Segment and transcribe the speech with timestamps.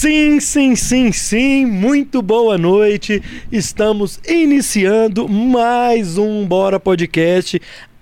[0.00, 3.22] Sim, sim, sim, sim, muito boa noite.
[3.52, 7.60] Estamos iniciando mais um Bora Podcast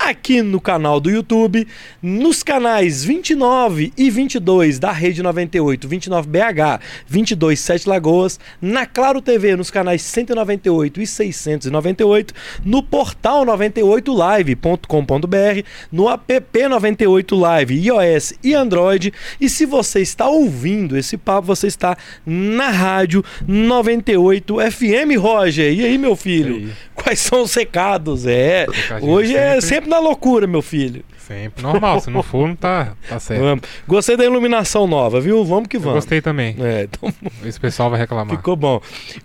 [0.09, 1.67] aqui no canal do YouTube,
[2.01, 9.55] nos canais 29 e 22 da Rede 98, 29BH, 22 Sete Lagoas, na Claro TV
[9.55, 12.33] nos canais 198 e 698,
[12.65, 19.13] no portal 98live.com.br, no app 98 Live iOS e Android.
[19.39, 25.71] E se você está ouvindo esse papo, você está na rádio 98 FM, Roger.
[25.71, 26.55] E aí, meu filho?
[26.55, 26.71] Aí.
[26.95, 28.25] Quais são os recados?
[28.25, 28.65] É,
[29.01, 31.03] hoje é sempre na loucura, meu filho.
[31.17, 33.41] Sempre normal, se não for, não tá, tá certo.
[33.41, 33.63] Vamos.
[33.87, 35.45] Gostei da iluminação nova, viu?
[35.45, 35.91] Vamos que vamos.
[35.91, 36.55] Eu gostei também.
[36.59, 37.13] É, então...
[37.45, 38.35] Esse pessoal vai reclamar.
[38.35, 38.81] Ficou bom.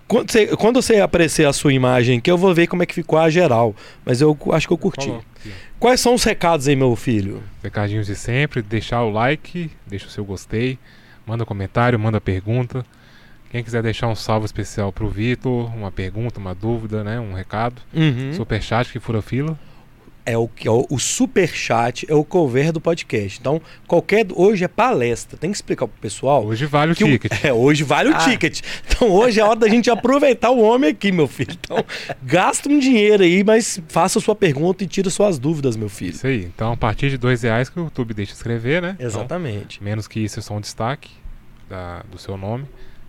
[0.07, 2.93] Quando você, quando você aparecer a sua imagem que eu vou ver como é que
[2.93, 3.75] ficou a geral.
[4.05, 5.11] Mas eu acho que eu curti.
[5.79, 7.41] Quais são os recados aí, meu filho?
[7.63, 10.77] Recadinhos de sempre, deixar o like, deixa o seu gostei,
[11.25, 12.85] manda comentário, manda pergunta.
[13.49, 17.19] Quem quiser deixar um salve especial pro Vitor, uma pergunta, uma dúvida, né?
[17.19, 17.81] Um recado.
[17.93, 18.33] Uhum.
[18.33, 19.57] Superchat que fura fila
[20.25, 23.39] é o que é o, o super chat, é o cover do podcast.
[23.39, 26.45] Então, qualquer hoje é palestra, tem que explicar pro pessoal.
[26.45, 27.31] Hoje vale o ticket.
[27.31, 28.17] O, é, hoje vale ah.
[28.17, 28.61] o ticket.
[28.87, 31.55] Então, hoje é a hora da gente aproveitar o homem aqui, meu filho.
[31.59, 31.83] Então,
[32.23, 36.11] gasta um dinheiro aí, mas faça sua pergunta e tira suas dúvidas, meu filho.
[36.11, 36.45] Isso aí.
[36.45, 38.95] Então, a partir de dois reais que o YouTube deixa escrever, né?
[38.95, 39.77] Então, Exatamente.
[39.77, 41.11] Então, menos que isso é só um destaque
[41.69, 42.65] da, do seu nome.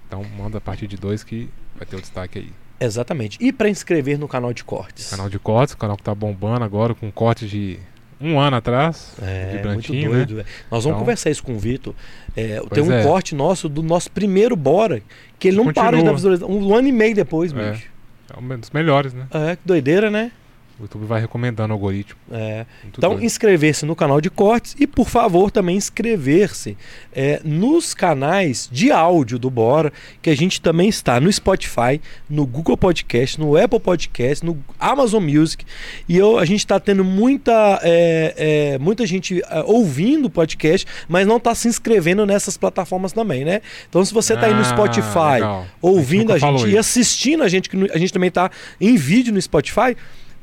[0.06, 2.65] Então, manda a partir de dois que vai ter o destaque aí.
[2.78, 3.38] Exatamente.
[3.40, 5.10] E para inscrever no canal de cortes?
[5.10, 7.78] Canal de cortes, o canal que tá bombando agora com cortes de
[8.20, 9.14] um ano atrás.
[9.20, 10.34] É, muito doido.
[10.36, 10.44] Né?
[10.70, 11.94] Nós vamos então, conversar isso com o Vitor.
[12.36, 13.02] É, tem um é.
[13.02, 15.02] corte nosso do nosso primeiro Bora,
[15.38, 15.86] que ele não Continua.
[15.86, 16.50] para de dar visualização.
[16.50, 17.72] Um ano e meio depois, é.
[17.72, 17.90] bicho.
[18.34, 19.26] É um dos melhores, né?
[19.30, 20.32] É, que doideira, né?
[20.78, 22.18] O YouTube vai recomendando o algoritmo.
[22.30, 22.66] É.
[22.86, 26.76] Então, inscrever-se no canal de cortes e, por favor, também inscrever-se
[27.14, 32.44] é, nos canais de áudio do Bora, que a gente também está no Spotify, no
[32.44, 35.64] Google Podcast, no Apple Podcast, no Amazon Music.
[36.06, 38.34] E eu, a gente está tendo muita, é,
[38.74, 43.46] é, muita gente é, ouvindo o podcast, mas não está se inscrevendo nessas plataformas também,
[43.46, 43.62] né?
[43.88, 45.66] Então, se você está aí no ah, Spotify, legal.
[45.80, 49.32] ouvindo a, a gente e assistindo a gente, que a gente também está em vídeo
[49.32, 49.96] no Spotify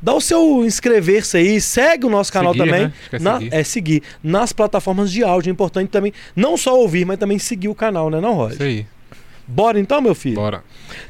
[0.04, 2.84] Dá o seu inscrever-se aí, segue o nosso canal seguir, também.
[2.88, 2.94] Né?
[3.10, 3.54] É, na, seguir.
[3.54, 4.04] é seguir.
[4.22, 5.50] Nas plataformas de áudio.
[5.50, 8.54] É importante também não só ouvir, mas também seguir o canal, né, não, Roger?
[8.56, 8.86] Isso aí.
[9.48, 10.36] Bora então, meu filho?
[10.36, 10.64] Bora.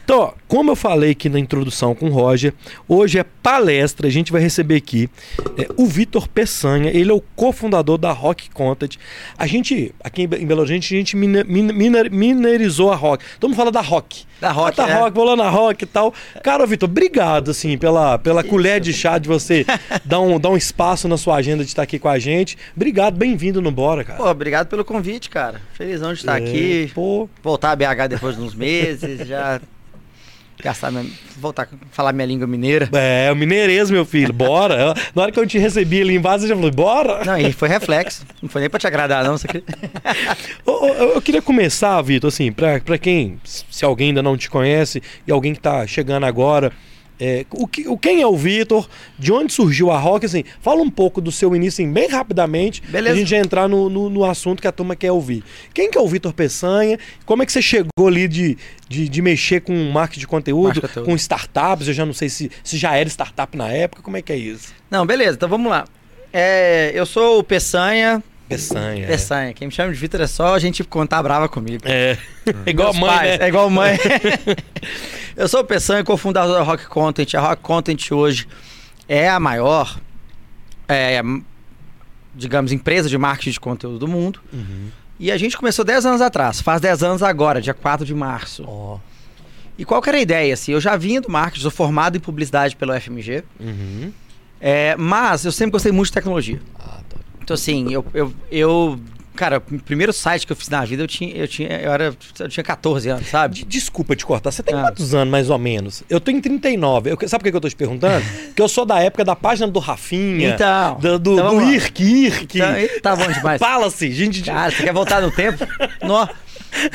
[0.04, 2.54] Então, ó, como eu falei aqui na introdução com o Roger,
[2.88, 4.08] hoje é palestra.
[4.08, 5.10] A gente vai receber aqui
[5.58, 6.90] é, o Vitor Peçanha.
[6.90, 8.98] Ele é o cofundador da Rock Content.
[9.38, 13.24] A gente, aqui em Belo Horizonte, a gente miner, miner, minerizou a Rock.
[13.40, 14.26] Todo mundo fala da Rock.
[14.42, 14.94] Da Rock, ah, tá é.
[14.94, 16.14] Rock, vou lá na Rock e tal.
[16.44, 19.66] Cara, Vitor, obrigado, assim, pela, pela colher de chá de você
[20.04, 22.58] dar um, dar um espaço na sua agenda de estar aqui com a gente.
[22.76, 24.18] Obrigado, bem-vindo no Bora, cara.
[24.18, 25.62] Pô, obrigado pelo convite, cara.
[25.74, 26.92] Felizão de estar é, aqui.
[26.94, 27.30] Pô.
[27.42, 29.60] Voltar a BH depois de uns meses, já
[30.62, 31.06] gastar minha,
[31.38, 32.90] voltar a falar minha língua mineira.
[32.94, 34.94] É, o mineirês, meu filho, bora.
[35.14, 37.26] Na hora que eu te recebi ali em base, eu já falei, bora.
[37.26, 38.26] Não, e foi reflexo.
[38.42, 39.38] Não foi nem pra te agradar, não.
[39.38, 39.48] Você...
[40.66, 44.50] eu, eu, eu, queria começar, Vitor, assim, pra, pra quem, se alguém ainda não te
[44.50, 46.72] conhece e alguém que tá chegando agora,
[47.20, 48.88] é, o, que, o, quem é o Vitor?
[49.18, 50.26] De onde surgiu a Rock?
[50.26, 53.16] Assim, fala um pouco do seu início, assim, bem rapidamente, Beleza.
[53.16, 55.44] a gente já entrar no, no, no, assunto que a turma quer ouvir.
[55.74, 56.98] Quem que é o Vitor Peçanha?
[57.26, 58.58] Como é que você chegou ali de,
[58.90, 61.88] de, de mexer com marketing de conteúdo, marketing com startups?
[61.88, 64.38] Eu já não sei se, se já era startup na época, como é que é
[64.38, 64.74] isso?
[64.90, 65.86] Não, beleza, então vamos lá.
[66.32, 69.08] É, eu sou o Peçanha, Peçanha.
[69.08, 69.50] Peçanha.
[69.50, 69.54] É.
[69.54, 71.84] Quem me chama de Vitor é só a gente contar brava comigo.
[71.86, 72.18] É.
[72.66, 73.46] é igual mãe, pais, né?
[73.46, 73.98] É igual mãe.
[75.36, 77.34] eu sou o Peçanha, cofundador da Rock Content.
[77.36, 78.48] A Rock Content hoje
[79.08, 80.00] é a maior,
[80.88, 81.22] é,
[82.36, 84.40] digamos, empresa de marketing de conteúdo do mundo.
[84.52, 84.90] Uhum.
[85.20, 86.60] E a gente começou 10 anos atrás.
[86.60, 88.64] Faz 10 anos agora, dia 4 de março.
[88.68, 89.00] Oh.
[89.78, 90.54] E qual que era a ideia?
[90.54, 93.44] Assim, eu já vinha do marketing, sou formado em publicidade pelo FMG.
[93.60, 94.12] Uhum.
[94.60, 96.62] É, mas eu sempre gostei muito de tecnologia.
[96.80, 97.00] Ah,
[97.44, 99.00] então, assim, eu, eu, eu
[99.36, 102.16] Cara, o primeiro site que eu fiz na vida, eu tinha, eu tinha, eu era,
[102.40, 103.66] eu tinha 14 anos, sabe?
[103.66, 104.52] Desculpa te cortar.
[104.52, 104.84] Você tem ah.
[104.84, 106.04] quantos anos, mais ou menos?
[106.08, 107.12] Eu em 39.
[107.12, 108.24] Eu, sabe por que eu tô te perguntando?
[108.56, 110.50] que eu sou da época da página do Rafinha.
[110.50, 111.00] Então.
[111.00, 112.60] Do, do, então, do Irk, Irk.
[112.60, 113.58] Então, tá bom demais.
[113.60, 114.44] Fala-se, gente.
[114.44, 115.66] Cara, você quer voltar no tempo?
[116.04, 116.28] Nó.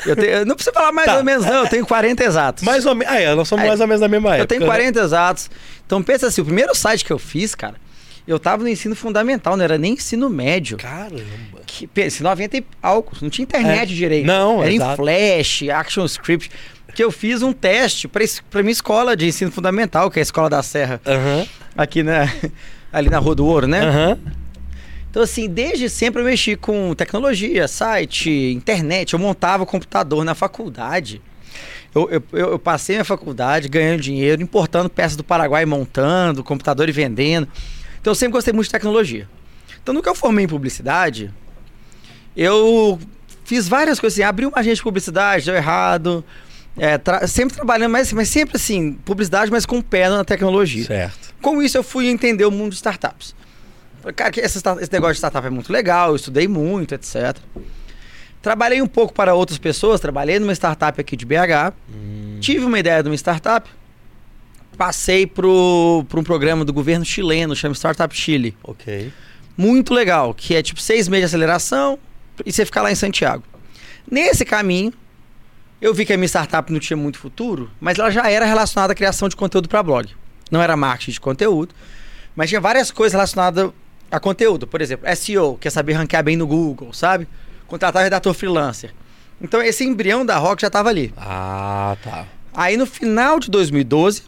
[0.06, 1.17] Eu, tenho, eu não precisa falar mais tá.
[1.17, 1.65] ou menos, não.
[1.65, 2.62] Eu tenho 40 exatos.
[2.62, 3.12] Mais ou menos.
[3.12, 4.43] Ah, é, nós somos Aí, mais ou menos da mesma época.
[4.43, 5.05] Eu tenho 40 né?
[5.05, 5.50] exatos.
[5.85, 7.75] Então pensa assim, o primeiro site que eu fiz, cara,
[8.29, 10.77] eu tava no ensino fundamental, não era nem ensino médio.
[10.77, 11.23] Caramba.
[11.65, 13.97] Que, esse 90 e algo, não tinha internet é.
[13.97, 14.27] direito.
[14.27, 14.93] Não, Era exato.
[14.93, 16.51] em Flash, ActionScript.
[16.95, 20.51] Que eu fiz um teste para minha escola de ensino fundamental, que é a Escola
[20.51, 21.01] da Serra.
[21.07, 21.47] Uhum.
[21.75, 22.31] Aqui na,
[22.93, 23.89] ali na Rua do Ouro, né?
[23.89, 24.19] Uhum.
[25.11, 29.15] Então, assim, desde sempre eu mexi com tecnologia, site, internet.
[29.15, 31.23] Eu montava computador na faculdade.
[31.95, 36.93] Eu, eu, eu passei minha faculdade ganhando dinheiro, importando peças do Paraguai, montando, computador e
[36.93, 37.49] vendendo.
[38.00, 39.29] Então, eu sempre gostei muito de tecnologia.
[39.83, 41.33] Então, no que eu formei em publicidade,
[42.37, 42.99] eu
[43.45, 44.27] fiz várias coisas assim.
[44.27, 46.25] Abri uma agência de publicidade, deu errado.
[46.77, 50.85] É, tra sempre trabalhando, mas, mas sempre assim, publicidade, mas com pé na tecnologia.
[50.85, 51.35] Certo.
[51.43, 53.35] Com isso, eu fui entender o mundo de startups.
[54.00, 57.37] Falei, cara, que esse, esse negócio de startup é muito legal, eu estudei muito, etc.
[58.41, 62.39] Trabalhei um pouco para outras pessoas, trabalhei numa startup aqui de BH, hum.
[62.41, 63.69] tive uma ideia de uma startup,
[64.79, 68.57] passei para um programa do governo chileno, chama Startup Chile.
[68.63, 69.13] Ok.
[69.57, 71.99] Muito legal, que é tipo seis meses de aceleração
[72.47, 73.43] e você ficar lá em Santiago.
[74.09, 74.93] Nesse caminho,
[75.83, 78.93] eu vi que a minha startup não tinha muito futuro, mas ela já era relacionada
[78.93, 80.15] à criação de conteúdo para blog.
[80.49, 81.75] Não era marketing de conteúdo,
[82.37, 83.71] mas tinha várias coisas relacionadas
[84.11, 84.67] a conteúdo.
[84.67, 87.27] Por exemplo, SEO, que é saber ranquear bem no Google, sabe?
[87.67, 88.95] Contratar redator freelancer.
[89.41, 91.13] Então esse embrião da Rock já estava ali.
[91.17, 92.27] Ah, tá.
[92.55, 94.23] Aí no final de 2012,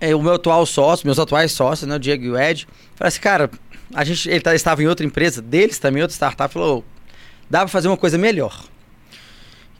[0.00, 3.08] é, o meu atual sócio, meus atuais sócios, né, o Diego e o Ed, falaram
[3.08, 3.50] assim, cara,
[3.94, 6.84] a gente, ele tá, estava em outra empresa, deles também, outra startup, falou,
[7.48, 8.64] dá pra fazer uma coisa melhor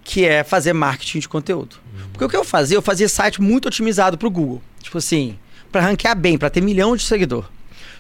[0.06, 1.76] que é fazer marketing de conteúdo.
[1.92, 2.08] Uhum.
[2.12, 4.62] Porque o que eu fazia, eu fazia site muito otimizado para o Google.
[4.80, 5.36] Tipo assim,
[5.72, 7.50] para ranquear bem, para ter milhão de seguidor.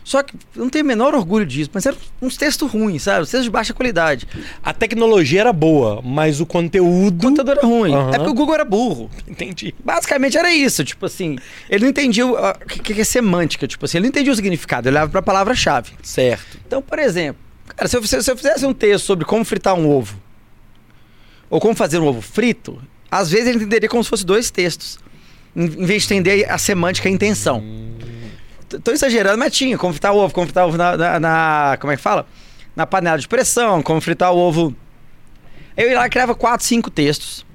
[0.06, 3.22] Só que eu não tenho o menor orgulho disso, mas eram uns textos ruins, sabe?
[3.22, 4.24] Textos de baixa qualidade.
[4.62, 7.26] A tecnologia era boa, mas o conteúdo.
[7.26, 7.92] O conteúdo era ruim.
[7.92, 8.10] Uhum.
[8.10, 9.10] É porque o Google era burro.
[9.26, 9.74] Entendi.
[9.84, 10.84] Basicamente era isso.
[10.84, 11.36] Tipo assim,
[11.68, 13.66] ele não entendia o que, que é semântica.
[13.66, 15.90] Tipo assim, ele não entendia o significado, ele olhava pra palavra-chave.
[16.04, 16.56] Certo.
[16.64, 17.42] Então, por exemplo,
[17.74, 20.22] cara, se eu, se eu fizesse um texto sobre como fritar um ovo,
[21.50, 22.80] ou como fazer um ovo frito,
[23.10, 25.00] às vezes ele entenderia como se fosse dois textos,
[25.56, 27.60] em vez de entender a semântica e a intenção.
[28.82, 31.96] Tô exagerando, mas tinha como fritar ovo, como fritar ovo na, na, na, Como é
[31.96, 32.26] que fala?
[32.74, 34.74] Na panela de pressão, como fritar o ovo.
[35.76, 37.46] Eu ia lá e criava quatro, cinco textos.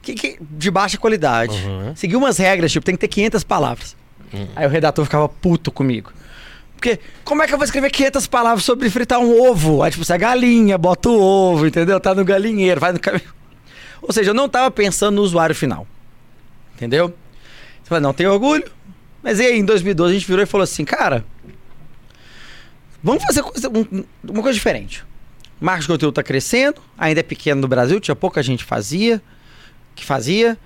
[0.00, 1.54] Que, que, de baixa qualidade.
[1.66, 1.94] Uhum.
[1.94, 3.96] Segui umas regras, tipo, tem que ter 500 palavras.
[4.32, 4.48] Uhum.
[4.56, 6.12] Aí o redator ficava puto comigo.
[6.74, 9.82] Porque como é que eu vou escrever 500 palavras sobre fritar um ovo?
[9.82, 12.00] Aí, tipo, você é galinha, bota o ovo, entendeu?
[12.00, 13.28] Tá no galinheiro, vai no caminho.
[14.00, 15.86] Ou seja, eu não tava pensando no usuário final.
[16.74, 17.08] Entendeu?
[17.82, 18.64] Você fala, não tem orgulho.
[19.22, 21.24] Mas aí, em 2012, a gente virou e falou assim, cara,
[23.02, 25.04] vamos fazer coisa, um, uma coisa diferente.
[25.60, 29.22] O marketing de conteúdo tá crescendo, ainda é pequeno no Brasil, tinha pouca gente fazia,
[29.94, 30.56] que fazia.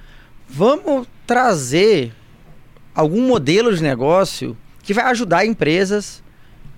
[0.48, 2.12] Vamos trazer
[2.94, 6.22] algum modelo de negócio que vai ajudar empresas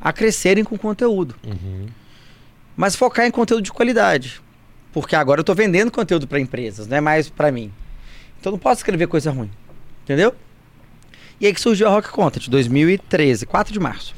[0.01, 1.35] a crescerem com conteúdo.
[1.45, 1.87] Uhum.
[2.77, 4.41] Mas focar em conteúdo de qualidade.
[4.93, 7.71] Porque agora eu estou vendendo conteúdo para empresas, não é mais para mim.
[8.41, 9.51] Então não posso escrever coisa ruim.
[10.05, 10.35] Entendeu?
[11.41, 14.15] E aí que surgiu a Rock Content, 2013, 4 de março.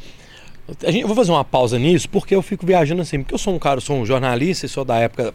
[0.85, 3.55] Gente, eu vou fazer uma pausa nisso, porque eu fico viajando assim, porque eu sou
[3.55, 5.35] um cara, sou um jornalista e sou da época.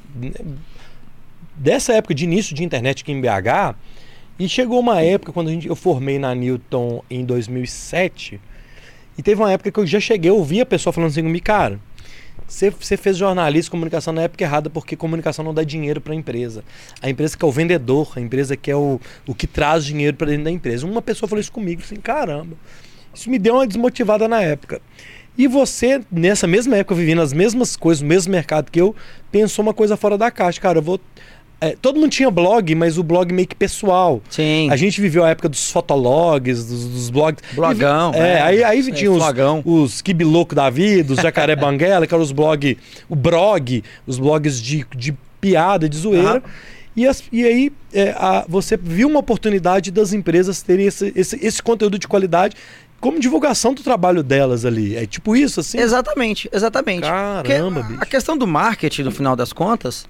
[1.55, 3.75] Dessa época de início de internet aqui em BH,
[4.39, 8.39] e chegou uma época, quando a gente, eu formei na Newton em 2007,
[9.17, 11.45] e teve uma época que eu já cheguei, eu ouvi a pessoa falando assim comigo,
[11.45, 11.79] cara,
[12.53, 16.63] você, fez jornalismo comunicação na época errada, porque comunicação não dá dinheiro para a empresa.
[17.01, 20.15] A empresa que é o vendedor, a empresa que é o, o que traz dinheiro
[20.15, 20.85] para dentro da empresa.
[20.85, 22.55] Uma pessoa falou isso comigo, assim, caramba.
[23.13, 24.81] Isso me deu uma desmotivada na época.
[25.35, 28.95] E você, nessa mesma época, vivendo as mesmas coisas, no mesmo mercado que eu,
[29.31, 30.61] pensou uma coisa fora da caixa.
[30.61, 30.99] Cara, eu vou
[31.63, 34.21] é, todo mundo tinha blog, mas o blog meio que pessoal.
[34.29, 34.69] Sim.
[34.69, 37.41] A gente viveu a época dos fotologs, dos, dos blogs.
[37.53, 38.11] Blogão.
[38.13, 39.23] E, é, é, aí, aí tinha os,
[39.63, 42.75] os Kibiloco da vida, os Jacaré Banguela, que eram os blogs,
[43.07, 46.35] o blog, os blogs de, de piada, de zoeira.
[46.35, 46.51] Uhum.
[46.97, 51.39] E, as, e aí é, a, você viu uma oportunidade das empresas terem esse, esse,
[51.41, 52.55] esse conteúdo de qualidade
[52.99, 54.95] como divulgação do trabalho delas ali.
[54.95, 55.77] É tipo isso, assim?
[55.77, 57.01] Exatamente, exatamente.
[57.01, 58.01] Caramba, bicho.
[58.01, 60.05] A questão do marketing, no final das contas,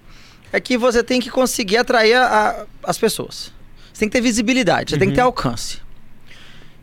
[0.53, 3.51] é que você tem que conseguir atrair a, a, as pessoas.
[3.91, 4.99] Você tem que ter visibilidade, você uhum.
[4.99, 5.27] tem que ter uhum.
[5.27, 5.79] alcance.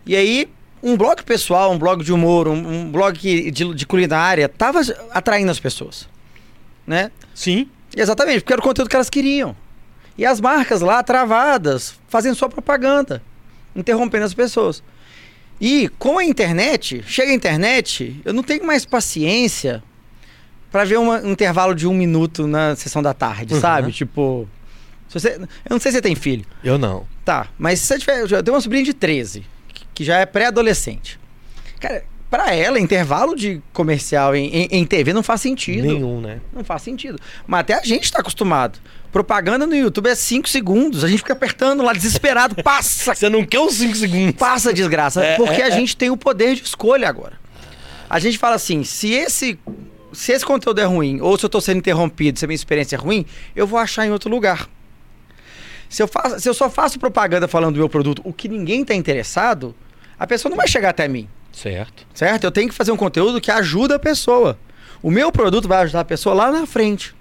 [0.05, 0.51] E aí,
[0.83, 3.17] um blog pessoal, um blog de humor, um, um blog
[3.51, 4.81] de, de culinária, tava
[5.13, 6.09] atraindo as pessoas.
[6.85, 7.13] Né?
[7.33, 7.71] Sim.
[7.97, 9.55] Exatamente, porque era o conteúdo que elas queriam.
[10.19, 13.23] E as marcas lá travadas, fazendo sua propaganda,
[13.75, 14.83] interrompendo as pessoas.
[15.61, 19.83] E com a internet, chega a internet, eu não tenho mais paciência
[20.71, 23.61] para ver uma, um intervalo de um minuto na sessão da tarde, uhum.
[23.61, 23.93] sabe?
[23.93, 24.49] Tipo.
[25.09, 26.45] Você, eu não sei se você tem filho.
[26.63, 27.05] Eu não.
[27.25, 28.21] Tá, mas se você tiver.
[28.21, 29.45] Eu tenho uma sobrinha de 13,
[29.93, 31.19] que já é pré-adolescente.
[31.81, 35.83] Cara, para ela, intervalo de comercial em, em, em, TV não faz sentido.
[35.83, 36.41] Nenhum, né?
[36.53, 37.19] Não faz sentido.
[37.45, 38.79] Mas até a gente está acostumado.
[39.11, 41.03] Propaganda no YouTube é 5 segundos.
[41.03, 42.55] A gente fica apertando lá, desesperado.
[42.63, 43.17] Passa!
[43.17, 44.37] Você não quer os 5 segundos.
[44.37, 45.25] Passa, desgraça.
[45.25, 45.71] É, porque é, a é.
[45.73, 47.33] gente tem o poder de escolha agora.
[48.09, 49.59] A gente fala assim, se esse
[50.13, 52.97] se esse conteúdo é ruim, ou se eu estou sendo interrompido, se a minha experiência
[52.97, 53.25] é ruim,
[53.55, 54.69] eu vou achar em outro lugar.
[55.89, 58.83] Se eu, faço, se eu só faço propaganda falando do meu produto, o que ninguém
[58.83, 59.75] está interessado,
[60.19, 61.29] a pessoa não vai chegar até mim.
[61.53, 62.07] Certo.
[62.15, 62.45] Certo?
[62.45, 64.57] Eu tenho que fazer um conteúdo que ajuda a pessoa.
[65.03, 67.15] O meu produto vai ajudar a pessoa lá na frente.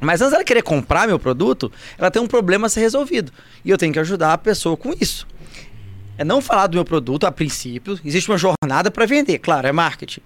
[0.00, 3.32] Mas antes dela querer comprar meu produto, ela tem um problema a ser resolvido.
[3.64, 5.26] E eu tenho que ajudar a pessoa com isso.
[6.16, 7.98] É não falar do meu produto a princípio.
[8.04, 10.20] Existe uma jornada para vender, claro, é marketing.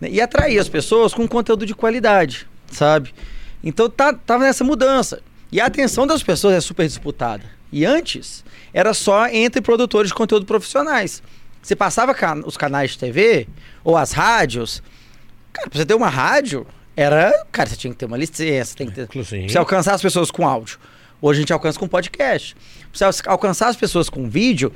[0.00, 3.14] E atrair as pessoas com conteúdo de qualidade, sabe?
[3.62, 5.20] Então tá, tava nessa mudança.
[5.50, 7.44] E a atenção das pessoas é super disputada.
[7.72, 11.22] E antes, era só entre produtores de conteúdo profissionais.
[11.62, 13.48] Você passava can os canais de TV
[13.82, 14.82] ou as rádios.
[15.52, 17.32] Cara, pra você ter uma rádio, era.
[17.50, 19.08] Cara, você tinha que ter uma licença, tem que ter.
[19.08, 20.78] Pra você alcançar as pessoas com áudio.
[21.20, 22.54] Hoje a gente alcança com podcast.
[22.92, 24.72] Pra você alcançar as pessoas com vídeo,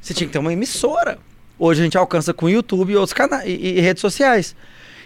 [0.00, 1.18] você tinha que ter uma emissora.
[1.58, 4.54] Hoje a gente alcança com YouTube e outros canais e, e redes sociais.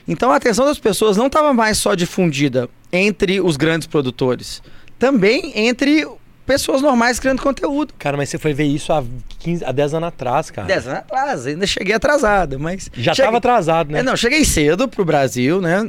[0.06, 4.62] Então a atenção das pessoas não estava mais só difundida entre os grandes produtores,
[4.98, 6.06] também entre
[6.44, 7.94] pessoas normais criando conteúdo.
[7.98, 9.02] Cara, mas você foi ver isso há,
[9.38, 10.68] 15, há 10 anos atrás, cara.
[10.68, 12.90] 10 anos atrás, ainda cheguei atrasado, mas.
[12.94, 14.00] Já estava atrasado, né?
[14.00, 15.88] É, não, cheguei cedo pro Brasil, né?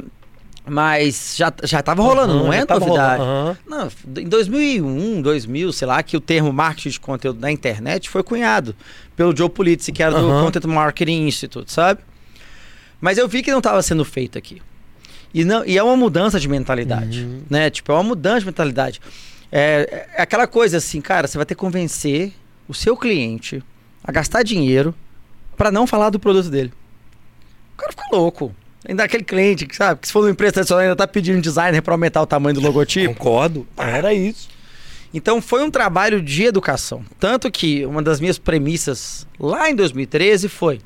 [0.66, 3.22] Mas já, já tava rolando, uhum, não é novidade.
[3.22, 3.56] Uhum.
[3.66, 8.22] Não, em 2001, 2000, sei lá, que o termo marketing de conteúdo na internet foi
[8.22, 8.74] cunhado
[9.14, 10.44] pelo Joe Pulitzer, que era do uhum.
[10.44, 12.00] Content Marketing Institute, sabe?
[12.98, 14.62] Mas eu vi que não estava sendo feito aqui.
[15.34, 17.42] E, não, e é uma mudança de mentalidade, uhum.
[17.50, 17.68] né?
[17.68, 19.00] Tipo, é uma mudança de mentalidade.
[19.52, 22.32] É, é aquela coisa assim, cara, você vai ter que convencer
[22.66, 23.62] o seu cliente
[24.02, 24.94] a gastar dinheiro
[25.56, 26.72] para não falar do produto dele.
[27.74, 28.54] O cara fica louco.
[28.86, 31.80] Ainda aquele cliente que sabe que se for uma empresa tradicional ainda tá pedindo designer
[31.80, 33.14] para aumentar o tamanho do logotipo.
[33.14, 33.66] Concordo.
[33.76, 34.48] Era isso.
[35.12, 37.02] Então foi um trabalho de educação.
[37.18, 40.80] Tanto que uma das minhas premissas lá em 2013 foi: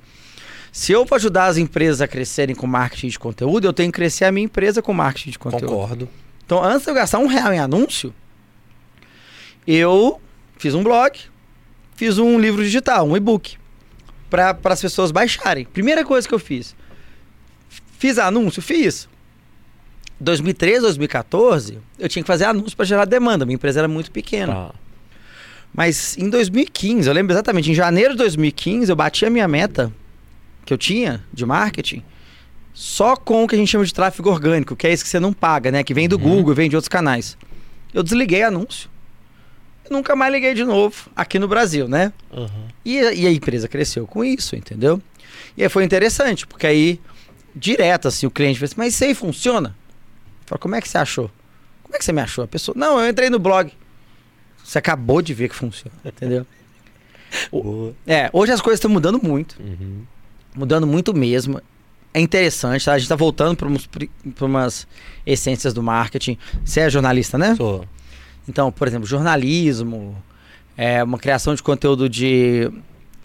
[0.70, 3.96] se eu vou ajudar as empresas a crescerem com marketing de conteúdo, eu tenho que
[3.96, 5.66] crescer a minha empresa com marketing de conteúdo.
[5.66, 6.08] Concordo.
[6.46, 8.14] Então, antes de eu gastar um real em anúncio,
[9.66, 10.20] eu
[10.56, 11.18] fiz um blog,
[11.96, 13.58] fiz um livro digital, um e-book,
[14.30, 15.64] para as pessoas baixarem.
[15.64, 16.76] Primeira coisa que eu fiz
[17.98, 18.62] Fiz anúncio?
[18.62, 19.08] Fiz.
[20.20, 23.44] 2013, 2014, eu tinha que fazer anúncio para gerar demanda.
[23.44, 24.52] Minha empresa era muito pequena.
[24.52, 24.74] Tá.
[25.74, 29.92] Mas em 2015, eu lembro exatamente, em janeiro de 2015, eu bati a minha meta
[30.64, 32.02] que eu tinha de marketing
[32.72, 35.18] só com o que a gente chama de tráfego orgânico, que é isso que você
[35.18, 35.82] não paga, né?
[35.82, 36.36] Que vem do uhum.
[36.36, 37.36] Google, vem de outros canais.
[37.92, 38.88] Eu desliguei anúncio.
[39.90, 42.12] Nunca mais liguei de novo aqui no Brasil, né?
[42.30, 42.68] Uhum.
[42.84, 45.02] E, e a empresa cresceu com isso, entendeu?
[45.56, 47.00] E aí foi interessante, porque aí
[47.58, 49.74] direto, assim, o cliente fala assim, mas isso aí funciona?
[50.46, 51.30] Fala, como é que você achou?
[51.82, 52.44] Como é que você me achou?
[52.44, 53.72] A pessoa, não, eu entrei no blog.
[54.64, 56.46] Você acabou de ver que funciona, entendeu?
[57.52, 59.56] o, é, hoje as coisas estão mudando muito.
[59.60, 60.02] Uhum.
[60.54, 61.60] Mudando muito mesmo.
[62.12, 62.92] É interessante, tá?
[62.92, 64.86] A gente está voltando para umas
[65.26, 66.38] essências do marketing.
[66.64, 67.54] Você é jornalista, né?
[67.54, 67.84] Sou.
[68.48, 70.16] Então, por exemplo, jornalismo,
[70.76, 72.70] é uma criação de conteúdo de.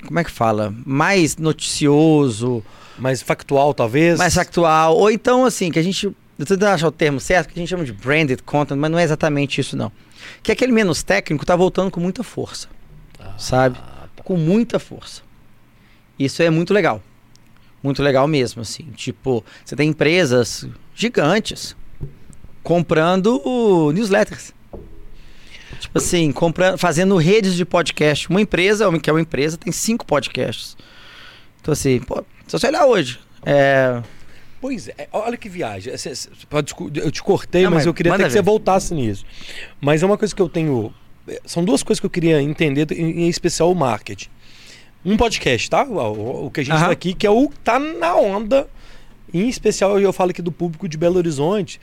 [0.05, 0.73] Como é que fala?
[0.85, 2.63] Mais noticioso
[2.97, 4.17] mais factual, talvez?
[4.17, 4.95] Mais factual.
[4.97, 6.05] Ou então, assim, que a gente.
[6.05, 8.89] Eu tô tentando achar o termo certo, que a gente chama de branded content, mas
[8.89, 9.91] não é exatamente isso, não.
[10.41, 12.67] Que aquele menos técnico tá voltando com muita força.
[13.19, 13.77] Ah, sabe?
[13.77, 14.23] Tá.
[14.23, 15.21] Com muita força.
[16.17, 17.01] Isso é muito legal.
[17.83, 18.83] Muito legal mesmo, assim.
[18.95, 21.75] Tipo, você tem empresas gigantes
[22.63, 24.53] comprando newsletters.
[25.79, 28.29] Tipo assim, comprando, fazendo redes de podcast.
[28.29, 30.77] Uma empresa, que é uma empresa, tem cinco podcasts.
[31.63, 34.03] Então, assim, pô, se você olhar hoje, é...
[34.59, 35.93] Pois é, olha que viagem.
[36.95, 39.25] Eu te cortei, Não, mas, mas, eu queria até que você voltasse nisso.
[39.79, 40.93] Mas é uma coisa que eu tenho.
[41.27, 44.29] É, são duas coisas que eu queria entender, em especial o marketing.
[45.05, 45.83] Um podcast, tá?
[45.83, 48.67] O, que a gente está aqui, que é o tá na onda.
[49.33, 51.79] Em especial, eu falo aqui do público de Belo Horizonte.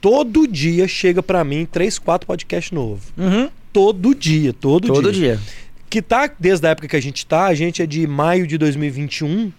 [0.00, 3.04] Todo dia chega para mim três, quatro podcasts novos.
[3.16, 3.48] Uhum.
[3.72, 5.36] Todo dia, todo, todo dia.
[5.36, 5.65] Todo dia.
[5.96, 8.58] Que tá desde a época que a gente tá, a gente é de maio de
[8.58, 9.50] 2021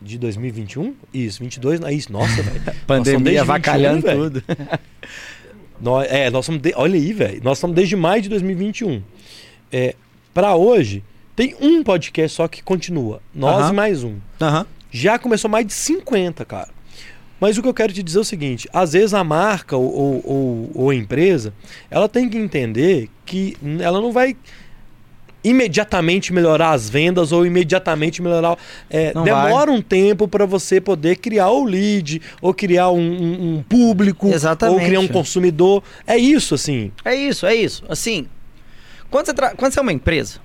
[0.00, 0.94] de 2021?
[1.12, 1.80] Isso, 22.
[1.80, 2.62] É isso, nossa, velho.
[2.86, 4.44] Pandemia avacalhando tudo.
[5.82, 6.62] nós, é, nós somos.
[6.62, 7.40] De, olha aí, velho.
[7.42, 9.02] Nós estamos desde maio de 2021.
[9.72, 9.96] É,
[10.32, 11.02] para hoje,
[11.34, 13.20] tem um podcast só que continua.
[13.34, 14.12] Nós e mais um.
[14.12, 14.66] Uh -huh.
[14.88, 16.68] Já começou mais de 50, cara.
[17.40, 19.92] Mas o que eu quero te dizer é o seguinte: às vezes a marca ou,
[19.92, 21.52] ou, ou, ou a empresa
[21.90, 24.36] ela tem que entender que ela não vai
[25.44, 28.56] imediatamente melhorar as vendas ou imediatamente melhorar.
[28.88, 29.76] É, demora vai.
[29.76, 34.80] um tempo para você poder criar o lead, ou criar um, um, um público, Exatamente.
[34.80, 35.82] ou criar um consumidor.
[36.06, 36.90] É isso, assim.
[37.04, 37.84] É isso, é isso.
[37.88, 38.26] Assim,
[39.10, 40.40] quando você, quando você é uma empresa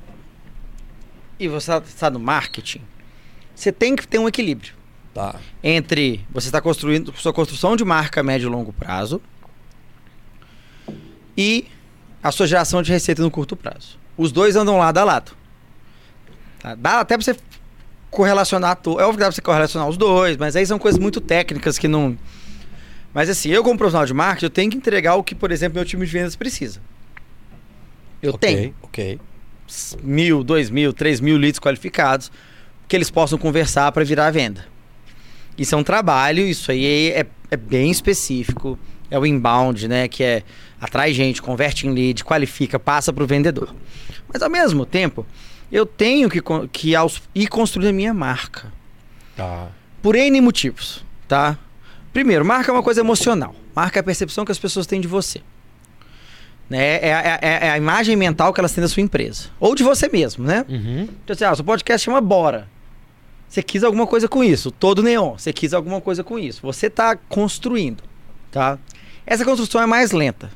[1.39, 2.81] e você está no marketing,
[3.55, 4.73] você tem que ter um equilíbrio.
[5.13, 5.35] Tá.
[5.63, 9.19] Entre você está construindo sua construção de marca a médio e longo prazo
[11.35, 11.65] e
[12.21, 13.97] a sua geração de receita no curto prazo.
[14.19, 15.31] Os dois andam lado a lado.
[16.59, 16.75] Tá?
[16.75, 17.37] Dá até pra você
[18.11, 18.77] correlacionar.
[18.85, 21.79] É óbvio que dá pra você correlacionar os dois, mas aí são coisas muito técnicas
[21.79, 22.17] que não.
[23.13, 25.75] Mas assim, eu como profissional de marketing, eu tenho que entregar o que, por exemplo,
[25.75, 26.81] meu time de vendas precisa.
[28.21, 28.75] Eu okay, tenho.
[28.81, 29.21] Ok.
[30.03, 32.29] Mil, dois mil, três mil leads qualificados
[32.89, 34.65] que eles possam conversar para virar venda.
[35.57, 38.77] Isso é um trabalho, isso aí é, é bem específico.
[39.11, 40.07] É o inbound, né?
[40.07, 40.43] Que é
[40.79, 43.73] atrai gente, converte em lead, qualifica, passa para o vendedor.
[44.31, 45.25] Mas ao mesmo tempo,
[45.71, 46.41] eu tenho que,
[46.71, 46.93] que
[47.35, 48.71] ir construindo a minha marca.
[49.35, 49.67] Tá.
[50.01, 51.57] Por N motivos, tá?
[52.13, 53.55] Primeiro, marca é uma coisa emocional.
[53.75, 55.41] Marca é a percepção que as pessoas têm de você.
[56.69, 56.97] Né?
[56.97, 59.49] É, é, é, é a imagem mental que elas têm da sua empresa.
[59.59, 60.65] Ou de você mesmo, né?
[60.69, 61.07] Uhum.
[61.23, 62.67] Então, assim, ah, seu podcast chama Bora.
[63.49, 64.69] Você quis alguma coisa com isso.
[64.69, 65.35] Todo neon.
[65.35, 66.61] Você quis alguma coisa com isso.
[66.61, 68.03] Você está construindo,
[68.51, 68.77] tá?
[69.25, 70.51] Essa construção é mais lenta.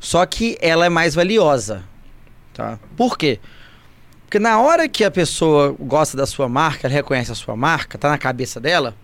[0.00, 1.84] Só que ela é mais valiosa,
[2.54, 2.78] tá?
[2.96, 3.38] Por quê?
[4.24, 7.98] Porque na hora que a pessoa gosta da sua marca, ela reconhece a sua marca,
[7.98, 8.94] tá na cabeça dela.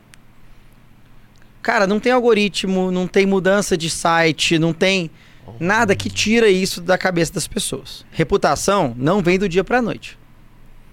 [1.61, 5.11] Cara, não tem algoritmo, não tem mudança de site, não tem
[5.59, 8.05] nada que tira isso da cabeça das pessoas.
[8.13, 10.19] Reputação não vem do dia para noite.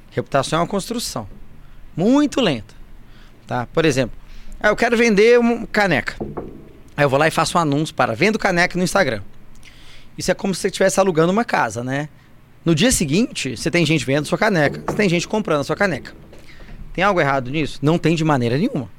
[0.10, 1.28] Reputação é uma construção
[1.96, 2.74] muito lenta,
[3.48, 3.68] tá?
[3.68, 4.18] Por exemplo,
[4.60, 6.16] ah, eu quero vender uma caneca.
[6.96, 9.22] Aí eu vou lá e faço um anúncio para vendo caneca no Instagram.
[10.18, 12.10] Isso é como se você estivesse alugando uma casa, né?
[12.64, 15.76] No dia seguinte, você tem gente vendo sua caneca, você tem gente comprando a sua
[15.76, 16.14] caneca.
[16.94, 17.80] Tem algo errado nisso?
[17.82, 18.90] Não tem de maneira nenhuma.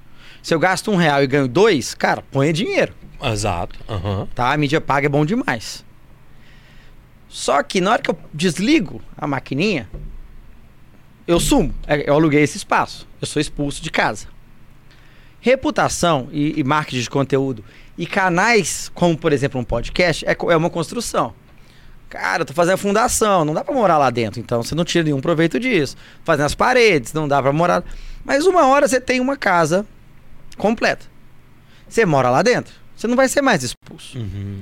[0.43, 2.93] Se eu gasto um real e ganho dois, cara, põe dinheiro.
[3.23, 3.79] Exato.
[3.89, 4.27] Uhum.
[4.35, 4.53] Tá?
[4.53, 5.85] A mídia paga é bom demais.
[7.29, 9.89] Só que na hora que eu desligo a maquininha,
[11.27, 11.75] eu sumo.
[11.87, 13.07] É, eu aluguei esse espaço.
[13.21, 14.27] Eu sou expulso de casa.
[15.41, 17.65] Reputação e, e marketing de conteúdo
[17.97, 21.35] e canais, como por exemplo um podcast, é, é uma construção.
[22.09, 24.85] Cara, eu tô fazendo a fundação, não dá para morar lá dentro, então você não
[24.85, 25.97] tira nenhum proveito disso.
[26.25, 27.83] Fazendo as paredes, não dá para morar.
[28.25, 29.87] Mas uma hora você tem uma casa
[30.59, 31.07] completa.
[31.89, 34.19] Você mora lá dentro, você não vai ser mais expulso.
[34.19, 34.61] Uhum.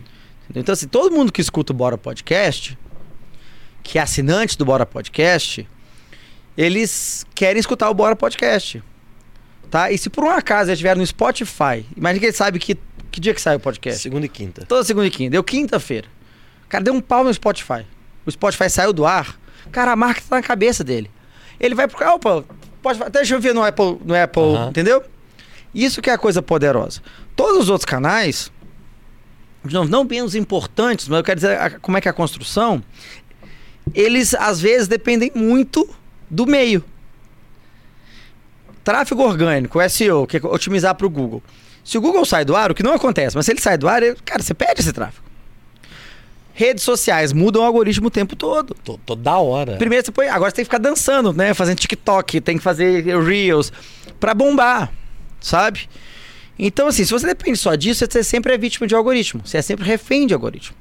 [0.54, 2.78] Então, assim, todo mundo que escuta o Bora Podcast,
[3.82, 5.68] que é assinante do Bora Podcast,
[6.60, 8.82] eles querem escutar o Bora Podcast.
[9.70, 9.90] Tá?
[9.90, 12.76] E se por um acaso eles estiver no Spotify, imagina que ele sabe que
[13.10, 14.02] que dia que sai o podcast?
[14.02, 14.64] Segunda e quinta.
[14.66, 15.30] Toda segunda e quinta.
[15.30, 16.06] Deu quinta-feira.
[16.68, 17.84] Cara, deu um pau no Spotify.
[18.24, 19.36] O Spotify saiu do ar.
[19.72, 21.10] Cara, a marca tá na cabeça dele.
[21.58, 22.06] Ele vai pro.
[22.06, 22.44] Opa,
[22.82, 24.68] pode, deixa eu ver no Apple, no Apple uhum.
[24.68, 25.02] entendeu?
[25.74, 27.00] Isso que é a coisa poderosa.
[27.34, 28.52] Todos os outros canais,
[29.64, 32.82] não, não menos importantes, mas eu quero dizer a, como é que é a construção,
[33.94, 35.88] eles às vezes dependem muito
[36.30, 36.84] do meio.
[38.84, 41.42] Tráfego orgânico, SEO, que é otimizar para o Google.
[41.84, 43.88] Se o Google sai do ar, o que não acontece, mas se ele sai do
[43.88, 45.24] ar, ele, cara, você perde esse tráfego.
[46.52, 48.74] Redes sociais mudam o algoritmo o tempo todo.
[49.06, 49.76] Toda hora.
[49.76, 50.28] Primeiro você põe.
[50.28, 51.54] Agora você tem que ficar dançando, né?
[51.54, 53.72] Fazendo TikTok, tem que fazer Reels
[54.18, 54.92] para bombar,
[55.40, 55.88] sabe?
[56.58, 59.40] Então, assim, se você depende só disso, você sempre é vítima de algoritmo.
[59.42, 60.76] Você é sempre refém de algoritmo.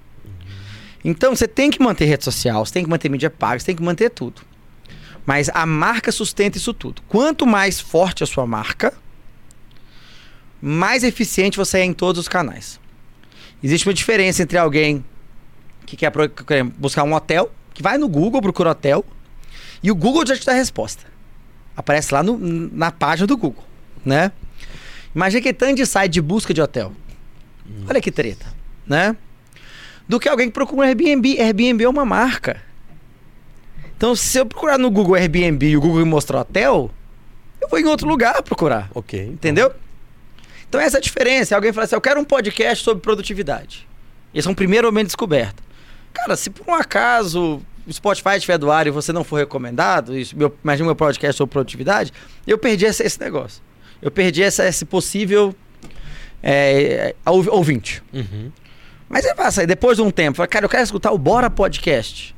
[1.05, 3.75] Então, você tem que manter rede social, você tem que manter mídia paga, você tem
[3.75, 4.41] que manter tudo.
[5.25, 7.01] Mas a marca sustenta isso tudo.
[7.08, 8.93] Quanto mais forte a sua marca,
[10.62, 12.79] mais eficiente você é em todos os canais.
[13.63, 15.03] Existe uma diferença entre alguém
[15.86, 16.12] que quer
[16.77, 19.05] buscar um hotel, que vai no Google, procura hotel,
[19.82, 21.05] e o Google já te dá a resposta.
[21.75, 23.63] Aparece lá no, na página do Google,
[24.05, 24.32] né?
[25.15, 26.93] Imagina que tanto de site de busca de hotel.
[27.88, 28.45] Olha que treta,
[28.86, 29.15] né?
[30.08, 31.39] Do que alguém que procura um Airbnb.
[31.39, 32.62] Airbnb é uma marca.
[33.99, 36.89] Então, se eu procurar no Google Airbnb e o Google me mostrar hotel,
[37.59, 38.89] eu vou em outro lugar procurar.
[38.95, 39.21] Ok.
[39.21, 39.73] Entendeu?
[40.69, 41.53] Então essa é a diferença.
[41.53, 43.85] Alguém fala assim, eu quero um podcast sobre produtividade.
[44.33, 45.62] Esse é um primeiro momento de descoberta.
[46.13, 50.17] Cara, se por um acaso o Spotify estiver do ar e você não for recomendado,
[50.17, 52.13] isso, meu, imagina meu podcast sobre produtividade,
[52.47, 53.62] eu perdi esse, esse negócio.
[54.01, 55.53] Eu perdi essa, esse possível
[56.41, 57.13] é,
[57.51, 58.01] ouvinte.
[58.13, 58.49] Uhum.
[59.09, 62.33] Mas passa aí, depois de um tempo, fala, cara, eu quero escutar o Bora Podcast.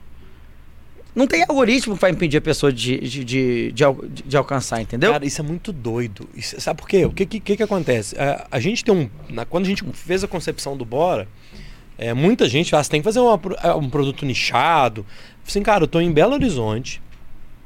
[1.14, 3.84] Não tem algoritmo que vai impedir a pessoa de, de, de, de,
[4.26, 5.12] de alcançar, entendeu?
[5.12, 6.28] Cara, isso é muito doido.
[6.34, 7.06] Isso, sabe por quê?
[7.06, 8.18] O que, que, que acontece?
[8.18, 9.10] A, a gente tem um.
[9.30, 11.28] Na, quando a gente fez a concepção do Bora,
[11.98, 15.06] é, muita gente fala, ah, tem que fazer uma, é, um produto nichado.
[15.46, 17.02] Assim, cara, eu tô em Belo Horizonte,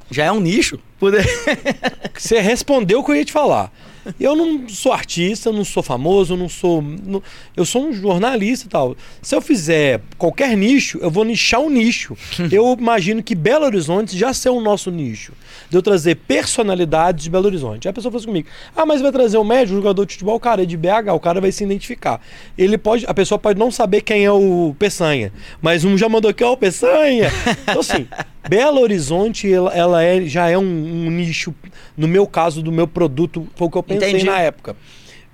[0.09, 0.79] Já é um nicho.
[2.17, 3.71] Você respondeu o que eu ia te falar.
[4.19, 6.81] Eu não sou artista, não sou famoso, não sou.
[6.81, 7.21] Não,
[7.55, 8.95] eu sou um jornalista e tal.
[9.21, 12.15] Se eu fizer qualquer nicho, eu vou nichar um nicho.
[12.51, 15.33] eu imagino que Belo Horizonte já ser o nosso nicho.
[15.69, 17.87] De eu trazer personalidades de Belo Horizonte.
[17.87, 20.35] Aí a pessoa fala comigo: ah, mas vai trazer um médico, um jogador de futebol,
[20.35, 22.21] o cara é de BH, o cara vai se identificar.
[22.57, 26.29] Ele pode, a pessoa pode não saber quem é o Peçanha, mas um já mandou
[26.29, 27.31] aqui, ó, o Peçanha.
[27.63, 28.07] Então, assim.
[28.47, 31.53] Belo Horizonte, ela, ela é, já é um, um, nicho,
[31.97, 34.25] no meu caso, do meu produto, foi o que eu pensei Entendi.
[34.25, 34.75] na época.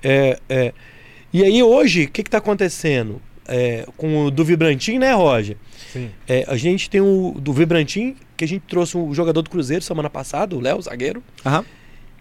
[0.01, 0.73] É, é,
[1.33, 3.21] e aí hoje, o que está acontecendo?
[3.47, 5.57] É, com o do Vibrantim, né, Roger?
[5.91, 6.09] Sim.
[6.27, 9.49] É, a gente tem o do Vibrantim, que a gente trouxe o um jogador do
[9.49, 11.21] Cruzeiro semana passada, o Léo, zagueiro.
[11.45, 11.63] Uhum.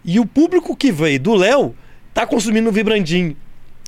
[0.03, 1.75] E o público que veio do Léo
[2.13, 3.35] tá consumindo o Vibrantim.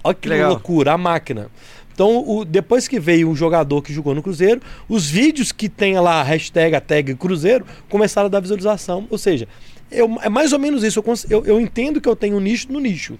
[0.04, 0.52] Olha que Legal.
[0.52, 1.50] loucura, a máquina.
[1.94, 5.98] Então, o, depois que veio um jogador que jogou no Cruzeiro, os vídeos que tem
[6.00, 9.08] lá a hashtag, a tag Cruzeiro, começaram a dar visualização.
[9.10, 9.48] Ou seja,
[9.92, 11.04] eu, é mais ou menos isso.
[11.30, 13.18] Eu, eu, entendo que eu tenho um nicho no nicho.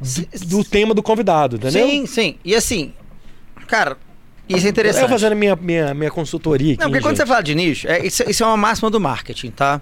[0.00, 1.86] Do, do, tema do convidado, entendeu?
[1.86, 2.36] Sim, sim.
[2.44, 2.92] E assim,
[3.66, 3.96] cara,
[4.48, 5.04] isso é interessante.
[5.04, 6.80] Eu fazendo minha, minha, minha consultoria aqui.
[6.80, 9.50] Não, porque quando você fala de nicho, é, isso, isso é uma máxima do marketing,
[9.50, 9.80] tá?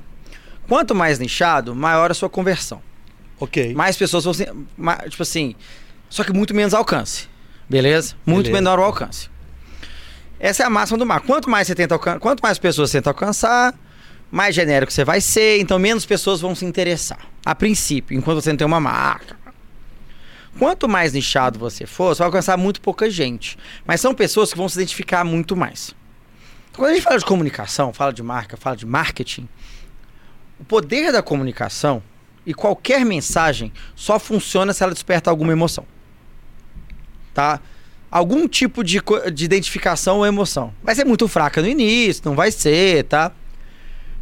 [0.68, 2.80] Quanto mais nichado, maior a sua conversão.
[3.38, 3.74] Ok.
[3.74, 4.32] Mais pessoas vão.
[4.32, 5.54] Tipo assim.
[6.08, 7.31] Só que muito menos alcance.
[7.72, 8.14] Beleza?
[8.26, 8.62] Muito Beleza.
[8.62, 9.30] menor o alcance.
[10.38, 11.22] Essa é a máxima do mar.
[11.22, 13.74] Quanto mais você tenta alcançar, quanto mais pessoas você tenta alcançar,
[14.30, 17.18] mais genérico você vai ser, então menos pessoas vão se interessar.
[17.46, 19.38] A princípio, enquanto você não tem uma marca.
[20.58, 23.56] Quanto mais nichado você for, você vai alcançar muito pouca gente.
[23.86, 25.94] Mas são pessoas que vão se identificar muito mais.
[26.76, 29.48] Quando a gente fala de comunicação, fala de marca, fala de marketing,
[30.60, 32.02] o poder da comunicação
[32.44, 35.86] e qualquer mensagem só funciona se ela desperta alguma emoção
[37.32, 37.60] tá?
[38.10, 39.00] Algum tipo de,
[39.32, 40.72] de identificação ou emoção.
[40.82, 43.32] Vai ser muito fraca no início, não vai ser, tá?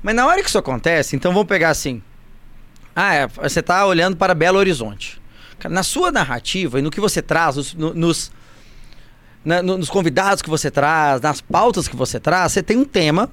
[0.02, 2.02] Mas na hora que isso acontece, então vamos pegar assim.
[2.94, 5.20] Ah, é, você tá olhando para Belo Horizonte.
[5.68, 8.32] Na sua narrativa e no que você traz, nos, nos,
[9.44, 13.30] na, nos convidados que você traz, nas pautas que você traz, você tem um tema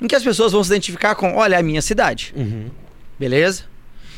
[0.00, 2.34] em que as pessoas vão se identificar com, olha, é a minha cidade.
[2.36, 2.70] Uhum.
[3.18, 3.64] Beleza?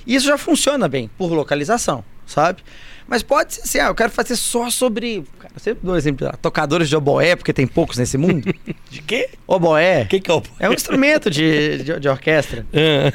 [0.06, 2.62] E isso já funciona bem, por localização, sabe?
[3.08, 5.24] Mas pode ser assim, ah, eu quero fazer só sobre.
[5.38, 8.54] Cara, eu sempre dou exemplo, tocadores de oboé, porque tem poucos nesse mundo.
[8.90, 9.30] de quê?
[9.46, 10.02] Oboé.
[10.02, 10.50] O que, que é oboé?
[10.60, 12.66] É um instrumento de, de, de orquestra.
[12.70, 13.10] É.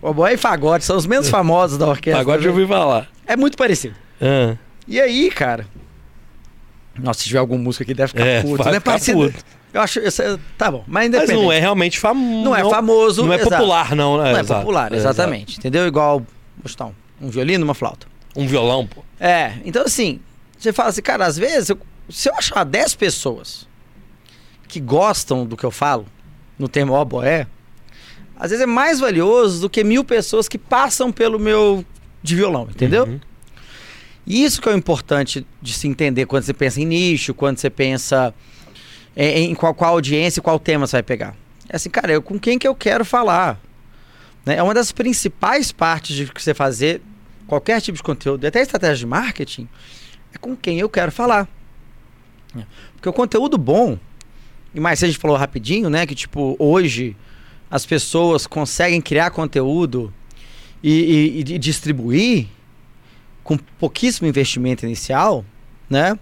[0.00, 2.24] oboé e fagote são os menos famosos da orquestra.
[2.24, 3.10] Fagote eu ouvi falar.
[3.26, 3.94] É muito parecido.
[4.18, 4.56] É.
[4.88, 5.66] E aí, cara.
[6.98, 8.64] Nossa, se tiver algum músico aqui, deve ficar é, puto.
[8.64, 9.30] Não é parecido.
[9.30, 9.44] Puto.
[9.74, 10.00] Eu acho.
[10.56, 11.10] Tá bom, mas.
[11.10, 12.44] Mas não é realmente famoso.
[12.44, 13.26] Não é famoso.
[13.26, 14.32] Não é popular, não, né?
[14.32, 15.52] Não é popular, exatamente.
[15.52, 15.60] Exato.
[15.60, 15.86] Entendeu?
[15.86, 16.20] Igual.
[16.56, 18.06] Vou chutar um, um violino, uma flauta.
[18.36, 19.02] Um violão, pô.
[19.18, 20.20] É, então assim,
[20.58, 23.68] você fala assim, cara, às vezes, eu, se eu achar 10 pessoas
[24.66, 26.06] que gostam do que eu falo,
[26.58, 27.46] no tema oboé,
[28.36, 31.84] às vezes é mais valioso do que mil pessoas que passam pelo meu
[32.22, 33.04] de violão, entendeu?
[33.04, 33.20] Uhum.
[34.26, 37.68] Isso que é o importante de se entender quando você pensa em nicho, quando você
[37.68, 38.34] pensa
[39.14, 41.36] em, em qual, qual audiência e qual tema você vai pegar.
[41.68, 43.60] É assim, cara, eu, com quem que eu quero falar?
[44.44, 44.56] Né?
[44.56, 47.00] É uma das principais partes de você fazer
[47.46, 49.68] qualquer tipo de conteúdo, até estratégia de marketing,
[50.34, 51.48] é com quem eu quero falar.
[52.94, 53.98] Porque o conteúdo bom,
[54.74, 56.06] e mais a gente falou rapidinho, né?
[56.06, 57.16] Que tipo, hoje
[57.70, 60.12] as pessoas conseguem criar conteúdo
[60.82, 62.46] e, e, e distribuir
[63.42, 65.44] com pouquíssimo investimento inicial,
[65.88, 66.18] né?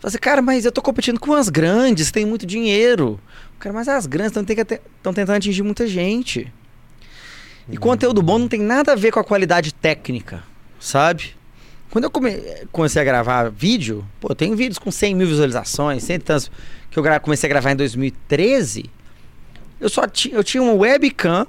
[0.00, 3.20] Você, assim, cara, mas eu tô competindo com as grandes, tem muito dinheiro.
[3.58, 6.52] Cara, mas as grandes estão tentando atingir muita gente.
[7.68, 10.42] E conteúdo bom não tem nada a ver com a qualidade técnica,
[10.80, 11.34] sabe?
[11.90, 16.02] Quando eu come comecei a gravar vídeo, pô, eu tenho vídeos com 100 mil visualizações,
[16.02, 16.50] cento e tantos,
[16.90, 18.86] que eu comecei a gravar em 2013.
[19.80, 21.46] Eu só tinha, eu tinha uma webcam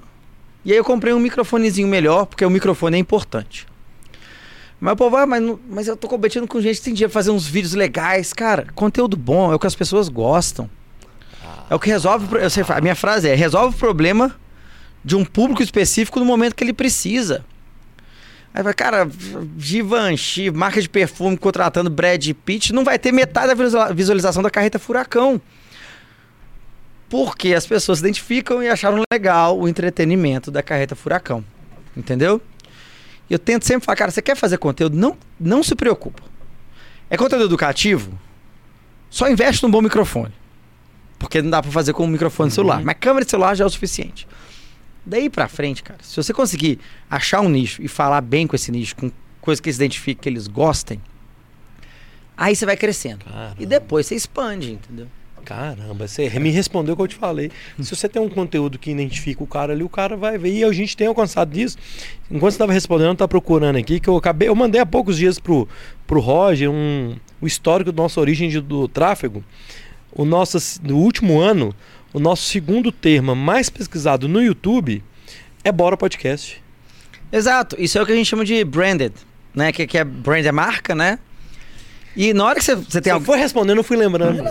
[0.65, 3.65] e aí eu comprei um microfonezinho melhor, porque o microfone é importante.
[4.79, 7.47] Mas, pô, vai, mas, mas eu tô competindo com gente que tem dia fazer uns
[7.47, 8.33] vídeos legais.
[8.33, 10.69] Cara, conteúdo bom é o que as pessoas gostam.
[11.69, 12.27] É o que resolve.
[12.37, 14.35] Eu sei, a minha frase é: resolve o problema
[15.03, 17.43] de um público específico no momento que ele precisa.
[18.53, 19.09] Aí vai, cara,
[19.57, 24.77] Givenchy, marca de perfume contratando Brad Pitt, não vai ter metade da visualização da carreta
[24.77, 25.41] Furacão.
[27.09, 31.43] Porque as pessoas se identificam e acharam legal o entretenimento da carreta Furacão.
[31.97, 32.41] Entendeu?
[33.29, 34.95] Eu tento sempre falar, cara, você quer fazer conteúdo?
[34.95, 36.21] Não, não se preocupa.
[37.09, 38.19] É conteúdo educativo?
[39.09, 40.33] Só investe num bom microfone.
[41.17, 42.55] Porque não dá para fazer com um microfone uhum.
[42.55, 42.83] celular.
[42.83, 44.27] Mas câmera de celular já é o suficiente.
[45.05, 48.71] Daí pra frente, cara, se você conseguir achar um nicho e falar bem com esse
[48.71, 49.11] nicho, com
[49.41, 51.01] coisa que eles identifiquem, que eles gostem,
[52.37, 53.25] aí você vai crescendo.
[53.25, 53.55] Caramba.
[53.59, 55.07] E depois você expande, entendeu?
[55.45, 57.51] Caramba, você me respondeu o que eu te falei.
[57.79, 60.53] Se você tem um conteúdo que identifica o cara ali, o cara vai ver.
[60.53, 61.77] E a gente tem alcançado disso.
[62.31, 64.47] Enquanto você estava respondendo, tá procurando aqui, que eu acabei.
[64.47, 65.67] Eu mandei há poucos dias pro,
[66.07, 69.43] pro Roger um, o histórico da nossa origem de, do tráfego.
[70.13, 71.75] O nosso, no último ano,
[72.13, 75.03] o nosso segundo termo mais pesquisado no YouTube
[75.63, 76.61] é Bora Podcast.
[77.31, 79.13] Exato, isso é o que a gente chama de branded,
[79.55, 79.71] né?
[79.71, 81.17] Que, que é brand é marca, né?
[82.15, 83.25] E na hora que você, você tem algo.
[83.25, 84.43] foi respondendo, eu fui lembrando.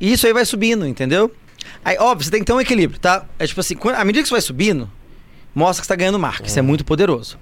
[0.00, 1.34] E isso aí vai subindo, entendeu?
[1.84, 3.26] Aí, óbvio, você tem que ter um equilíbrio, tá?
[3.38, 4.88] É tipo assim, à medida que você vai subindo,
[5.52, 6.46] mostra que você tá ganhando marca.
[6.46, 7.36] Isso é muito poderoso.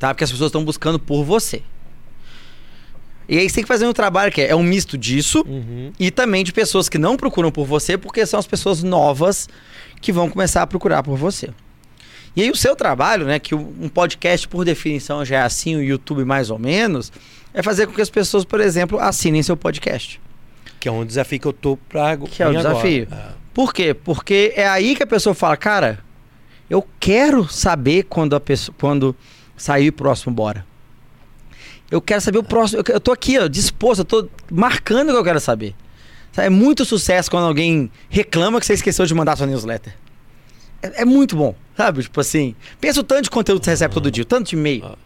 [0.00, 0.12] Tá?
[0.12, 1.62] Porque as pessoas estão buscando por você.
[3.28, 5.92] E aí você tem que fazer um trabalho que é, é um misto disso uhum.
[6.00, 9.48] e também de pessoas que não procuram por você, porque são as pessoas novas
[10.00, 11.50] que vão começar a procurar por você.
[12.34, 15.82] E aí o seu trabalho, né, que um podcast por definição já é assim, o
[15.82, 17.12] YouTube mais ou menos,
[17.52, 20.20] é fazer com que as pessoas, por exemplo, assinem seu podcast.
[20.80, 23.08] Que é um desafio que eu tô pra Que é o desafio.
[23.10, 23.28] É.
[23.52, 23.92] Por quê?
[23.92, 25.98] Porque é aí que a pessoa fala, cara,
[26.70, 29.16] eu quero saber quando a pessoa quando
[29.56, 30.64] sair o próximo bora.
[31.90, 32.82] Eu quero saber o próximo.
[32.86, 35.74] Eu tô aqui, ó, disposto, eu tô marcando o que eu quero saber.
[36.36, 39.94] É muito sucesso quando alguém reclama que você esqueceu de mandar sua newsletter.
[40.82, 42.02] É, é muito bom, sabe?
[42.02, 44.56] Tipo assim, pensa o tanto de conteúdo que você recebe todo dia, o tanto de
[44.56, 44.84] e-mail.
[44.84, 44.96] Ah.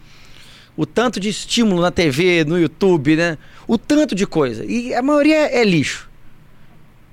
[0.76, 3.38] O tanto de estímulo na TV, no YouTube, né?
[3.66, 4.64] O tanto de coisa.
[4.64, 6.10] E a maioria é, é lixo.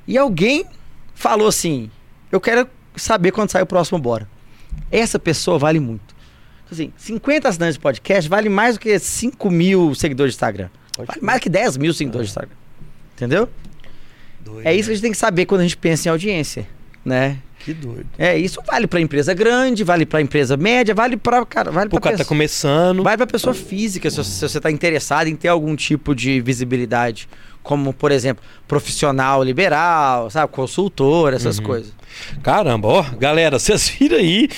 [0.08, 0.66] E alguém
[1.14, 1.92] falou assim:
[2.32, 4.30] Eu quero saber quando sai o próximo Bora.
[4.92, 6.16] Essa pessoa vale muito.
[6.72, 10.70] Assim, 50 assinantes de podcast vale mais do que 5 mil seguidores de Instagram.
[10.98, 12.56] Vale mais que 10 mil seguidores de Instagram.
[13.16, 13.50] Entendeu?
[14.44, 16.68] Doido, é isso que a gente tem que saber quando a gente pensa em audiência,
[17.04, 17.38] né?
[17.60, 18.06] Que doido.
[18.18, 22.00] É, isso vale para empresa grande, vale para empresa média, vale para cara, vale para
[22.00, 23.04] cara tá começando.
[23.04, 27.28] Vale para pessoa física, se, se você tá interessado em ter algum tipo de visibilidade,
[27.64, 31.66] como por exemplo, profissional liberal, sabe, consultor, essas uhum.
[31.66, 31.94] coisas.
[32.44, 34.50] Caramba, ó, galera, vocês viram aí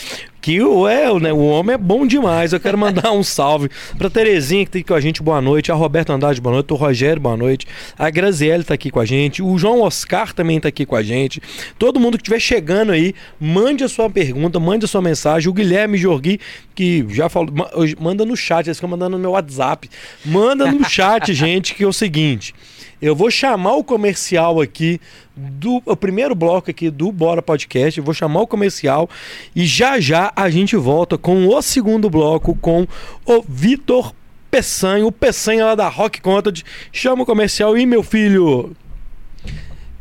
[0.42, 2.52] que o, é, né, o homem é bom demais.
[2.52, 5.72] Eu quero mandar um salve pra Terezinha que tá aqui com a gente, boa noite.
[5.72, 6.74] A Roberta Andrade, boa noite.
[6.74, 7.68] O Rogério, boa noite.
[7.98, 9.44] A Graziele tá aqui com a gente.
[9.44, 11.40] O João Oscar também tá aqui com a gente.
[11.78, 15.48] Todo mundo que estiver chegando aí, mande a sua pergunta, mande a sua mensagem.
[15.48, 16.40] O Guilherme Jorgui,
[16.74, 17.54] que já falou,
[18.00, 19.88] manda no chat, eles ficam mandando no meu WhatsApp.
[20.26, 22.56] Manda no chat, gente, que é o seguinte.
[23.02, 25.02] Eu vou chamar o comercial aqui
[25.36, 27.98] do o primeiro bloco aqui do Bora Podcast.
[27.98, 29.10] Eu vou chamar o comercial
[29.56, 32.88] e já já a gente volta com o segundo bloco com
[33.26, 34.14] o Vitor
[34.52, 36.62] Peçanha, o Peçanha lá da Rock Content.
[36.92, 38.76] Chama o comercial e meu filho.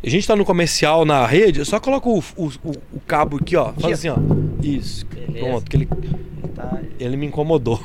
[0.02, 3.54] A gente tá no comercial na rede, só coloca o, o, o, o cabo aqui,
[3.54, 3.72] ó.
[3.74, 4.16] Faz assim, ó.
[4.62, 5.04] Isso.
[5.06, 5.46] Beleza.
[5.46, 6.78] Pronto, que ele, ele, tá...
[6.98, 7.82] ele me incomodou.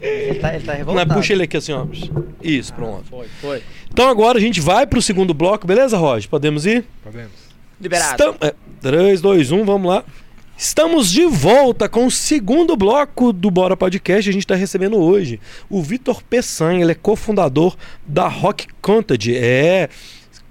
[0.00, 1.08] Ele tá, ele tá revoltado.
[1.08, 1.84] Não, puxa ele aqui assim, ó.
[2.40, 3.04] Isso, ah, pronto.
[3.10, 3.62] Foi, foi.
[3.90, 6.28] Então agora a gente vai pro segundo bloco, beleza, Roger?
[6.30, 6.84] Podemos ir?
[7.02, 7.32] Podemos.
[7.80, 8.12] Liberado.
[8.12, 8.36] Estam...
[8.40, 10.04] É, 3, 2, 1, vamos lá.
[10.56, 14.30] Estamos de volta com o segundo bloco do Bora Podcast.
[14.30, 17.76] A gente está recebendo hoje o Vitor Peçanha, ele é cofundador
[18.06, 19.28] da Rock Content.
[19.34, 19.90] É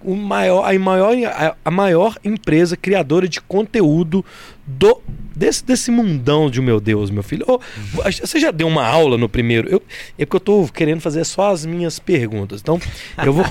[0.05, 1.15] o maior, a, maior,
[1.63, 4.23] a maior empresa criadora de conteúdo
[4.65, 5.01] do
[5.35, 7.45] desse, desse mundão de meu Deus, meu filho.
[7.47, 7.59] Oh,
[7.93, 9.67] você já deu uma aula no primeiro?
[9.67, 9.83] Eu,
[10.17, 12.61] é porque eu estou querendo fazer só as minhas perguntas.
[12.61, 12.79] Então,
[13.23, 13.45] eu vou,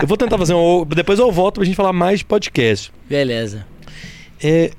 [0.00, 0.84] eu vou tentar fazer um.
[0.84, 2.92] Depois eu volto para a gente falar mais de podcast.
[3.08, 3.66] Beleza.
[4.42, 4.72] É,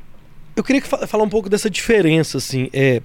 [0.55, 2.69] eu queria falar um pouco dessa diferença, assim.
[2.73, 3.01] É,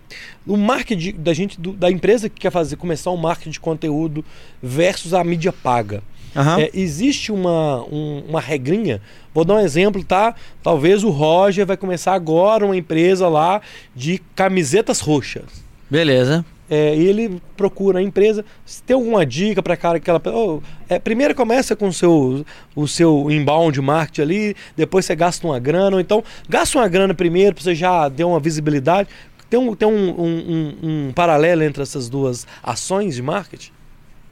[0.47, 4.25] o marketing da gente, do, da empresa que quer fazer, começar um marketing de conteúdo
[4.63, 6.03] versus a mídia paga.
[6.35, 6.61] Uhum.
[6.61, 9.01] É, existe uma, um, uma regrinha.
[9.33, 10.35] Vou dar um exemplo, tá?
[10.63, 13.61] Talvez o Roger vai começar agora uma empresa lá
[13.95, 15.45] de camisetas roxas.
[15.91, 16.45] Beleza.
[16.69, 18.45] É, e ele procura a empresa.
[18.65, 20.21] Se tem alguma dica para cara que ela.
[20.27, 25.47] Oh, é, primeiro começa com o seu, o seu inbound marketing ali, depois você gasta
[25.47, 29.09] uma grana, ou então gasta uma grana primeiro para você já ter uma visibilidade.
[29.49, 33.71] Tem, um, tem um, um, um, um paralelo entre essas duas ações de marketing?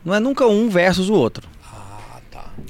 [0.05, 1.49] Não é nunca um versus o outro.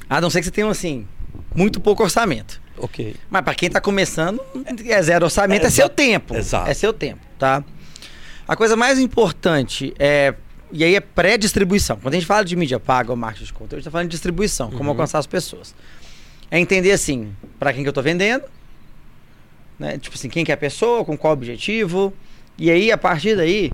[0.09, 1.07] A não ser que você tenha, assim,
[1.55, 2.61] muito pouco orçamento.
[2.77, 3.15] Ok.
[3.29, 4.41] Mas para quem está começando,
[4.85, 6.35] é zero orçamento, é, é seu tempo.
[6.35, 6.69] Exato.
[6.69, 7.63] É seu tempo, tá?
[8.47, 10.33] A coisa mais importante é.
[10.71, 11.97] E aí é pré-distribuição.
[11.97, 14.07] Quando a gente fala de mídia paga ou marketing de conteúdo, a gente está falando
[14.07, 14.89] de distribuição, como uhum.
[14.89, 15.73] alcançar as pessoas.
[16.51, 18.43] É entender assim, para quem que eu estou vendendo,
[19.79, 19.97] né?
[19.97, 22.13] Tipo assim, quem que é a pessoa, com qual objetivo.
[22.57, 23.71] E aí, a partir daí,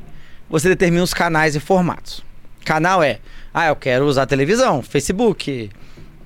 [0.49, 2.23] você determina os canais e formatos.
[2.63, 3.19] Canal é,
[3.53, 5.69] ah, eu quero usar televisão, Facebook,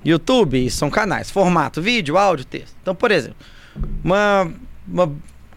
[0.08, 2.74] YouTube, são canais, formato, vídeo, áudio, texto.
[2.80, 3.36] Então, por exemplo,
[4.04, 4.52] uma,
[4.86, 5.12] uma,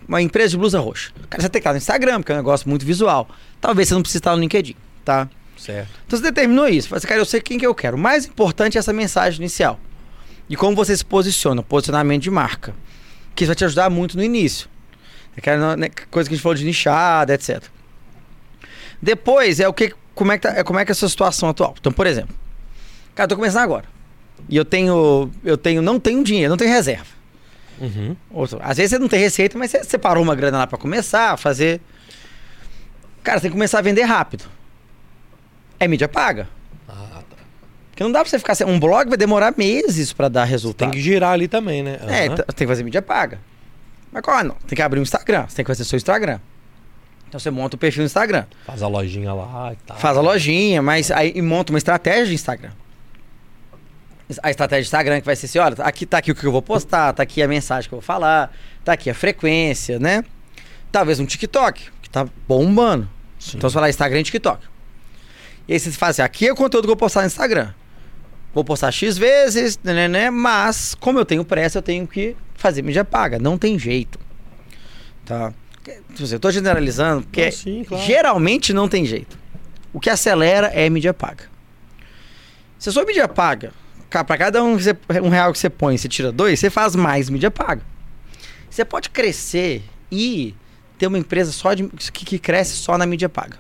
[0.08, 1.12] uma empresa de blusa roxa.
[1.30, 3.30] Cara, você tem que estar no Instagram, que é um negócio muito visual.
[3.62, 5.30] Talvez você não precise estar no LinkedIn, tá?
[5.58, 5.90] Certo.
[6.08, 6.90] Então você determinou isso.
[6.90, 7.98] Você, assim, cara, eu sei quem que eu quero.
[7.98, 9.80] O mais importante é essa mensagem inicial.
[10.50, 12.74] E como você se posiciona, posicionamento de marca.
[13.36, 14.68] Que isso vai te ajudar muito no início.
[15.38, 17.64] Aquela né, coisa que a gente falou de nichada, etc.
[19.02, 19.94] Depois é o que.
[20.14, 21.76] Como é que, tá, é, como é que é a sua situação atual?
[21.80, 22.36] Então, por exemplo,
[23.16, 23.86] cara, eu tô começando agora.
[24.48, 25.32] E eu tenho.
[25.44, 25.82] Eu tenho.
[25.82, 27.20] Não tenho dinheiro, não tenho reserva.
[27.80, 28.16] Uhum.
[28.62, 31.38] Às vezes você não tem receita, mas você separou uma grana lá para começar a
[31.38, 31.82] fazer.
[33.24, 34.46] Cara, você tem que começar a vender rápido.
[35.80, 36.48] É mídia paga.
[36.88, 37.38] Ah, tá.
[37.90, 38.56] Porque não dá pra você ficar.
[38.68, 40.92] Um blog vai demorar meses para dar resultado.
[40.92, 42.00] Tem que girar ali também, né?
[42.02, 42.10] Uhum.
[42.10, 43.40] É, tem que fazer mídia paga.
[44.12, 44.44] Mas qual?
[44.44, 45.46] Não, tem que abrir um Instagram.
[45.48, 46.40] Você tem que fazer seu Instagram.
[47.30, 48.46] Então você monta o perfil no Instagram.
[48.66, 49.98] Faz a lojinha lá e tal.
[49.98, 52.72] Faz a lojinha, mas aí monta uma estratégia de Instagram.
[54.44, 56.52] A estratégia de Instagram que vai ser assim, olha, aqui tá aqui o que eu
[56.52, 60.24] vou postar, tá aqui a mensagem que eu vou falar, tá aqui a frequência, né?
[60.92, 63.10] Talvez um TikTok, que tá bombando.
[63.40, 63.58] Sim.
[63.58, 64.64] Então você lá Instagram e TikTok.
[65.68, 67.74] E aí você faz assim, aqui é o conteúdo que eu vou postar no Instagram.
[68.54, 72.36] Vou postar X vezes, né, né, né, mas como eu tenho pressa, eu tenho que
[72.56, 73.40] fazer mídia paga.
[73.40, 74.20] Não tem jeito.
[75.26, 75.54] Tá?
[75.88, 78.04] Eu estou generalizando, porque sim, claro.
[78.04, 79.38] geralmente não tem jeito.
[79.94, 81.46] O que acelera é mídia paga.
[82.78, 83.72] Se a sua mídia paga,
[84.10, 84.78] para cada um,
[85.24, 87.82] um real que você põe, você tira dois, você faz mais mídia paga.
[88.70, 90.56] Você pode crescer e
[90.98, 93.58] ter uma empresa só de, que, que cresce só na mídia paga.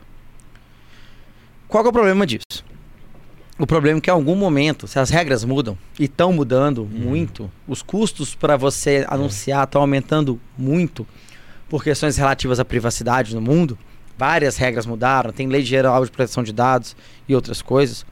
[1.68, 2.66] Qual é o problema disso?
[3.60, 6.88] O problema é que em algum momento, se as regras mudam e estão mudando uhum.
[6.88, 11.06] muito, os custos para você anunciar estão aumentando muito
[11.68, 13.78] por questões relativas à privacidade no mundo.
[14.18, 16.96] Várias regras mudaram, tem lei geral de proteção de dados
[17.28, 18.06] e outras coisas.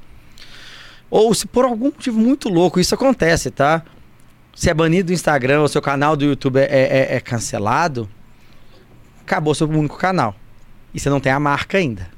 [1.10, 3.84] Ou se por algum motivo muito louco isso acontece, tá?
[4.56, 8.10] Se é banido do Instagram ou seu canal do YouTube é, é, é cancelado,
[9.22, 10.36] acabou seu único canal.
[10.94, 12.10] E você não tem a marca ainda.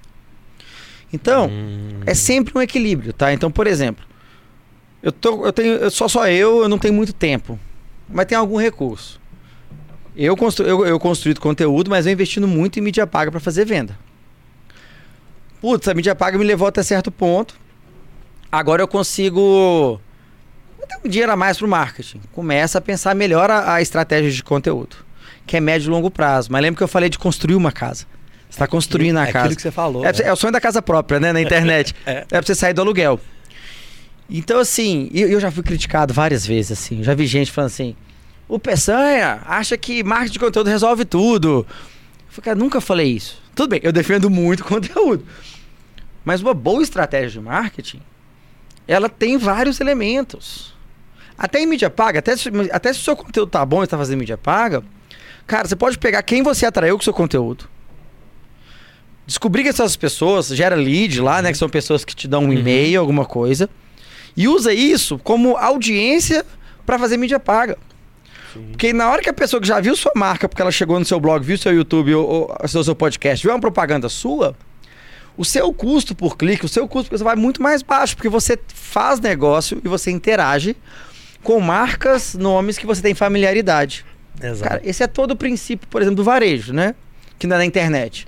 [1.12, 2.02] Então, hum.
[2.06, 3.34] é sempre um equilíbrio, tá?
[3.34, 4.06] Então, por exemplo,
[5.02, 5.74] eu, tô, eu tenho.
[5.76, 7.60] Eu, só só eu, eu não tenho muito tempo.
[8.08, 9.20] Mas tem algum recurso.
[10.16, 13.66] Eu, constru, eu, eu construí conteúdo, mas eu investindo muito em mídia paga para fazer
[13.66, 13.98] venda.
[15.62, 17.56] Putz, a mídia paga me levou até certo ponto.
[18.52, 20.00] Agora eu consigo
[20.88, 22.22] ter um dinheiro a mais pro marketing.
[22.32, 24.98] Começa a pensar melhor a, a estratégia de conteúdo,
[25.46, 26.52] que é médio e longo prazo.
[26.52, 28.06] Mas lembra que eu falei de construir uma casa.
[28.50, 29.46] Você está construindo a é casa.
[29.46, 30.04] Aquilo que você falou.
[30.04, 30.20] É, né?
[30.24, 31.32] é, o sonho da casa própria, né?
[31.32, 31.96] Na internet.
[32.06, 32.12] é.
[32.12, 33.20] é pra você sair do aluguel.
[34.28, 37.04] Então, assim, eu, eu já fui criticado várias vezes, assim.
[37.04, 37.96] Já vi gente falando assim:
[38.48, 41.60] o Peçanha acha que marketing de conteúdo resolve tudo.
[41.60, 41.66] Eu
[42.30, 43.42] falei, cara, nunca falei isso.
[43.54, 45.24] Tudo bem, eu defendo muito conteúdo.
[46.26, 48.02] Mas uma boa estratégia de marketing,
[48.90, 50.74] ela tem vários elementos.
[51.38, 53.96] Até em mídia paga, até se, até se o seu conteúdo tá bom e está
[53.96, 54.84] fazendo mídia paga,
[55.46, 57.70] cara, você pode pegar quem você atraiu com o seu conteúdo.
[59.28, 61.52] Descobrir que essas pessoas gera lead lá, né?
[61.52, 62.54] Que são pessoas que te dão um uhum.
[62.54, 63.70] e-mail, alguma coisa.
[64.36, 66.44] E usa isso como audiência
[66.84, 67.78] para fazer mídia paga.
[68.52, 68.70] Sim.
[68.72, 71.06] Porque na hora que a pessoa que já viu sua marca, porque ela chegou no
[71.06, 74.56] seu blog, viu seu YouTube ou, ou seu, seu podcast, viu uma propaganda sua,
[75.40, 78.60] o seu custo por clique, o seu custo por vai muito mais baixo, porque você
[78.68, 80.76] faz negócio e você interage
[81.42, 84.06] com marcas, nomes que você tem familiaridade.
[84.44, 84.70] Exato.
[84.70, 86.94] Cara, esse é todo o princípio, por exemplo, do varejo, né?
[87.40, 88.28] Que não é na internet.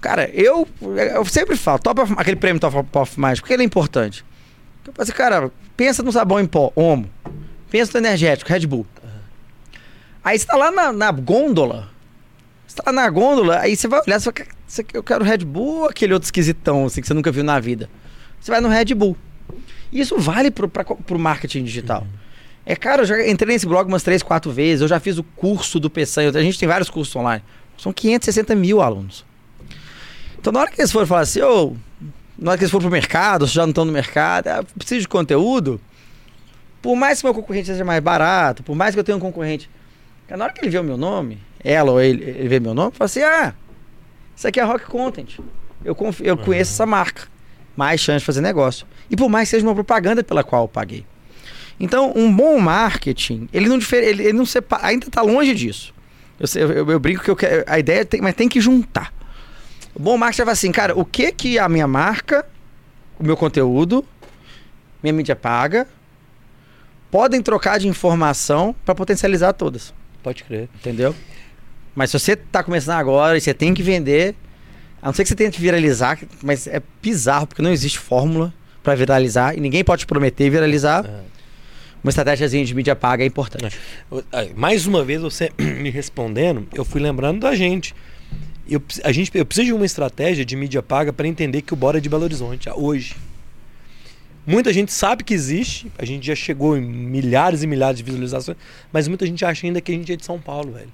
[0.00, 0.66] Cara, eu,
[1.14, 4.24] eu sempre falo, top of, aquele prêmio Top of Mind, porque ele é importante.
[4.86, 7.06] Eu assim, cara, pensa no sabão em pó, Omo.
[7.70, 8.86] Pensa no energético, Red Bull.
[10.24, 11.90] Aí você tá lá na, na gôndola.
[12.66, 15.80] Você tá lá na gôndola, aí você vai olhar, você fala, eu quero Red Bull
[15.80, 17.88] ou aquele outro esquisitão assim, que você nunca viu na vida?
[18.40, 19.16] Você vai no Red Bull.
[19.92, 22.02] E isso vale pro, pra, pro marketing digital.
[22.02, 22.24] Uhum.
[22.66, 24.80] É, cara, eu já entrei nesse blog umas três, quatro vezes.
[24.80, 26.30] Eu já fiz o curso do Peçanha.
[26.30, 27.42] A gente tem vários cursos online.
[27.76, 29.24] São 560 mil alunos.
[30.38, 31.74] Então, na hora que eles forem falar assim, ô,
[32.38, 35.08] na hora que eles forem pro mercado, já não estão no mercado, ah, preciso de
[35.08, 35.80] conteúdo.
[36.82, 39.70] Por mais que meu concorrente seja mais barato, por mais que eu tenha um concorrente
[40.36, 42.92] na hora que ele vê o meu nome, ela ou ele, ele vê meu nome,
[42.92, 43.54] fala assim: ah,
[44.36, 45.38] isso aqui é Rock Content.
[45.84, 46.44] Eu, eu uhum.
[46.44, 47.22] conheço essa marca.
[47.76, 48.86] Mais chance de fazer negócio.
[49.10, 51.04] E por mais que seja uma propaganda pela qual eu paguei.
[51.78, 55.92] Então, um bom marketing, ele não difere, ele, ele não separa, ainda está longe disso.
[56.38, 59.12] Eu, eu, eu, brinco que eu quero, a ideia tem, mas tem que juntar.
[59.94, 62.46] O bom marketing é assim, cara, o que que a minha marca,
[63.18, 64.04] o meu conteúdo,
[65.02, 65.86] minha mídia paga,
[67.10, 69.92] podem trocar de informação para potencializar todas.
[70.22, 70.68] Pode crer.
[70.76, 71.14] Entendeu?
[71.94, 74.34] Mas se você está começando agora e você tem que vender,
[75.00, 78.52] a não ser que você tente viralizar, mas é bizarro, porque não existe fórmula
[78.82, 81.04] para viralizar e ninguém pode te prometer viralizar.
[81.04, 81.34] É.
[82.02, 83.78] Uma estratégia de mídia paga é importante.
[84.54, 87.94] Mais uma vez você me respondendo, eu fui lembrando da gente.
[88.68, 91.76] Eu, a gente, eu preciso de uma estratégia de mídia paga para entender que o
[91.76, 93.14] Bora é de Belo Horizonte hoje.
[94.46, 98.58] Muita gente sabe que existe, a gente já chegou em milhares e milhares de visualizações,
[98.92, 100.92] mas muita gente acha ainda que a gente é de São Paulo, velho.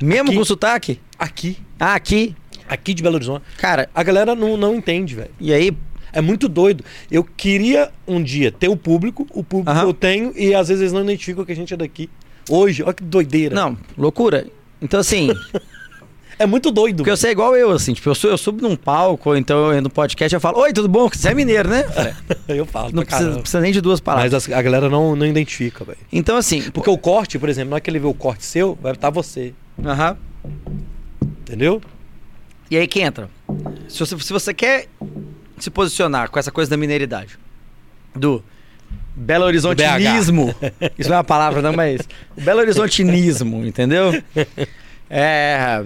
[0.00, 1.00] Mesmo aqui, com sotaque?
[1.18, 1.58] Aqui.
[1.78, 2.36] Ah, aqui?
[2.68, 3.44] Aqui de Belo Horizonte.
[3.58, 3.88] Cara.
[3.94, 5.30] A galera não, não entende, velho.
[5.40, 5.76] E aí.
[6.14, 6.84] É muito doido.
[7.10, 9.86] Eu queria um dia ter o público, o público uhum.
[9.86, 12.10] eu tenho, e às vezes eles não identificam que a gente é daqui.
[12.50, 13.54] Hoje, olha que doideira.
[13.54, 14.46] Não, loucura.
[14.80, 15.30] Então, assim.
[16.38, 16.96] É muito doido.
[16.96, 17.92] Porque você é igual eu, assim.
[17.94, 20.72] Tipo, eu, sou, eu subo num palco, ou então eu no podcast eu falo, oi,
[20.72, 21.08] tudo bom?
[21.08, 21.84] Você é mineiro, né?
[22.48, 22.90] eu falo.
[22.92, 24.32] Não precisa, precisa, nem de duas palavras.
[24.32, 25.98] Mas a, a galera não, não identifica, velho.
[26.12, 26.62] Então, assim.
[26.72, 26.94] Porque pô...
[26.94, 29.54] o corte, por exemplo, não é que ele vê o corte seu, vai estar você.
[29.84, 30.16] Aham.
[31.22, 31.82] Entendeu?
[32.70, 33.28] E aí que entra.
[33.88, 34.88] Se você, se você quer
[35.58, 37.38] se posicionar com essa coisa da mineiridade,
[38.14, 38.42] do
[39.14, 40.54] Belo Horizontinismo,
[40.98, 42.00] isso não é uma palavra, não, mas
[42.36, 44.12] Belo Horizontinismo, entendeu?
[45.10, 45.84] É.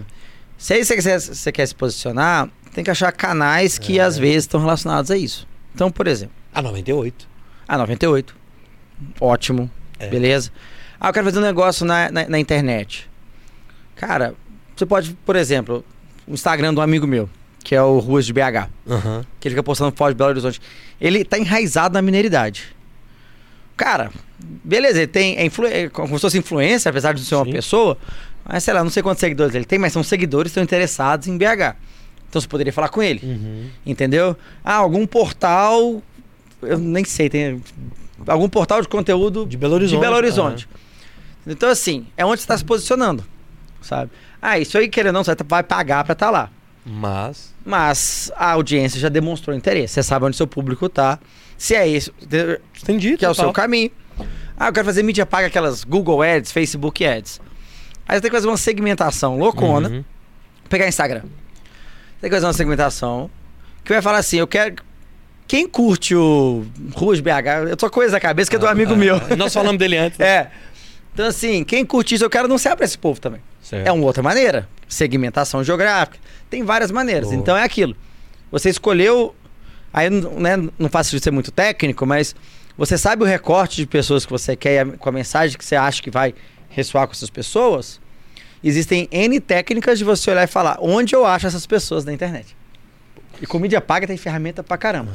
[0.56, 4.02] Se aí você quer, você quer se posicionar, tem que achar canais que é.
[4.02, 5.46] às vezes estão relacionados a isso.
[5.74, 6.34] Então, por exemplo.
[6.54, 7.28] A 98.
[7.66, 8.36] A 98.
[9.20, 9.70] Ótimo.
[9.98, 10.08] É.
[10.08, 10.50] Beleza.
[11.00, 13.10] Ah, eu quero fazer um negócio na, na, na, internet.
[13.96, 14.34] Cara,
[14.76, 15.84] você pode, por exemplo,
[16.26, 17.28] o Instagram de um amigo meu,
[17.64, 18.68] que é o Ruas de BH.
[18.86, 19.24] Uhum.
[19.40, 20.60] Que ele fica postando foto de Belo Horizonte.
[21.00, 22.76] Ele tá enraizado na mineiridade.
[23.76, 25.36] Cara, beleza, ele tem.
[25.36, 27.52] É, influ, é como se fosse influência, apesar de ser uma Sim.
[27.52, 27.98] pessoa.
[28.44, 31.26] Mas sei lá, não sei quantos seguidores ele tem, mas são seguidores que estão interessados
[31.26, 31.76] em BH.
[32.28, 33.20] Então você poderia falar com ele.
[33.22, 33.68] Uhum.
[33.84, 34.36] Entendeu?
[34.64, 36.02] Ah, algum portal.
[36.62, 37.62] Eu nem sei, tem.
[38.26, 39.98] Algum portal de conteúdo de Belo Horizonte.
[39.98, 40.66] De Belo Horizonte.
[40.66, 41.52] Uhum.
[41.52, 43.24] Então, assim, é onde você está se posicionando.
[43.80, 44.10] Sabe?
[44.40, 46.50] Ah, isso aí, querendo ou não, você vai pagar para estar tá lá.
[46.84, 47.54] Mas.
[47.64, 49.94] Mas a audiência já demonstrou interesse.
[49.94, 51.18] Você sabe onde seu público está.
[51.58, 52.12] Se é isso.
[52.82, 53.16] Entendi.
[53.16, 53.90] Que é o seu caminho.
[54.56, 57.40] Ah, eu quero fazer mídia paga, aquelas Google Ads, Facebook Ads.
[58.08, 59.88] Aí você tem que fazer uma segmentação loucona.
[59.88, 60.04] Uhum.
[60.68, 61.22] Pegar Instagram.
[62.20, 63.30] Tem que fazer uma segmentação
[63.84, 64.76] que vai falar assim: eu quero.
[65.46, 68.94] Quem curte o Ruas BH, eu tô coisa na cabeça que é do ah, amigo
[68.94, 68.96] é.
[68.96, 69.20] meu.
[69.36, 70.18] Nós falamos dele antes.
[70.18, 70.26] Né?
[70.26, 70.50] É.
[71.14, 73.40] Então, assim, quem curte isso, eu quero anunciar pra esse povo também.
[73.66, 73.84] Certo.
[73.84, 74.68] É uma outra maneira.
[74.86, 76.18] Segmentação geográfica.
[76.48, 77.30] Tem várias maneiras.
[77.30, 77.40] Boa.
[77.40, 77.96] Então é aquilo.
[78.52, 79.34] Você escolheu.
[79.92, 82.34] Aí né, não faço de ser muito técnico, mas
[82.78, 86.00] você sabe o recorte de pessoas que você quer com a mensagem que você acha
[86.00, 86.32] que vai
[86.68, 88.00] ressoar com essas pessoas,
[88.62, 92.56] existem N técnicas de você olhar e falar onde eu acho essas pessoas na internet.
[93.40, 95.12] E com mídia paga tem ferramenta pra caramba.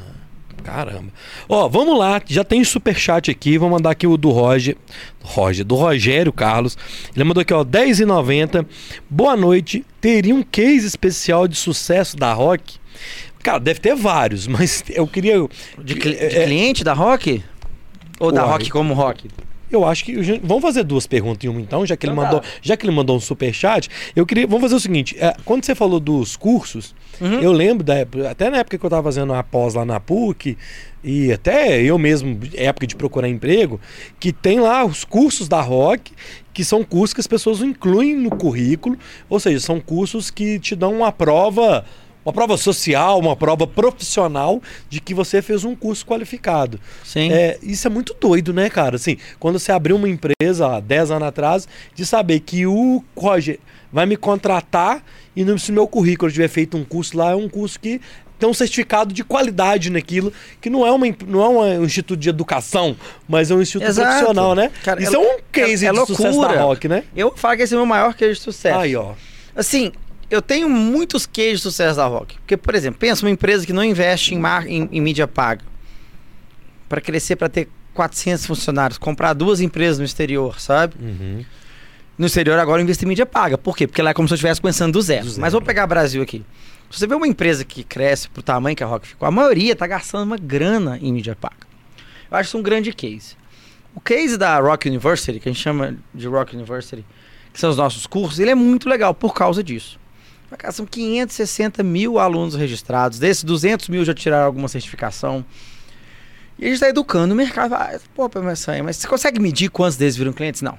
[0.63, 1.11] Caramba.
[1.49, 4.77] Ó, vamos lá, já tem super chat aqui, vou mandar aqui o do Roger,
[5.21, 6.77] Roger, do Rogério Carlos.
[7.15, 8.65] Ele mandou aqui, ó, 10,90.
[9.09, 9.85] Boa noite.
[9.99, 12.79] Teria um case especial de sucesso da Rock?
[13.41, 15.35] Cara, deve ter vários, mas eu queria
[15.83, 17.43] de, cli de é, cliente da Rock?
[18.19, 19.29] Ou da Rock como Rock?
[19.71, 22.39] Eu acho que vamos fazer duas perguntas em uma então, já que então ele mandou,
[22.41, 22.47] tá.
[22.61, 23.89] já que ele mandou um super chat.
[24.15, 27.39] Eu queria, vamos fazer o seguinte, é, quando você falou dos cursos, uhum.
[27.39, 27.95] eu lembro da
[28.29, 30.57] até na época que eu estava fazendo a pós lá na PUC
[31.03, 33.79] e até eu mesmo, época de procurar emprego,
[34.19, 36.11] que tem lá os cursos da Rock,
[36.53, 38.97] que são cursos que as pessoas incluem no currículo,
[39.29, 41.85] ou seja, são cursos que te dão uma prova
[42.25, 46.79] uma prova social, uma prova profissional de que você fez um curso qualificado.
[47.03, 47.31] Sim.
[47.31, 48.95] É, isso é muito doido, né, cara?
[48.95, 53.59] Assim, quando você abriu uma empresa há 10 anos atrás, de saber que o Roger
[53.91, 55.03] vai me contratar
[55.35, 57.99] e no, meu currículo tiver feito um curso lá, é um curso que
[58.37, 62.27] tem um certificado de qualidade naquilo, que não é, uma, não é um instituto de
[62.27, 62.97] educação,
[63.27, 64.07] mas é um instituto Exato.
[64.07, 64.71] profissional, né?
[64.83, 66.17] Cara, Isso é, é um case é, é de loucura.
[66.17, 67.03] sucesso da Rock, né?
[67.15, 68.79] Eu falo que esse é o meu maior case de sucesso.
[68.79, 69.13] Aí, ó.
[69.55, 69.91] Assim,
[70.31, 72.37] eu tenho muitos queijos de sucesso da Rock.
[72.37, 75.61] Porque, por exemplo, pensa uma empresa que não investe em, mar, em, em mídia paga.
[76.87, 80.95] Para crescer, para ter 400 funcionários, comprar duas empresas no exterior, sabe?
[80.99, 81.43] Uhum.
[82.17, 83.57] No exterior agora investe em mídia paga.
[83.57, 83.85] Por quê?
[83.85, 85.25] Porque lá é como se eu estivesse começando do zero.
[85.25, 85.41] do zero.
[85.41, 86.45] Mas vou pegar Brasil aqui.
[86.89, 89.75] Se você vê uma empresa que cresce pro tamanho que a Rock ficou, a maioria
[89.75, 91.67] tá gastando uma grana em mídia paga.
[92.29, 93.35] Eu acho isso um grande case.
[93.93, 97.05] O case da Rock University, que a gente chama de Rock University,
[97.51, 99.99] que são os nossos cursos, ele é muito legal por causa disso.
[100.71, 103.19] São 560 mil alunos registrados.
[103.19, 105.45] Desses, 200 mil já tiraram alguma certificação.
[106.59, 107.73] E a gente está educando o mercado.
[107.73, 110.61] Ah, pô, mas você consegue medir quantos deles viram clientes?
[110.61, 110.77] Não.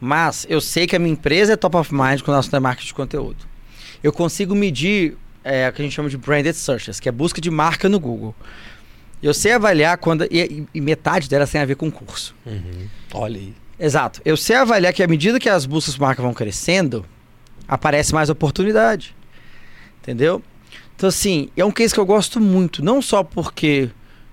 [0.00, 2.86] Mas eu sei que a minha empresa é top of mind com o nosso marketing
[2.86, 3.44] de conteúdo.
[4.02, 7.40] Eu consigo medir é, o que a gente chama de branded searches, que é busca
[7.40, 8.34] de marca no Google.
[9.22, 10.24] Eu sei avaliar quando.
[10.30, 12.34] E, e metade delas tem a ver com curso.
[12.46, 12.88] Uhum.
[13.12, 13.54] Olha aí.
[13.78, 14.20] Exato.
[14.24, 17.04] Eu sei avaliar que à medida que as buscas por marca vão crescendo,
[17.70, 19.14] aparece mais oportunidade.
[20.02, 20.42] Entendeu?
[20.96, 22.84] Então, assim, é um case que eu gosto muito.
[22.84, 23.88] Não só porque,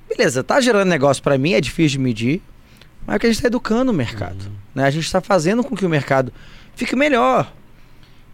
[0.09, 2.41] beleza, tá gerando negócio para mim, é difícil de medir,
[3.05, 4.45] mas é que a gente está educando o mercado.
[4.45, 4.55] Uhum.
[4.73, 4.85] Né?
[4.85, 6.33] A gente está fazendo com que o mercado
[6.75, 7.53] fique melhor.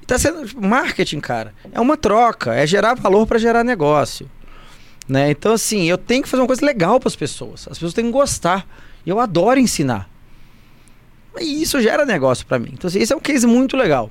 [0.02, 1.54] Está sendo marketing, cara.
[1.72, 4.30] É uma troca, é gerar valor para gerar negócio.
[5.08, 5.32] Né?
[5.32, 7.68] Então, assim, eu tenho que fazer uma coisa legal para as pessoas.
[7.70, 8.66] As pessoas têm que gostar.
[9.06, 10.10] E eu adoro ensinar.
[11.40, 12.70] E isso gera negócio para mim.
[12.72, 14.10] Então, assim, esse é um case muito legal.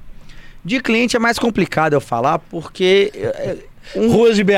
[0.64, 3.10] De cliente é mais complicado eu falar, porque.
[3.14, 3.56] É,
[3.96, 4.12] um...
[4.12, 4.52] Ruas de BH.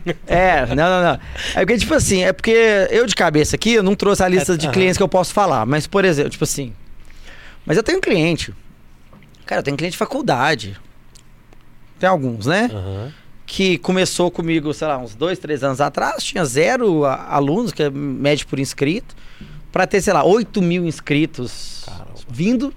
[0.26, 1.20] É, não, não, não.
[1.54, 4.56] É porque, tipo assim, é porque eu de cabeça aqui, eu não trouxe a lista
[4.56, 5.66] de clientes que eu posso falar.
[5.66, 6.72] Mas, por exemplo, tipo assim.
[7.66, 8.54] Mas eu tenho cliente.
[9.44, 10.80] Cara, eu tenho cliente de faculdade.
[11.98, 12.70] Tem alguns, né?
[12.72, 13.12] Uhum.
[13.44, 17.90] Que começou comigo, sei lá, uns dois, três anos atrás, tinha zero alunos, que é
[17.90, 19.14] médio por inscrito,
[19.70, 22.14] para ter, sei lá, 8 mil inscritos Caramba.
[22.28, 22.74] vindo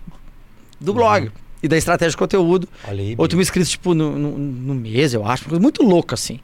[0.79, 1.27] do blog.
[1.27, 2.67] Uhum e da estratégia de conteúdo.
[2.83, 5.43] Aí, Outro me inscritos, tipo, no, no, no, mês, eu acho.
[5.43, 6.39] Uma coisa muito louca, assim.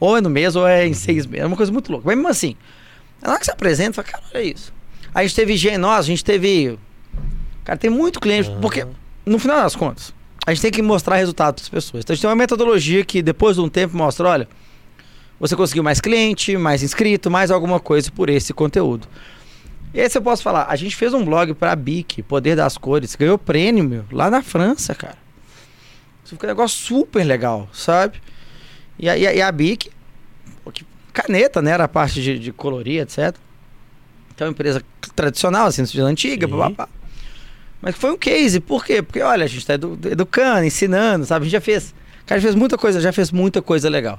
[0.00, 0.94] Ou é no mês, ou é em uhum.
[0.94, 1.44] seis meses.
[1.44, 2.06] É uma coisa muito louca.
[2.06, 2.56] Mas mesmo assim,
[3.22, 4.72] na hora que você apresenta, fala, cara, olha isso.
[5.14, 6.78] Aí a gente teve gente, a gente teve.
[7.62, 8.60] Cara, tem muito cliente, uhum.
[8.60, 8.86] porque
[9.24, 10.12] no final das contas,
[10.46, 12.02] a gente tem que mostrar resultado para as pessoas.
[12.02, 14.48] Então a gente tem uma metodologia que depois de um tempo mostra, olha,
[15.38, 19.06] você conseguiu mais cliente, mais inscrito, mais alguma coisa por esse conteúdo.
[19.94, 23.14] E aí você posso falar, a gente fez um blog pra BIC, Poder das Cores,
[23.14, 25.16] ganhou prêmio, meu, lá na França, cara.
[26.24, 28.20] Isso ficou um negócio super legal, sabe?
[28.98, 29.92] E a, e a, BIC,
[31.12, 31.70] caneta, né?
[31.70, 33.36] Era a parte de, de colorir, etc.
[34.34, 34.82] Então, é empresa
[35.14, 36.88] tradicional, assim, de antiga, papá.
[37.80, 39.00] Mas foi um case, por quê?
[39.00, 41.42] Porque, olha, a gente tá edu educando, ensinando, sabe?
[41.42, 41.94] A gente já fez.
[42.26, 44.18] Cara, fez muita coisa, já fez muita coisa legal.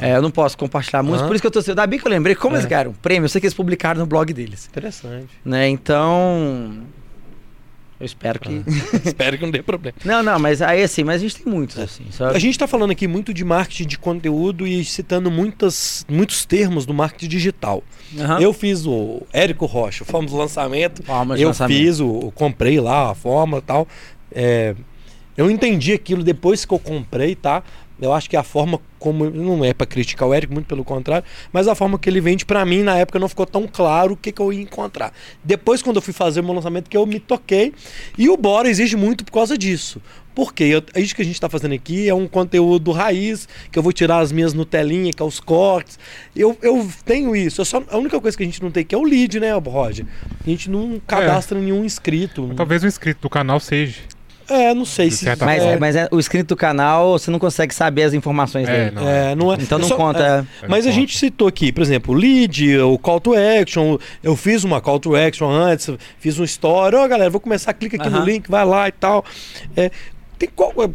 [0.00, 2.06] É, eu não posso compartilhar muito, por isso que eu tô assim, da bem que
[2.06, 2.58] eu lembrei, como é.
[2.58, 4.68] eles ganharam um prêmio, eu sei que eles publicaram no blog deles.
[4.68, 5.28] Interessante.
[5.44, 5.68] Né?
[5.68, 6.82] Então.
[8.00, 8.62] Eu espero que.
[8.66, 9.00] Ah.
[9.04, 9.96] espero que não dê problema.
[10.02, 11.82] Não, não, mas aí assim, mas a gente tem muitos, é.
[11.82, 12.04] assim.
[12.10, 12.34] Sabe?
[12.34, 16.86] A gente está falando aqui muito de marketing de conteúdo e citando muitas, muitos termos
[16.86, 17.84] do marketing digital.
[18.14, 18.38] Uhum.
[18.38, 21.02] Eu fiz o Érico Rocha, fomos do lançamento.
[21.02, 21.76] Forma eu lançamento.
[21.76, 22.32] fiz o.
[22.34, 23.86] Comprei lá a forma e tal.
[24.32, 24.74] É,
[25.36, 27.62] eu entendi aquilo depois que eu comprei, tá?
[28.00, 29.28] Eu acho que a forma como.
[29.30, 32.44] Não é para criticar o Eric, muito pelo contrário, mas a forma que ele vende,
[32.44, 35.12] para mim, na época, não ficou tão claro o que, que eu ia encontrar.
[35.42, 37.72] Depois, quando eu fui fazer o meu lançamento, que eu me toquei.
[38.16, 40.00] E o Bora exige muito por causa disso.
[40.34, 43.82] Porque eu, isso que a gente está fazendo aqui é um conteúdo raiz, que eu
[43.82, 45.98] vou tirar as minhas Nutelinhas, que é os cortes.
[46.34, 47.60] Eu, eu tenho isso.
[47.60, 49.52] Eu só, a única coisa que a gente não tem aqui é o lead, né,
[49.52, 50.06] Roger?
[50.44, 51.62] A gente não cadastra é.
[51.62, 52.52] nenhum inscrito.
[52.56, 54.00] Talvez o inscrito do canal seja.
[54.50, 55.24] É, não sei se.
[55.36, 55.78] Mas, é...
[55.78, 58.90] mas é, o inscrito do canal, você não consegue saber as informações é, dele.
[58.96, 59.34] Não é.
[59.34, 59.56] não é.
[59.60, 60.46] Então não só, conta.
[60.62, 60.66] É.
[60.66, 63.96] Mas a gente citou aqui, por exemplo, o lead, o call to action.
[64.22, 65.88] Eu fiz uma call to action antes,
[66.18, 66.96] fiz um story.
[66.96, 68.18] Ó, oh, galera, vou começar, clica aqui uh -huh.
[68.18, 69.24] no link, vai lá e tal.
[69.76, 69.90] É,
[70.36, 70.48] tem,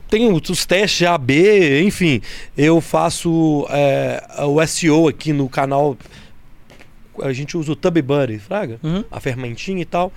[0.09, 2.21] tem os testes AB, enfim.
[2.57, 5.95] Eu faço é, o SEO aqui no canal
[7.21, 8.79] a gente usa o Tub Buddy, fraga?
[8.83, 9.03] Uhum.
[9.11, 10.11] A fermentinha e tal.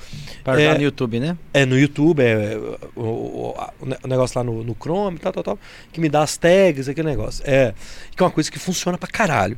[0.45, 1.37] Para é, no YouTube, né?
[1.53, 2.57] É, no YouTube, é,
[2.97, 3.55] o, o,
[4.03, 5.59] o negócio lá no, no Chrome e tal, tal, tal,
[5.93, 7.43] que me dá as tags, aquele negócio.
[7.47, 7.75] É,
[8.15, 9.57] que é uma coisa que funciona pra caralho.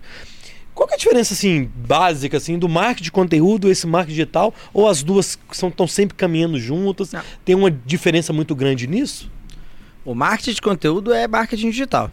[0.74, 4.54] Qual é a diferença, assim, básica, assim, do marketing de conteúdo e esse marketing digital?
[4.72, 7.12] Ou as duas estão sempre caminhando juntas?
[7.12, 7.22] Não.
[7.44, 9.30] Tem uma diferença muito grande nisso?
[10.04, 12.10] O marketing de conteúdo é marketing digital.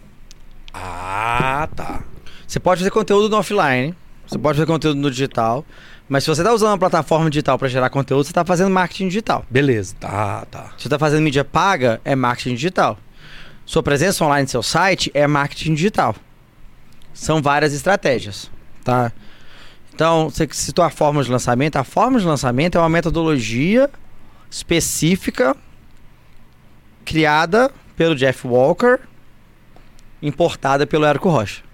[0.74, 2.04] Ah, tá.
[2.46, 3.96] Você pode fazer conteúdo no offline,
[4.28, 5.66] você pode fazer conteúdo no digital,
[6.10, 9.08] mas se você está usando uma plataforma digital para gerar conteúdo, você está fazendo marketing
[9.08, 9.46] digital.
[9.50, 10.66] Beleza, tá, tá.
[10.78, 12.98] Se você está fazendo mídia paga, é marketing digital.
[13.66, 16.16] Sua presença online no seu site é marketing digital.
[17.14, 18.52] São várias estratégias,
[18.84, 19.12] tá?
[19.94, 21.78] Então, você citou a forma de lançamento.
[21.78, 23.90] A forma de lançamento é uma metodologia
[24.50, 25.56] específica
[27.04, 29.00] criada pelo Jeff Walker,
[30.22, 31.67] importada pelo Érico Rocha.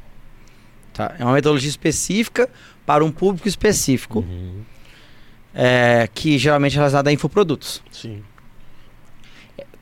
[0.94, 1.16] Tá?
[1.18, 2.50] É uma metodologia específica
[2.86, 4.20] para um público específico.
[4.20, 4.62] Uhum.
[5.56, 7.82] É, que geralmente é relacionada a infoprodutos.
[7.92, 8.24] Sim.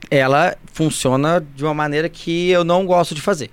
[0.10, 3.50] Ela funciona de uma maneira que eu não gosto de fazer.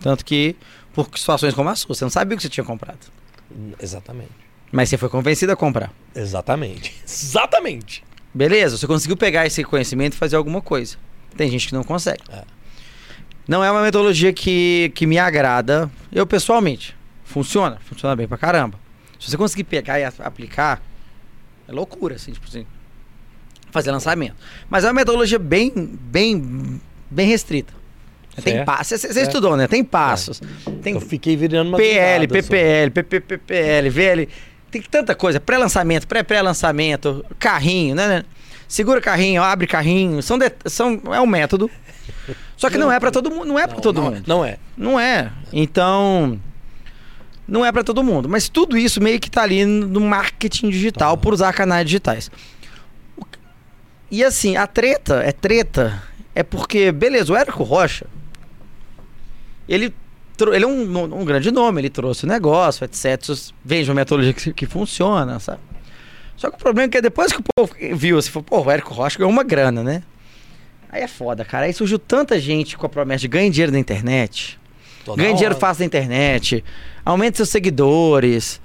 [0.00, 0.56] Tanto que,
[0.92, 2.98] por situações como a sua, você não sabia o que você tinha comprado.
[3.80, 4.30] Exatamente.
[4.70, 5.92] Mas você foi convencido a comprar.
[6.14, 6.94] Exatamente.
[7.06, 8.02] Exatamente.
[8.34, 10.96] Beleza, você conseguiu pegar esse conhecimento e fazer alguma coisa.
[11.36, 12.22] Tem gente que não consegue.
[12.30, 12.42] É.
[13.46, 16.96] Não é uma metodologia que, que me agrada, eu pessoalmente.
[17.24, 18.78] Funciona, funciona bem pra caramba.
[19.18, 20.82] Se você conseguir pegar e aplicar,
[21.68, 22.66] é loucura, assim, tipo assim.
[23.70, 24.36] Fazer lançamento.
[24.68, 26.80] Mas é uma metodologia bem, bem,
[27.10, 27.72] bem restrita.
[28.42, 29.00] Tem passos.
[29.00, 29.66] Você estudou, né?
[29.66, 30.40] Tem passos.
[30.66, 30.70] É.
[30.82, 34.28] Tem eu fiquei virando uma PL, PPL, PPPL, VL.
[34.70, 35.38] Tem tanta coisa.
[35.38, 38.24] Pré-lançamento, pré-pré-lançamento, carrinho, né?
[38.66, 40.22] Segura carrinho, abre carrinho.
[40.22, 41.70] São, de, são é um método
[42.56, 44.22] só que não, não é para todo mundo, não é para todo não, mundo.
[44.26, 44.58] Não é.
[44.76, 45.32] Não é.
[45.52, 46.38] Então,
[47.46, 51.16] não é para todo mundo, mas tudo isso meio que tá ali no marketing digital
[51.16, 52.30] por usar canais digitais.
[54.10, 56.02] E assim, a treta é treta
[56.34, 58.06] é porque, beleza, o Érico Rocha
[59.68, 59.94] ele
[60.40, 63.20] ele é um, um, grande nome, ele trouxe o negócio, etc.
[63.64, 65.60] Vende uma metodologia que, que, funciona, sabe?
[66.36, 68.70] Só que o problema é que depois que o povo viu, assim, falou, pô, o
[68.70, 70.02] Érico Rocha ganhou uma grana, né?
[70.92, 71.64] Aí é foda, cara.
[71.64, 74.60] Aí surgiu tanta gente com a promessa de ganhar dinheiro na internet.
[75.04, 76.62] Toda ganhe dinheiro fácil na internet.
[77.04, 78.60] Aumente seus seguidores.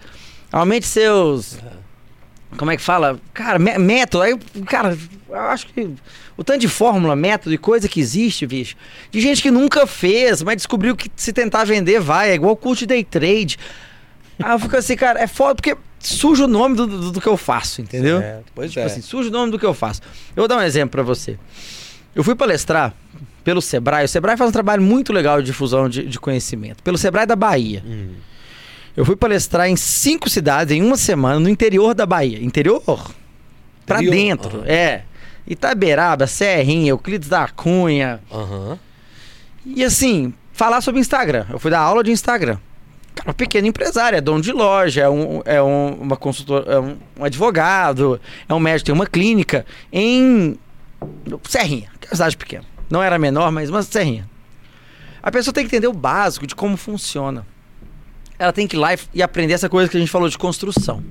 [0.51, 1.57] Aumente seus.
[1.57, 1.88] É
[2.55, 3.19] como é que fala?
[3.34, 4.23] Cara, método.
[4.23, 4.97] Aí, cara,
[5.30, 5.89] eu acho que
[6.38, 8.75] o tanto de fórmula, método e coisa que existe, bicho.
[9.11, 12.32] De gente que nunca fez, mas descobriu que se tentar vender vai.
[12.32, 13.57] É igual curso de day trade.
[14.39, 17.28] Aí eu fico assim, cara, é foda porque suja o nome do, do, do que
[17.28, 18.19] eu faço, entendeu?
[18.19, 18.86] Certo, pois tipo é.
[18.86, 20.01] assim, suja o nome do que eu faço.
[20.36, 21.38] Eu vou dar um exemplo para você.
[22.18, 22.95] Eu fui palestrar
[23.43, 24.05] pelo Sebrae.
[24.05, 26.82] O Sebrae faz um trabalho muito legal de difusão de, de conhecimento.
[26.82, 27.84] Pelo Sebrae da Bahia.
[27.86, 28.15] Hum.
[28.95, 32.43] Eu fui palestrar em cinco cidades em uma semana no interior da Bahia.
[32.43, 33.11] Interior?
[33.86, 34.11] Pra interior?
[34.11, 34.65] dentro, uhum.
[34.65, 35.03] é.
[35.45, 38.20] Itaberaba, Serrinha, Euclides da Cunha.
[38.32, 38.80] Uhum.
[39.63, 41.45] E assim, falar sobre Instagram.
[41.51, 42.57] Eu fui dar aula de Instagram.
[43.13, 46.80] Cara, um pequeno empresário, é dono de loja, é um, é um, uma consultora, é
[46.80, 49.63] um, um advogado, é um médico, tem uma clínica
[49.93, 50.57] em
[51.47, 52.66] Serrinha, que é uma cidade pequena.
[52.89, 54.30] Não era menor, mas uma Serrinha.
[55.22, 57.45] A pessoa tem que entender o básico de como funciona
[58.39, 61.03] ela tem que ir lá e aprender essa coisa que a gente falou de construção.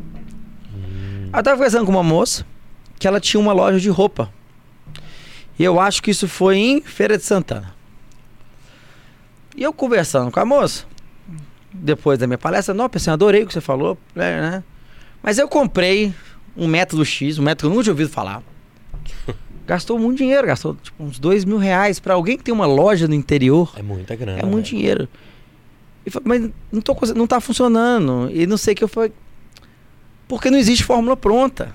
[0.72, 1.30] Hum.
[1.32, 2.46] Eu tava conversando com uma moça
[2.98, 4.32] que ela tinha uma loja de roupa.
[5.58, 7.74] E eu acho que isso foi em Feira de Santana.
[9.56, 10.84] E eu conversando com a moça,
[11.72, 14.64] depois da minha palestra, não, pensei, adorei o que você falou, né, né?
[15.22, 16.14] Mas eu comprei
[16.56, 18.42] um método X, um método que eu nunca tinha ouvido falar.
[19.66, 23.08] gastou muito dinheiro, gastou tipo, uns dois mil reais para alguém que tem uma loja
[23.08, 23.72] no interior.
[23.76, 24.38] É muita grana.
[24.38, 24.70] É muito né?
[24.70, 25.08] dinheiro.
[26.06, 28.30] E falei, mas não, tô, não tá funcionando.
[28.32, 29.12] E não sei o que eu falei.
[30.28, 31.74] Porque não existe fórmula pronta.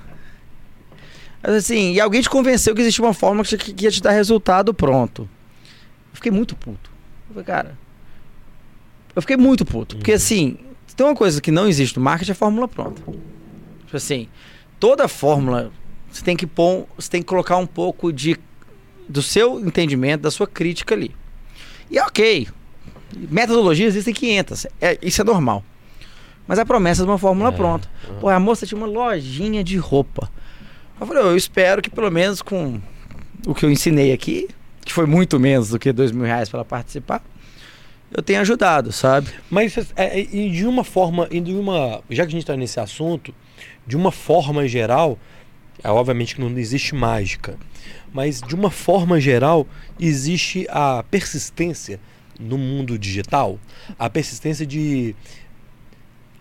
[1.43, 4.11] Mas assim, e alguém te convenceu que existia uma fórmula que, que ia te dar
[4.11, 5.23] resultado pronto.
[5.23, 6.89] Eu fiquei muito puto.
[7.29, 7.77] Eu falei, cara.
[9.13, 9.97] Eu fiquei muito puto.
[9.97, 10.17] Porque uhum.
[10.17, 10.57] assim,
[10.95, 13.01] tem uma coisa que não existe no marketing é fórmula pronta.
[13.01, 14.29] Tipo assim,
[14.79, 15.71] toda fórmula
[16.11, 18.37] você tem que pôr, você tem que colocar um pouco de
[19.07, 21.13] do seu entendimento, da sua crítica ali.
[21.89, 22.47] E é ok,
[23.15, 24.67] Metodologias existem 500.
[24.79, 25.63] É, isso é normal.
[26.47, 27.51] Mas a promessa de uma fórmula é.
[27.51, 27.89] pronta.
[28.19, 30.29] Pô, a moça tinha uma lojinha de roupa.
[30.99, 32.79] Eu falei, eu espero que pelo menos com
[33.45, 34.47] o que eu ensinei aqui,
[34.83, 37.23] que foi muito menos do que dois mil reais para participar,
[38.11, 39.29] eu tenha ajudado, sabe?
[39.49, 43.33] Mas é, é de uma forma, de uma, já que a gente está nesse assunto,
[43.87, 45.17] de uma forma geral,
[45.83, 47.57] obviamente que não existe mágica,
[48.13, 49.67] mas de uma forma geral
[49.99, 51.99] existe a persistência
[52.39, 53.59] no mundo digital,
[53.97, 55.15] a persistência de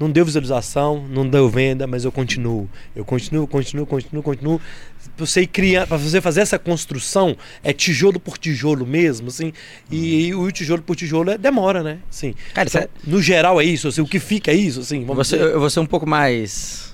[0.01, 2.71] não deu visualização, não deu venda, mas eu continuo.
[2.97, 4.61] Eu continuo, continuo, continuo, continuo.
[5.19, 9.53] Você criar, para você fazer essa construção é tijolo por tijolo mesmo, assim.
[9.91, 11.99] E, e o tijolo por tijolo é, demora, né?
[12.09, 12.35] Sim.
[12.55, 12.89] Cara, então, é...
[13.05, 15.05] no geral é isso, assim, o que fica é isso, assim.
[15.05, 16.90] Você, eu vou ser um pouco mais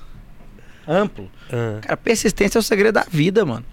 [0.87, 1.31] amplo.
[1.53, 1.79] Ah.
[1.81, 3.65] Cara, persistência é o segredo da vida, mano.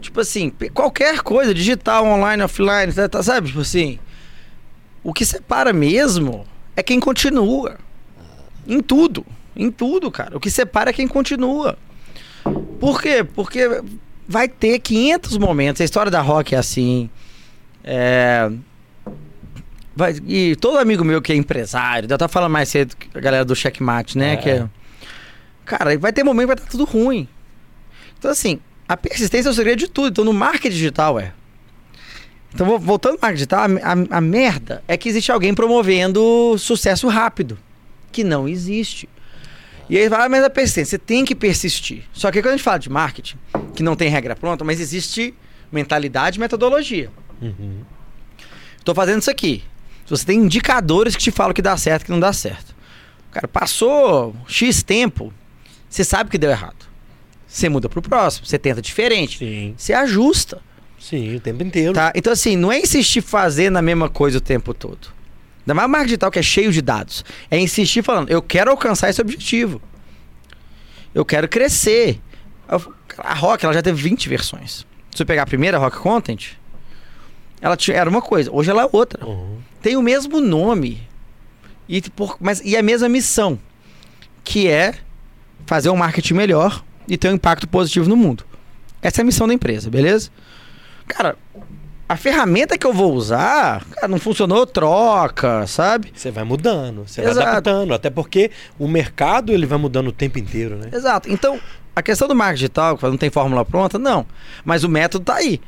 [0.00, 3.48] Tipo assim, qualquer coisa, digital, online, offline, tá, tá, sabe?
[3.48, 3.98] Tipo assim,
[5.02, 7.76] o que separa mesmo é quem continua.
[8.66, 9.26] Em tudo.
[9.54, 10.36] Em tudo, cara.
[10.36, 11.76] O que separa é quem continua.
[12.80, 13.24] Por quê?
[13.24, 13.82] Porque
[14.26, 15.80] vai ter 500 momentos.
[15.80, 17.10] A história da rock é assim.
[17.84, 18.50] É...
[19.94, 20.16] Vai...
[20.26, 23.54] E todo amigo meu que é empresário, eu tava falando mais cedo, a galera do
[23.54, 24.34] checkmate, né?
[24.34, 24.36] É.
[24.36, 24.68] Que é...
[25.64, 27.28] Cara, vai ter momento que vai estar tudo ruim.
[28.18, 30.08] Então, assim, a persistência é o segredo de tudo.
[30.08, 31.32] Então, no marketing digital é.
[32.54, 37.08] Então, voltando ao marketing digital, a, a, a, merda é que existe alguém promovendo sucesso
[37.08, 37.58] rápido,
[38.10, 39.08] que não existe.
[39.88, 42.04] E aí fala, ah, mas a persistência, você tem que persistir.
[42.12, 43.36] Só que quando a gente fala de marketing,
[43.74, 45.34] que não tem regra pronta, mas existe
[45.70, 47.10] mentalidade e metodologia.
[48.78, 48.94] Estou uhum.
[48.94, 49.64] fazendo isso aqui.
[50.06, 52.74] Você tem indicadores que te falam que dá certo e que não dá certo.
[53.30, 55.32] Cara, passou X tempo,
[55.92, 56.86] você sabe que deu errado.
[57.46, 59.38] Você muda para o próximo, você tenta diferente.
[59.38, 59.74] Sim.
[59.76, 60.62] Você ajusta.
[60.98, 61.92] Sim, o tempo inteiro.
[61.92, 62.10] Tá?
[62.14, 65.08] Então, assim, não é insistir fazendo a mesma coisa o tempo todo.
[65.60, 67.22] Ainda mais marca digital que é cheio de dados.
[67.50, 69.82] É insistir falando, eu quero alcançar esse objetivo.
[71.14, 72.18] Eu quero crescer.
[73.18, 74.86] A Rock, ela já teve 20 versões.
[75.10, 76.52] Se você pegar a primeira Rock Content,
[77.60, 79.26] ela tinha, era uma coisa, hoje ela é outra.
[79.26, 79.58] Uhum.
[79.82, 81.06] Tem o mesmo nome.
[81.86, 83.58] E, por, mas, e a mesma missão.
[84.42, 84.94] Que é
[85.66, 88.44] fazer um marketing melhor e ter um impacto positivo no mundo.
[89.00, 90.30] Essa é a missão da empresa, beleza?
[91.08, 91.36] Cara,
[92.08, 96.12] a ferramenta que eu vou usar, cara, não funcionou, troca, sabe?
[96.14, 100.38] Você vai mudando, você vai adaptando, até porque o mercado ele vai mudando o tempo
[100.38, 100.90] inteiro, né?
[100.92, 101.30] Exato.
[101.30, 101.58] Então,
[101.96, 104.26] a questão do marketing digital, que não tem fórmula pronta, não.
[104.64, 105.60] Mas o método tá aí.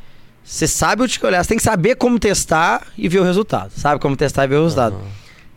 [0.45, 3.70] Você sabe o que olhar, você tem que saber como testar e ver o resultado.
[3.70, 4.97] Sabe como testar e ver o resultado.
[4.97, 5.09] Uhum.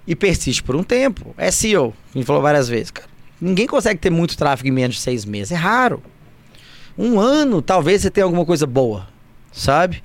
[0.08, 1.36] e persiste por um tempo.
[1.38, 3.07] É SEO, a gente falou várias vezes, cara.
[3.40, 5.52] Ninguém consegue ter muito tráfego em menos de seis meses.
[5.52, 6.02] É raro.
[6.98, 9.08] Um ano, talvez você tenha alguma coisa boa,
[9.52, 10.04] sabe?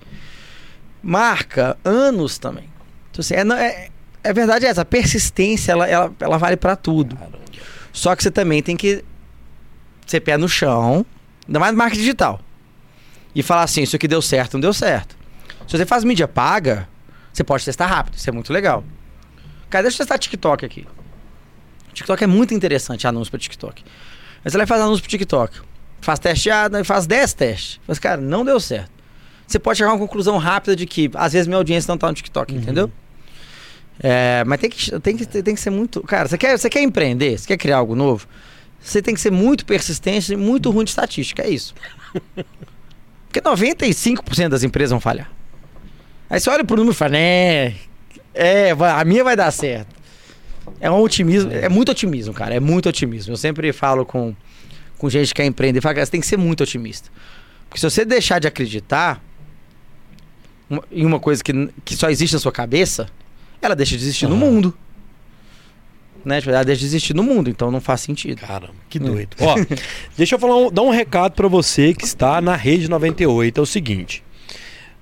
[1.02, 2.68] Marca, anos também.
[3.10, 3.90] Então, assim, é, é,
[4.22, 4.82] é verdade essa.
[4.82, 7.16] A persistência, ela, ela, ela vale para tudo.
[7.92, 9.02] Só que você também tem que
[10.06, 11.06] ser pé no chão,
[11.46, 12.40] ainda mais marketing digital.
[13.34, 15.16] E falar assim, isso aqui deu certo, não deu certo.
[15.66, 16.88] Se você faz mídia paga,
[17.32, 18.84] você pode testar rápido, isso é muito legal.
[19.70, 20.86] Cara, deixa eu testar TikTok aqui.
[21.94, 23.82] TikTok é muito interessante, anúncio para TikTok.
[24.44, 25.60] Mas você vai fazer anúncio para TikTok.
[26.00, 27.80] Faz teste A, faz 10 testes.
[27.86, 28.90] Mas, cara, não deu certo.
[29.46, 32.08] Você pode chegar a uma conclusão rápida de que, às vezes, minha audiência não tá
[32.08, 32.60] no TikTok, uhum.
[32.60, 32.90] entendeu?
[34.00, 36.02] É, mas tem que, tem, que, tem que ser muito.
[36.02, 37.38] Cara, você quer, você quer empreender?
[37.38, 38.26] Você quer criar algo novo?
[38.80, 41.42] Você tem que ser muito persistente e muito ruim de estatística.
[41.42, 41.74] É isso.
[43.28, 45.30] Porque 95% das empresas vão falhar.
[46.28, 47.74] Aí você olha pro número e fala, né?
[48.34, 50.01] É, a minha vai dar certo.
[50.80, 52.54] É um otimismo, é muito otimismo, cara.
[52.54, 53.32] É muito otimismo.
[53.32, 54.34] Eu sempre falo com,
[54.98, 57.10] com gente que quer empreender, falo, você tem que ser muito otimista.
[57.68, 59.22] Porque se você deixar de acreditar
[60.90, 61.52] em uma coisa que,
[61.84, 63.08] que só existe na sua cabeça,
[63.60, 64.32] ela deixa de existir uhum.
[64.32, 64.74] no mundo.
[66.24, 66.40] Né?
[66.40, 68.40] Tipo, ela deixa de existir no mundo, então não faz sentido.
[68.40, 69.36] Caramba, que doido.
[69.40, 69.54] Ó,
[70.16, 73.58] deixa eu falar um, dar um recado para você que está na Rede 98.
[73.58, 74.22] É o seguinte.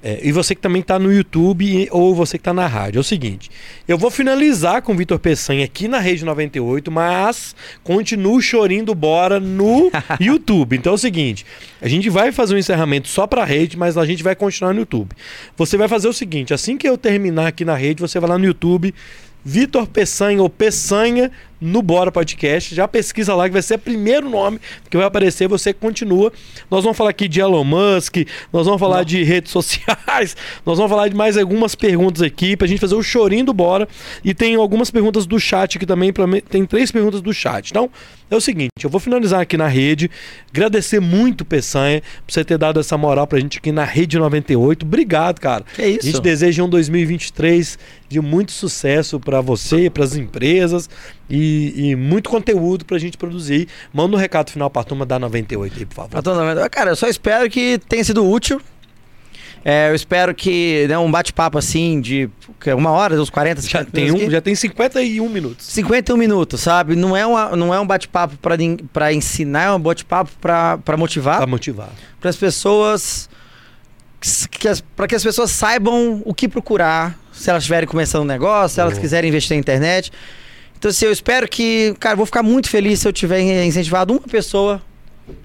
[0.02, 2.98] É, e você que também está no YouTube ou você que está na rádio.
[2.98, 3.50] É o seguinte:
[3.86, 8.86] eu vou finalizar com o Vitor Peçanha aqui na Rede 98, mas continuo o chorinho
[8.86, 10.76] do Bora no YouTube.
[10.76, 11.44] Então é o seguinte:
[11.82, 14.72] a gente vai fazer um encerramento só para a rede, mas a gente vai continuar
[14.72, 15.14] no YouTube.
[15.56, 18.38] Você vai fazer o seguinte: assim que eu terminar aqui na rede, você vai lá
[18.38, 18.94] no YouTube,
[19.44, 21.30] Vitor Peçanha ou Peçanha
[21.60, 22.74] no Bora Podcast.
[22.74, 25.48] Já pesquisa lá que vai ser o primeiro nome que vai aparecer.
[25.48, 26.32] Você continua.
[26.70, 28.16] Nós vamos falar aqui de Elon Musk,
[28.52, 29.04] nós vamos falar Não.
[29.04, 33.02] de redes sociais, nós vamos falar de mais algumas perguntas aqui pra gente fazer o
[33.02, 33.88] chorinho do Bora.
[34.24, 36.12] E tem algumas perguntas do chat aqui também.
[36.12, 36.24] Pra...
[36.48, 37.70] Tem três perguntas do chat.
[37.70, 37.90] Então,
[38.30, 40.08] é o seguinte, eu vou finalizar aqui na rede.
[40.50, 44.86] Agradecer muito, Peçanha, por você ter dado essa moral pra gente aqui na Rede 98.
[44.86, 45.64] Obrigado, cara.
[45.74, 46.00] Que isso.
[46.02, 47.76] A gente deseja um 2023
[48.08, 50.88] de muito sucesso para você, para as empresas
[51.30, 53.68] e, e, muito conteúdo pra gente produzir.
[53.92, 56.18] Manda um recado final pra turma da 98 aí, por favor.
[56.18, 58.60] A turma, cara, eu só espero que tenha sido útil.
[59.64, 62.30] É, eu espero que né, um bate-papo assim de
[62.76, 65.66] uma hora, uns 40, 50 já tem um, Já tem 51 minutos.
[65.66, 66.96] 51 minutos, sabe?
[66.96, 71.36] Não é, uma, não é um bate-papo para ensinar, é um bate-papo para motivar.
[71.36, 71.90] Para motivar.
[72.18, 73.28] Para as pessoas.
[74.96, 78.80] Para que as pessoas saibam o que procurar se elas estiverem começando um negócio, se
[78.80, 80.12] elas quiserem investir na internet.
[80.80, 84.20] Então, assim, eu espero que, cara, vou ficar muito feliz se eu tiver incentivado uma
[84.20, 84.80] pessoa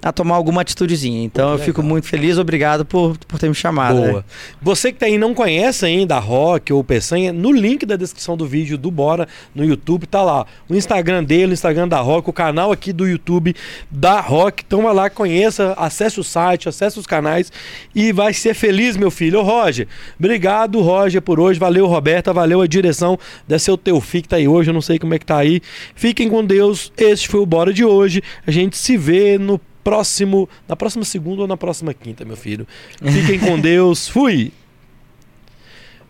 [0.02, 1.24] a tomar alguma atitudezinha.
[1.24, 3.98] Então eu fico muito feliz, obrigado por, por ter me chamado.
[3.98, 4.14] Boa.
[4.14, 4.24] Né?
[4.62, 7.96] Você que tá aí não conhece ainda a Rock ou o Peçanha, no link da
[7.96, 12.00] descrição do vídeo do Bora no YouTube tá lá o Instagram dele, o Instagram da
[12.00, 13.56] Rock, o canal aqui do YouTube
[13.92, 14.64] da Rock.
[14.66, 17.52] Então vai lá, conheça, acesse o site, acesse os canais
[17.94, 19.40] e vai ser feliz, meu filho.
[19.40, 23.18] Ô Roger, obrigado Roger por hoje, valeu Roberta, valeu a direção
[23.48, 25.62] desse seu teu que tá aí hoje, eu não sei como é que tá aí.
[25.94, 28.22] Fiquem com Deus, esse foi o Bora de hoje.
[28.46, 32.68] A gente se vê no próximo, na próxima segunda ou na próxima quinta, meu filho.
[32.98, 34.08] Fiquem com Deus.
[34.08, 34.52] Fui!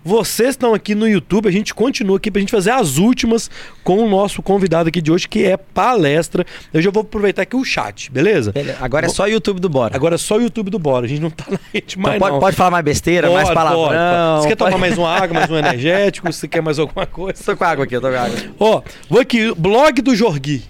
[0.07, 3.49] Vocês estão aqui no YouTube, a gente continua aqui para a gente fazer as últimas
[3.83, 6.45] com o nosso convidado aqui de hoje, que é palestra.
[6.71, 8.51] Eu já vou aproveitar aqui o chat, beleza?
[8.51, 8.77] beleza.
[8.79, 9.95] Agora é só o YouTube do Bora.
[9.95, 12.29] Agora é só o YouTube do Bora, a gente não tá na rede mais então
[12.29, 13.87] pode, pode falar mais besteira, pode, mais palavrão.
[13.87, 14.41] Pode.
[14.43, 16.31] Você quer tomar mais uma água, mais um energético?
[16.31, 17.43] Você quer mais alguma coisa?
[17.43, 18.37] Tô com água aqui, eu tô com água.
[18.59, 20.63] Ó, vou aqui, blog do Jorgui.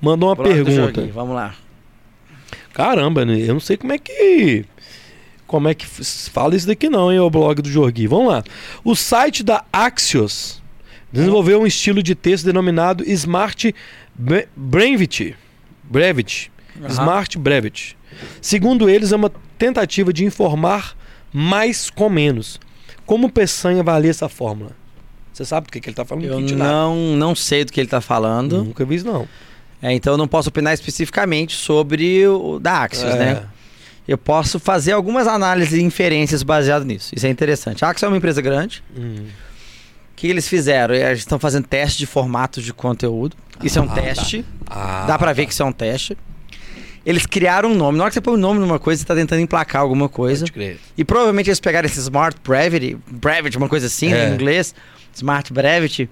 [0.00, 1.06] Mandou uma blog pergunta.
[1.12, 1.54] Vamos lá.
[2.74, 3.40] Caramba, né?
[3.40, 4.64] eu não sei como é que.
[5.46, 8.06] Como é que fala isso daqui não, hein, o blog do Jorgui.
[8.06, 8.42] Vamos lá.
[8.82, 10.60] O site da Axios
[11.12, 13.72] desenvolveu um estilo de texto denominado Smart
[14.56, 15.36] Brevity.
[15.84, 16.50] Brevity.
[16.80, 16.88] Uhum.
[16.88, 17.96] Smart Brevity.
[18.40, 20.96] Segundo eles, é uma tentativa de informar
[21.32, 22.58] mais com menos.
[23.06, 24.72] Como o Peçanha avalia essa fórmula?
[25.32, 26.24] Você sabe do que, que ele está falando?
[26.24, 28.64] Eu não, não sei do que ele está falando.
[28.64, 29.28] Nunca vi isso, não.
[29.84, 33.18] É, então eu não posso opinar especificamente sobre o da Axios, é.
[33.18, 33.42] né?
[34.08, 37.12] Eu posso fazer algumas análises e inferências baseadas nisso.
[37.14, 37.84] Isso é interessante.
[37.84, 38.82] A Axios é uma empresa grande.
[38.96, 39.26] Hum.
[39.26, 40.94] O que eles fizeram?
[40.94, 43.36] Eles estão fazendo teste de formatos de conteúdo.
[43.62, 44.42] Isso ah, é um ah, teste.
[44.64, 44.74] Tá.
[44.74, 45.48] Ah, Dá para ver tá.
[45.48, 46.16] que isso é um teste.
[47.04, 47.98] Eles criaram um nome.
[47.98, 50.46] Na hora que você põe um nome numa coisa, você está tentando emplacar alguma coisa.
[50.96, 54.30] E provavelmente eles pegaram esse Smart Brevity, Brevity, uma coisa assim, né, é.
[54.30, 54.74] em inglês.
[55.14, 56.08] Smart Brevity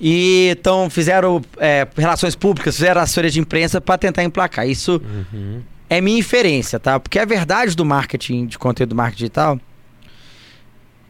[0.00, 4.68] e então fizeram é, relações públicas, fizeram assessoria de imprensa para tentar emplacar.
[4.68, 5.00] Isso
[5.32, 5.60] uhum.
[5.90, 7.00] é minha inferência, tá?
[7.00, 9.60] Porque a verdade do marketing, de conteúdo do marketing digital,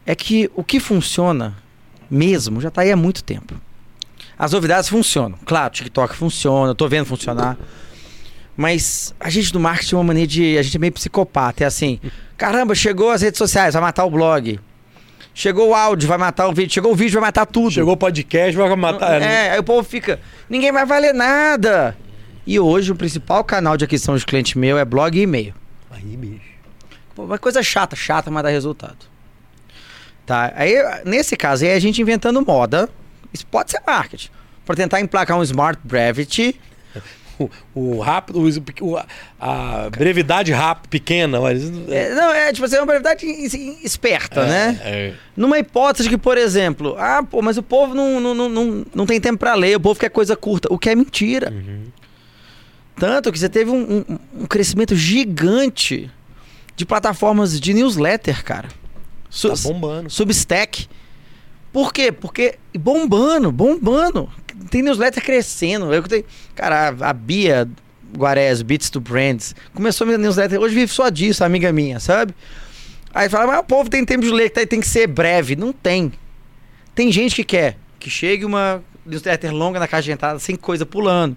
[0.05, 1.55] é que o que funciona
[2.09, 3.53] mesmo, já tá aí há muito tempo.
[4.37, 5.37] As novidades funcionam.
[5.45, 7.57] Claro, TikTok funciona, eu tô vendo funcionar.
[8.57, 10.57] Mas a gente do marketing tem uma mania de.
[10.57, 11.63] A gente é meio psicopata.
[11.63, 11.99] É assim:
[12.37, 14.59] caramba, chegou as redes sociais, vai matar o blog.
[15.39, 16.73] Chegou o áudio, vai matar o vídeo.
[16.73, 17.71] Chegou o vídeo, vai matar tudo.
[17.71, 19.21] Chegou o podcast, vai matar.
[19.21, 20.19] É, aí o povo fica.
[20.49, 21.95] Ninguém vai valer nada.
[22.45, 25.53] E hoje o principal canal de aquisição de cliente meu é blog e e-mail.
[25.91, 26.43] Aí, bicho.
[27.15, 28.97] Pô, uma coisa chata, chata, mas dá resultado.
[30.25, 30.51] Tá?
[30.57, 30.73] Aí,
[31.05, 32.89] nesse caso aí, a gente inventando moda.
[33.33, 34.31] Isso pode ser marketing.
[34.65, 36.59] Para tentar emplacar um Smart Brevity.
[37.39, 38.37] O, o rápido,
[38.81, 38.97] o,
[39.39, 41.39] a brevidade rápida, pequena.
[41.39, 41.63] Mas...
[41.89, 43.25] É, não, é tipo assim, é uma brevidade
[43.83, 44.81] esperta, é, né?
[44.83, 45.13] É.
[45.37, 49.05] Numa hipótese que, por exemplo, ah, pô, mas o povo não, não, não, não, não
[49.05, 50.67] tem tempo para ler, o povo quer coisa curta.
[50.71, 51.51] O que é mentira.
[51.51, 51.85] Uhum.
[52.99, 56.11] Tanto que você teve um, um, um crescimento gigante
[56.75, 58.67] de plataformas de newsletter, cara.
[59.29, 60.09] Su tá bombando.
[60.09, 60.87] Substack.
[61.71, 62.11] Por quê?
[62.11, 64.29] Porque bombando, bombando.
[64.69, 65.93] Tem newsletter crescendo.
[65.93, 67.67] Eu tenho, cara, a, Bia
[68.17, 70.59] Guarez, Beats to Brands, começou a minha newsletter.
[70.59, 72.33] Hoje vive só disso, amiga minha, sabe?
[73.13, 75.55] Aí fala, mas o povo tem tempo de ler, tem que ser breve.
[75.55, 76.11] Não tem.
[76.93, 80.85] Tem gente que quer que chegue uma newsletter longa na caixa de entrada sem coisa
[80.85, 81.35] pulando.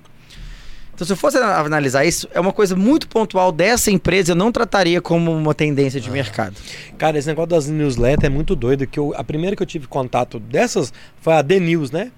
[0.95, 4.53] Então, se eu fosse analisar isso, é uma coisa muito pontual dessa empresa, eu não
[4.53, 6.13] trataria como uma tendência de ah.
[6.13, 6.55] mercado.
[6.99, 8.87] Cara, esse negócio das newsletters é muito doido.
[8.87, 12.13] Que eu, a primeira que eu tive contato dessas foi a The News, né?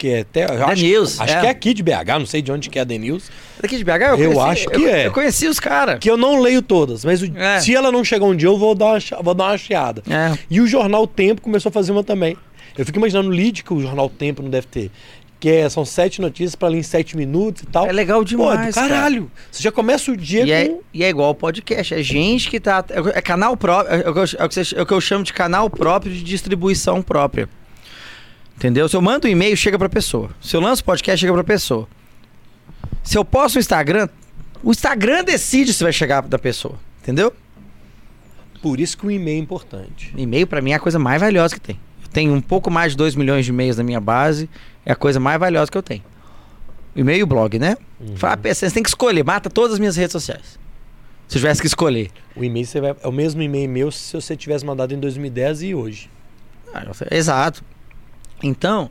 [0.00, 0.46] Que é até.
[0.46, 1.20] The acho, News.
[1.20, 1.40] Acho é.
[1.40, 3.30] que é aqui de BH, não sei de onde que é a The News.
[3.58, 3.90] É daqui de BH?
[3.90, 5.06] Eu, eu conheci, acho que eu, é.
[5.08, 5.98] Eu conheci os caras.
[5.98, 7.60] Que eu não leio todas, mas o, é.
[7.60, 10.02] se ela não chegar um dia, eu vou dar uma, vou dar uma chiada.
[10.08, 10.38] É.
[10.48, 12.34] E o Jornal Tempo começou a fazer uma também.
[12.78, 14.90] Eu fico imaginando o lead que o Jornal Tempo não deve ter
[15.38, 17.86] que é, são sete notícias para ler em sete minutos e tal.
[17.86, 18.58] É legal demais.
[18.58, 19.22] Pô, é do caralho.
[19.22, 19.48] Cara.
[19.50, 20.74] Você já começa o dia e é, com...
[20.74, 21.94] É, e é igual o podcast.
[21.94, 22.84] É gente que tá.
[23.14, 23.94] É canal próprio.
[23.94, 27.48] É o, que eu, é o que eu chamo de canal próprio de distribuição própria.
[28.60, 28.86] Entendeu?
[28.90, 30.28] Se eu mando um e-mail, chega pra pessoa.
[30.38, 31.88] Se eu lanço podcast, chega pra pessoa.
[33.02, 34.06] Se eu posto no Instagram,
[34.62, 36.78] o Instagram decide se vai chegar da pessoa.
[37.02, 37.32] Entendeu?
[38.60, 40.12] Por isso que o e-mail é importante.
[40.14, 41.80] E-mail, para mim, é a coisa mais valiosa que tem.
[42.02, 44.46] Eu tenho um pouco mais de 2 milhões de e-mails na minha base
[44.84, 46.04] é a coisa mais valiosa que eu tenho.
[46.94, 47.78] E-mail e blog, né?
[47.98, 48.14] Uhum.
[48.14, 50.58] Fala, você tem que escolher, mata todas as minhas redes sociais.
[51.26, 52.10] Se tivesse que escolher.
[52.36, 55.74] O e-mail vai, é o mesmo e-mail meu se você tivesse mandado em 2010 e
[55.74, 56.10] hoje.
[56.74, 57.64] Ah, exato.
[58.42, 58.90] Então,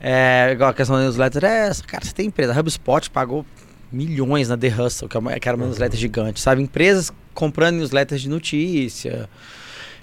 [0.00, 1.82] é, igual a questão da newsletter é essa.
[1.82, 2.52] Cara, você tem empresa.
[2.52, 3.46] A HubSpot pagou
[3.90, 5.68] milhões na The Hustle, que, é era uma uhum.
[5.70, 6.62] newsletter gigante, sabe?
[6.62, 9.28] Empresas comprando newsletters de notícia.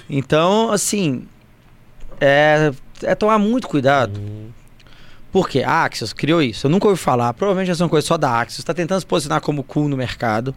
[0.10, 1.28] Então, assim,
[2.20, 2.72] é,
[3.04, 4.20] é tomar muito cuidado.
[4.20, 4.50] Uhum.
[5.32, 6.68] Porque a Axios criou isso.
[6.68, 7.34] Eu nunca ouvi falar.
[7.34, 8.60] Provavelmente essa é uma coisa só da Axios.
[8.60, 10.54] Está tentando se posicionar como cool no mercado.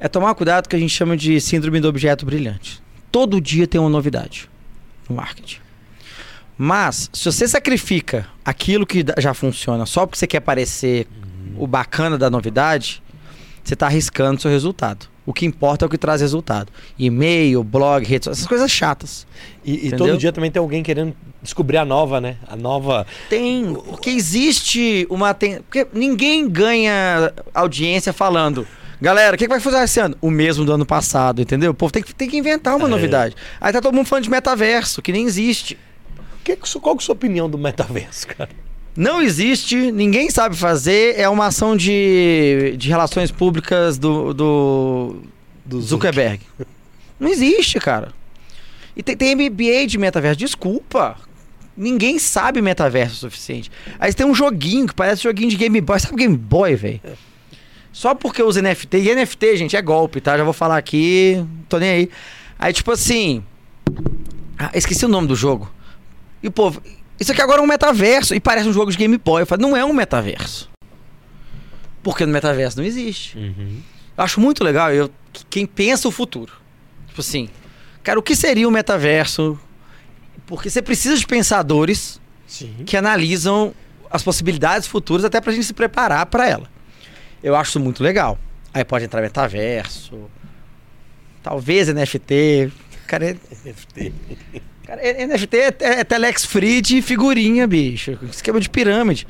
[0.00, 2.82] É tomar cuidado que a gente chama de síndrome do objeto brilhante.
[3.10, 4.50] Todo dia tem uma novidade
[5.08, 5.65] no marketing.
[6.58, 11.64] Mas, se você sacrifica aquilo que já funciona só porque você quer parecer uhum.
[11.64, 13.02] o bacana da novidade,
[13.62, 15.06] você está arriscando seu resultado.
[15.26, 16.72] O que importa é o que traz resultado.
[16.96, 19.26] E-mail, blog, redes essas coisas chatas.
[19.64, 22.36] E, e todo dia também tem alguém querendo descobrir a nova, né?
[22.46, 23.04] A nova.
[23.28, 23.74] Tem.
[23.74, 25.34] Porque existe uma.
[25.34, 28.66] Tem, porque ninguém ganha audiência falando.
[29.00, 30.16] Galera, o que, que, vai fazer esse ano?
[30.22, 31.72] O mesmo do ano passado, entendeu?
[31.72, 32.90] O povo tem que, tem que inventar uma é.
[32.90, 33.34] novidade.
[33.60, 35.76] Aí tá todo mundo falando de metaverso, que nem existe.
[36.46, 38.50] Que, qual que é a sua opinião do metaverso, cara?
[38.96, 41.18] Não existe, ninguém sabe fazer.
[41.18, 45.16] É uma ação de, de relações públicas do, do,
[45.64, 46.40] do Zuckerberg.
[47.18, 48.12] Não existe, cara.
[48.96, 50.38] E tem, tem MBA de metaverso.
[50.38, 51.16] Desculpa.
[51.76, 53.68] Ninguém sabe metaverso o suficiente.
[53.98, 55.98] Aí tem um joguinho que parece joguinho de Game Boy.
[55.98, 57.00] Sabe Game Boy, velho?
[57.92, 58.98] Só porque usa NFT.
[58.98, 60.38] E NFT, gente, é golpe, tá?
[60.38, 61.44] Já vou falar aqui.
[61.68, 62.10] Tô nem aí.
[62.56, 63.42] Aí, tipo assim.
[64.56, 65.74] Ah, esqueci o nome do jogo.
[66.46, 66.82] E povo.
[67.18, 68.34] Isso aqui agora é um metaverso.
[68.34, 69.42] E parece um jogo de Game Boy.
[69.42, 70.70] Eu falo, não é um metaverso.
[72.02, 73.36] Porque no metaverso não existe.
[73.36, 73.80] Uhum.
[74.16, 75.10] Eu acho muito legal eu,
[75.50, 76.52] quem pensa o futuro.
[77.08, 77.48] Tipo assim,
[78.02, 79.58] cara, o que seria o metaverso?
[80.46, 82.84] Porque você precisa de pensadores Sim.
[82.86, 83.74] que analisam
[84.10, 86.70] as possibilidades futuras até pra gente se preparar para ela.
[87.42, 88.38] Eu acho isso muito legal.
[88.72, 90.30] Aí pode entrar metaverso,
[91.42, 92.70] talvez NFT.
[93.06, 93.36] Cara, é...
[93.64, 94.12] NFT.
[94.86, 98.16] Cara, NFT é, é, é Telex Free de figurinha, bicho.
[98.30, 99.26] Esquema de pirâmide.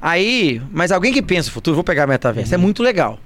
[0.00, 2.62] Aí, mas alguém que pensa no futuro, vou pegar metaverso, é uhum.
[2.62, 3.18] é muito legal.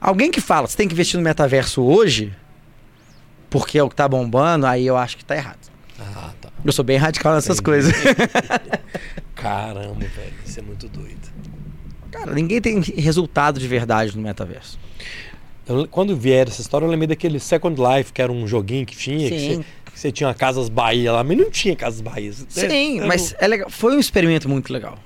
[0.00, 2.32] Alguém que fala, você tem que investir no metaverso hoje,
[3.48, 5.58] porque é o que tá bombando, aí eu acho que tá errado.
[5.98, 6.48] Ah, tá.
[6.64, 7.62] Eu sou bem radical nessas Entendi.
[7.64, 7.94] coisas.
[9.34, 11.28] Caramba, velho, isso é muito doido.
[12.10, 14.78] Cara, ninguém tem resultado de verdade no metaverso.
[15.66, 18.96] Eu, quando vier essa história, eu lembrei daquele Second Life, que era um joguinho que
[18.96, 19.34] tinha, Sim.
[19.34, 19.64] que você
[19.94, 22.32] você tinha Casas Bahia lá, mas não tinha Casas Bahia.
[22.48, 23.70] Sim, é, mas é legal.
[23.70, 24.98] foi um experimento muito legal.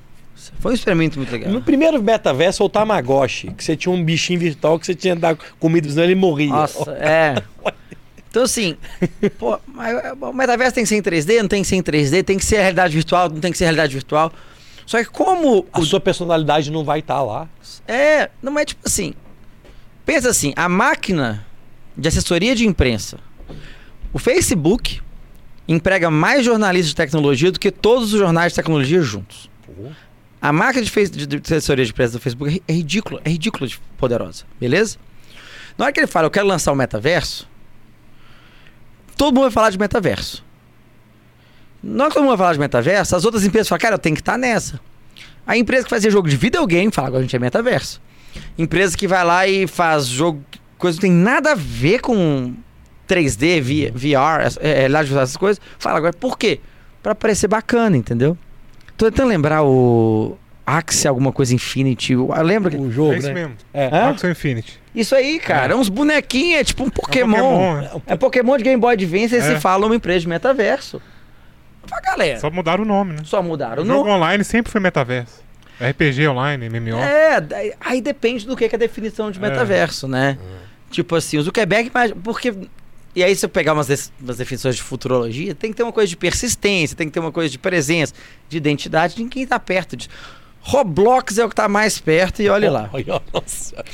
[0.61, 1.51] Foi um experimento muito legal.
[1.51, 5.21] No primeiro metaverso, o Tamagotchi, que você tinha um bichinho virtual que você tinha que
[5.21, 6.51] dar comida, senão ele morria.
[6.51, 7.43] Nossa, é.
[8.29, 8.77] Então, assim,
[9.39, 9.59] pô,
[10.21, 12.45] o metaverso tem que ser em 3D, não tem que ser em 3D, tem que
[12.45, 14.33] ser realidade virtual, não tem que ser realidade virtual.
[14.87, 15.67] Só que como.
[15.73, 15.85] A o...
[15.85, 17.49] sua personalidade não vai estar tá lá.
[17.87, 19.15] É, não é tipo assim.
[20.05, 21.47] Pensa assim, a máquina
[21.97, 23.19] de assessoria de imprensa.
[24.15, 25.03] O Facebook
[25.67, 29.51] emprega mais jornalistas de tecnologia do que todos os jornais de tecnologia juntos.
[29.67, 29.91] Pô.
[30.41, 33.81] A máquina de, de, de, assessoria de imprensa do Facebook é, ridícula, é ridícula de
[33.99, 34.99] poderosa, beleza?
[35.77, 37.49] Na hora que ele fala, eu quero lançar o metaverso,
[39.17, 40.45] todo mundo vai falar de metaverso.
[41.83, 43.99] Na hora que todo mundo vai falar de metaverso, as outras empresas falam, cara, eu
[43.99, 44.79] tenho que estar tá nessa.
[45.45, 48.01] A empresa que fazia jogo de videogame fala, agora a gente é metaverso.
[48.57, 50.41] Empresa que vai lá e faz jogo,
[50.79, 52.55] coisa que não tem nada a ver com
[53.09, 56.61] 3D, VR, é, é, essas coisas, fala agora, por quê?
[57.03, 58.37] Pra parecer bacana, entendeu?
[58.97, 60.37] Tô tentando lembrar o
[60.67, 62.15] Axie alguma coisa Infinity.
[62.43, 63.35] Lembra que o jogo, é isso né?
[63.35, 63.57] mesmo.
[63.73, 63.87] É.
[63.87, 64.81] Axie Infinity.
[64.95, 65.73] Isso aí, cara.
[65.73, 65.77] É.
[65.77, 67.37] é uns bonequinhos, é tipo um Pokémon.
[67.37, 68.03] É, um Pokémon, né?
[68.07, 69.45] é Pokémon de Game Boy Advance, aí é.
[69.45, 71.03] você fala uma empresa de metaverso.
[71.87, 72.39] Pra galera.
[72.39, 73.19] Só mudaram o nome, né?
[73.25, 74.01] Só mudaram o nome.
[74.01, 75.45] O jogo online sempre foi metaverso.
[75.81, 76.97] RPG online, MMO.
[76.99, 79.43] É, aí depende do que é a definição de é.
[79.43, 80.39] metaverso, né?
[80.91, 81.91] Tipo assim, o Zuckerberg,
[82.23, 82.55] porque
[83.15, 86.09] e aí, se eu pegar umas, umas, definições de futurologia, tem que ter uma coisa
[86.09, 88.13] de persistência, tem que ter uma coisa de presença,
[88.49, 90.11] de identidade, de quem está perto disso.
[90.61, 92.91] Roblox é o que está mais perto e olha lá.
[93.33, 93.85] Nossa.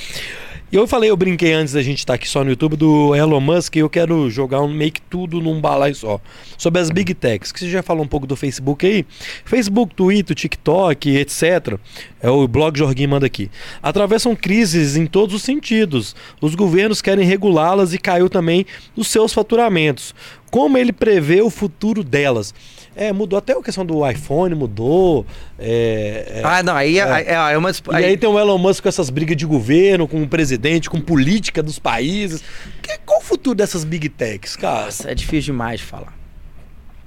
[0.72, 3.12] E eu falei, eu brinquei antes da gente estar tá aqui só no YouTube do
[3.12, 6.20] Elon Musk, e eu quero jogar um make tudo num balai só.
[6.56, 9.04] Sobre as big techs, que você já falou um pouco do Facebook aí.
[9.44, 11.76] Facebook, Twitter, TikTok, etc.
[12.22, 13.50] É o blog Jorginho manda aqui.
[13.82, 16.14] Atravessam crises em todos os sentidos.
[16.40, 18.64] Os governos querem regulá-las e caiu também
[18.94, 20.14] os seus faturamentos.
[20.52, 22.54] Como ele prevê o futuro delas?
[22.94, 25.24] É, mudou até a questão do iPhone, mudou.
[25.58, 27.70] É, é, ah, não, aí é, é, é uma.
[27.70, 28.04] E aí...
[28.06, 31.62] aí tem o Elon Musk com essas brigas de governo, com o presidente, com política
[31.62, 32.42] dos países.
[32.82, 34.86] Que, qual o futuro dessas big techs, cara?
[34.86, 36.12] Nossa, é difícil demais de falar.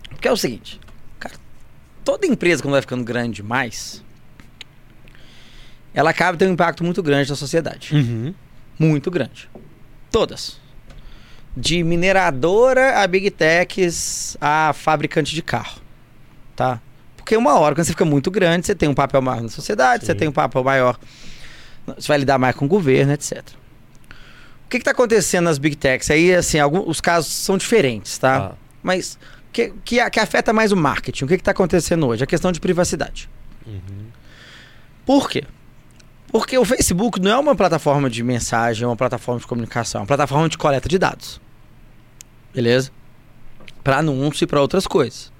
[0.09, 0.79] Porque é o seguinte,
[1.19, 1.35] cara,
[2.03, 4.01] toda empresa, quando vai ficando grande demais,
[5.93, 7.93] ela acaba tendo um impacto muito grande na sociedade.
[7.93, 8.33] Uhum.
[8.79, 9.49] Muito grande.
[10.09, 10.62] Todas
[11.55, 15.81] de mineradora a big techs a fabricante de carro,
[16.55, 16.81] tá?
[17.15, 20.01] Porque uma hora, quando você fica muito grande, você tem um papel maior na sociedade,
[20.01, 20.07] Sim.
[20.07, 20.99] você tem um papel maior,
[21.85, 23.43] você vai lidar mais com o governo, etc.
[24.65, 26.09] O que está acontecendo nas big techs?
[26.09, 28.37] Aí, assim, alguns, os casos são diferentes, tá?
[28.37, 28.55] Ah.
[28.81, 29.17] Mas
[29.53, 31.25] que, que, que, afeta mais o marketing.
[31.25, 32.23] O que está acontecendo hoje?
[32.23, 33.29] A questão de privacidade.
[33.65, 34.07] Uhum.
[35.05, 35.43] Por quê?
[36.33, 40.01] Porque o Facebook não é uma plataforma de mensagem, é uma plataforma de comunicação, é
[40.01, 41.39] uma plataforma de coleta de dados.
[42.51, 42.89] Beleza?
[43.83, 45.31] Para anúncio e para outras coisas.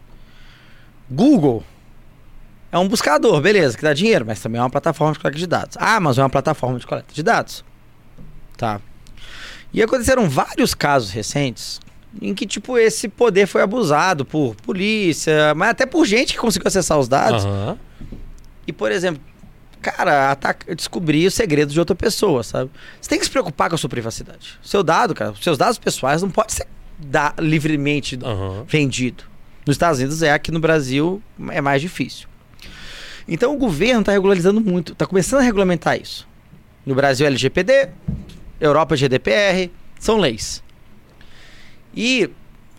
[1.10, 1.64] Google
[2.72, 5.48] é um buscador, beleza, que dá dinheiro, mas também é uma plataforma de coleta de
[5.48, 5.78] dados.
[5.80, 7.66] A Amazon é uma plataforma de coleta de dados.
[8.56, 8.80] Tá.
[9.74, 11.80] E aconteceram vários casos recentes
[12.22, 16.68] em que, tipo, esse poder foi abusado por polícia, mas até por gente que conseguiu
[16.68, 17.46] acessar os dados.
[17.46, 17.76] Uhum.
[18.68, 19.33] E, por exemplo,
[19.92, 22.72] cara, ataca, descobrir o segredo de outra pessoa, sabe?
[23.00, 24.58] Você tem que se preocupar com a sua privacidade.
[24.64, 26.66] Seu dado, cara, seus dados pessoais não pode ser
[26.98, 28.64] dar livremente uhum.
[28.66, 29.24] vendido.
[29.66, 31.22] Nos Estados Unidos é, aqui no Brasil
[31.52, 32.28] é mais difícil.
[33.28, 36.28] Então o governo está regularizando muito, está começando a regulamentar isso.
[36.86, 37.90] No Brasil LGPD,
[38.60, 40.64] Europa GDPR, são leis.
[41.96, 42.30] E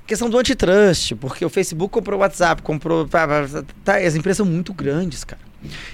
[0.07, 3.09] questão do antitrust, porque o Facebook comprou o WhatsApp, comprou.
[3.09, 5.43] Tá, as empresas são muito grandes, cara.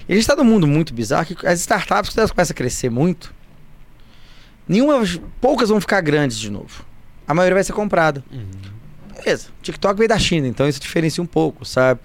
[0.07, 2.55] E a gente está num mundo muito bizarro que as startups, quando elas começam a
[2.55, 3.33] crescer muito,
[4.67, 5.01] nenhuma,
[5.39, 6.91] poucas vão ficar grandes de novo
[7.31, 8.23] a maioria vai ser comprada.
[8.29, 8.43] Uhum.
[9.15, 9.47] Beleza.
[9.61, 12.01] TikTok veio da China, então isso diferencia um pouco, sabe?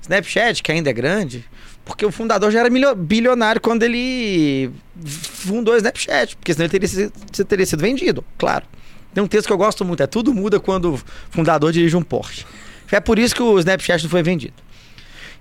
[0.00, 1.44] Snapchat, que ainda é grande,
[1.84, 4.70] porque o fundador já era bilionário quando ele
[5.04, 7.12] fundou o Snapchat, porque senão ele teria sido,
[7.44, 8.64] teria sido vendido, claro.
[9.12, 11.00] Tem um texto que eu gosto muito, é tudo muda quando o
[11.30, 12.46] fundador dirige um Porsche.
[12.90, 14.54] É por isso que o Snapchat não foi vendido.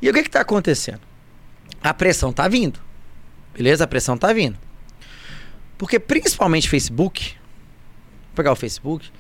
[0.02, 1.02] E o que está acontecendo?
[1.84, 2.80] A pressão está vindo.
[3.54, 3.84] Beleza?
[3.84, 4.58] A pressão está vindo.
[5.78, 7.36] Porque principalmente Facebook,
[8.28, 9.12] vou pegar o Facebook,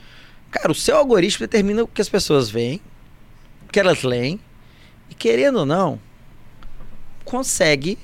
[0.51, 2.81] Cara, o seu algoritmo determina o que as pessoas veem,
[3.67, 4.39] o que elas leem,
[5.09, 5.99] e querendo ou não,
[7.23, 7.97] consegue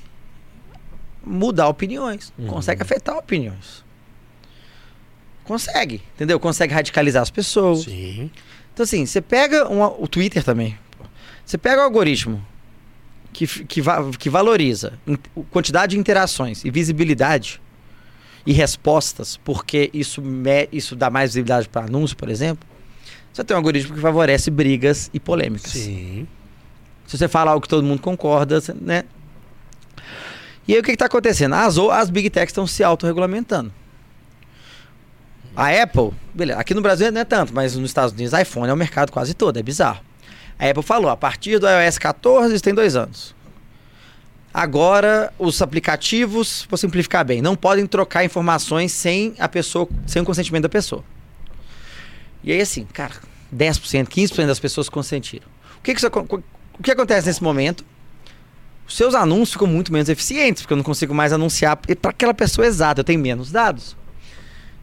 [1.24, 2.48] mudar opiniões, uhum.
[2.48, 3.84] consegue afetar opiniões.
[5.46, 6.40] Consegue, entendeu?
[6.40, 7.84] Consegue radicalizar as pessoas.
[7.84, 8.32] Sim.
[8.74, 10.78] Então, assim, você pega um, o Twitter também.
[11.46, 12.46] Você pega o algoritmo
[13.32, 13.82] que, que,
[14.18, 14.94] que valoriza
[15.52, 17.62] quantidade de interações e visibilidade
[18.46, 22.68] e respostas, porque isso, me, isso dá mais visibilidade para anúncio, por exemplo.
[23.32, 25.72] você tem um algoritmo que favorece brigas e polêmicas.
[25.72, 26.28] Sim.
[27.06, 29.04] Se você fala algo que todo mundo concorda, né?
[30.68, 31.54] E aí o que está acontecendo?
[31.54, 33.72] As, as Big Techs estão se autorregulamentando.
[35.56, 38.74] A Apple, beleza, aqui no Brasil não é tanto, mas nos Estados Unidos, iPhone é
[38.74, 40.02] o mercado quase todo, é bizarro.
[40.60, 43.34] A Apple falou, a partir do iOS 14 tem dois anos.
[44.54, 50.26] Agora, os aplicativos, vou simplificar bem, não podem trocar informações sem a pessoa, sem o
[50.26, 51.04] consentimento da pessoa.
[52.44, 53.14] E aí, assim, cara,
[53.54, 55.48] 10%, 15% das pessoas consentiram.
[55.78, 57.86] O que, que, o que acontece nesse momento?
[58.88, 62.34] Os seus anúncios ficam muito menos eficientes, porque eu não consigo mais anunciar para aquela
[62.34, 63.96] pessoa exata, eu tenho menos dados.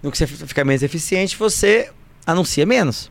[0.02, 1.90] No que você fica menos eficiente, você
[2.26, 3.10] anuncia menos.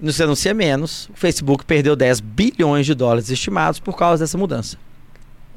[0.00, 4.24] No que você anuncia menos, o Facebook perdeu 10 bilhões de dólares estimados por causa
[4.24, 4.78] dessa mudança.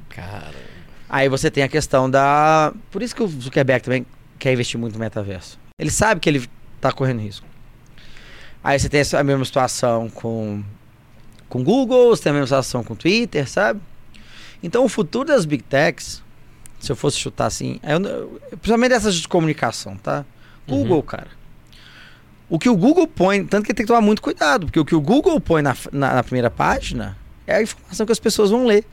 [0.09, 0.63] Caramba.
[1.07, 2.73] Aí você tem a questão da.
[2.91, 4.05] Por isso que o Zuckerberg também
[4.37, 5.59] quer investir muito no metaverso.
[5.79, 7.45] Ele sabe que ele está correndo risco.
[8.63, 10.63] Aí você tem a mesma situação com
[11.53, 13.79] com Google, você tem a mesma situação com Twitter, sabe?
[14.63, 16.23] Então o futuro das big techs,
[16.83, 17.97] se eu fosse chutar assim, é,
[18.57, 20.25] principalmente dessas de comunicação, tá?
[20.67, 21.01] Google, uhum.
[21.01, 21.29] cara.
[22.49, 24.93] O que o Google põe, tanto que tem que tomar muito cuidado, porque o que
[24.93, 27.17] o Google põe na, na, na primeira página
[27.47, 28.83] é a informação que as pessoas vão ler.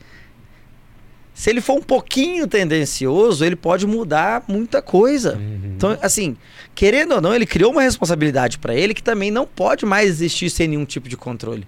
[1.33, 5.35] Se ele for um pouquinho tendencioso, ele pode mudar muita coisa.
[5.35, 5.73] Uhum.
[5.75, 6.37] Então, assim,
[6.73, 10.49] querendo ou não, ele criou uma responsabilidade para ele que também não pode mais existir
[10.49, 11.67] sem nenhum tipo de controle.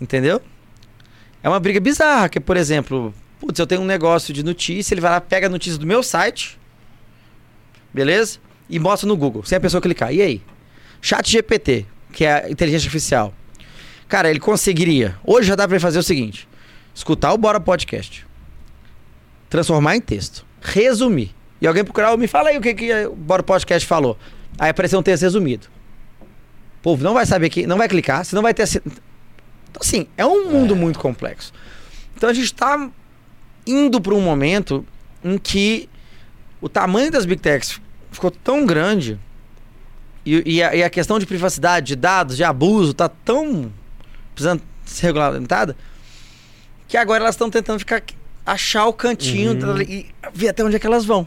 [0.00, 0.40] Entendeu?
[1.42, 5.00] É uma briga bizarra, que, por exemplo, putz, eu tenho um negócio de notícia, ele
[5.00, 6.58] vai lá, pega a notícia do meu site,
[7.92, 8.38] beleza?
[8.68, 10.12] E mostra no Google, sem a pessoa clicar.
[10.14, 10.42] E aí?
[11.00, 13.34] Chat GPT, que é a inteligência artificial.
[14.06, 15.16] Cara, ele conseguiria.
[15.24, 16.46] Hoje já dá pra ele fazer o seguinte:
[16.94, 18.26] escutar o Bora Podcast,
[19.48, 21.34] transformar em texto, resumir.
[21.60, 24.18] E alguém procurar, me fala aí o que, que o Bora Podcast falou.
[24.58, 25.66] Aí apareceu um texto resumido.
[26.78, 28.64] O povo não vai saber que, não vai clicar, você não vai ter.
[28.64, 30.76] Então, assim, é um mundo é.
[30.76, 31.52] muito complexo.
[32.16, 32.90] Então a gente está
[33.70, 34.84] indo para um momento
[35.24, 35.88] em que
[36.60, 39.18] o tamanho das big techs ficou tão grande
[40.24, 43.72] e, e, a, e a, questão de privacidade, de dados, de abuso, está tão
[44.34, 45.76] precisando ser regulamentada
[46.86, 48.02] que agora elas estão tentando ficar
[48.44, 49.80] achar o cantinho uhum.
[49.80, 51.26] e ver até onde é que elas vão.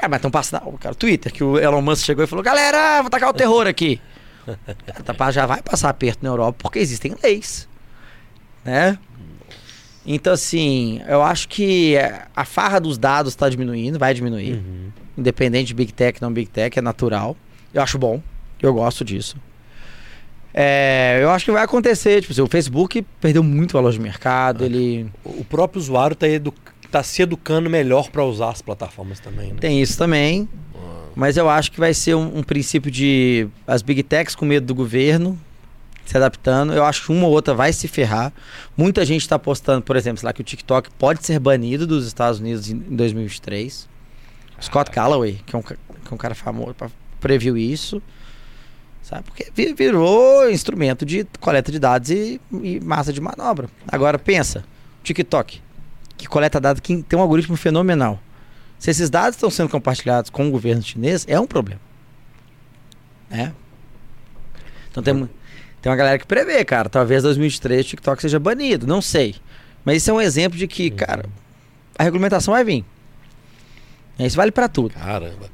[0.00, 0.78] Ah, mas estão passando.
[0.78, 3.66] Cara, o Twitter, que o Elon Musk chegou e falou: galera, vou tacar o terror
[3.66, 4.00] aqui.
[5.32, 7.68] já vai passar aperto na Europa porque existem leis.
[8.64, 8.98] Né?
[10.12, 11.94] Então, assim, eu acho que
[12.34, 14.54] a farra dos dados está diminuindo, vai diminuir.
[14.54, 14.90] Uhum.
[15.16, 17.36] Independente de Big Tech, não Big Tech, é natural.
[17.72, 18.20] Eu acho bom,
[18.60, 19.36] eu gosto disso.
[20.52, 22.22] É, eu acho que vai acontecer.
[22.22, 24.64] Tipo, assim, o Facebook perdeu muito valor de mercado.
[24.64, 25.06] Ah, ele...
[25.24, 26.52] O próprio usuário está edu...
[26.90, 29.52] tá se educando melhor para usar as plataformas também.
[29.52, 29.58] Né?
[29.60, 30.48] Tem isso também.
[30.74, 31.04] Ah.
[31.14, 34.66] Mas eu acho que vai ser um, um, princípio de as big techs com medo
[34.66, 35.38] do governo
[36.04, 36.72] se adaptando.
[36.72, 38.32] Eu acho que uma ou outra vai se ferrar.
[38.76, 42.40] Muita gente está apostando, por exemplo, lá que o TikTok pode ser banido dos Estados
[42.40, 43.88] Unidos em 2023.
[44.60, 46.74] Scott Calloway, que é um, que é um cara famoso,
[47.20, 48.02] previu isso.
[49.02, 49.24] Sabe?
[49.24, 53.68] Porque virou instrumento de coleta de dados e, e massa de manobra.
[53.88, 54.62] Agora pensa,
[55.02, 55.60] TikTok,
[56.16, 58.20] que coleta dados, que tem um algoritmo fenomenal.
[58.78, 61.80] Se esses dados estão sendo compartilhados com o governo chinês, é um problema.
[63.28, 63.52] Né?
[64.90, 65.28] Então tem,
[65.80, 66.88] tem uma galera que prevê, cara.
[66.88, 69.34] Talvez 2023 o TikTok seja banido, não sei.
[69.84, 71.24] Mas isso é um exemplo de que, cara,
[71.98, 72.84] a regulamentação vai vir.
[74.18, 74.94] Isso vale para tudo.
[74.94, 75.50] Caramba.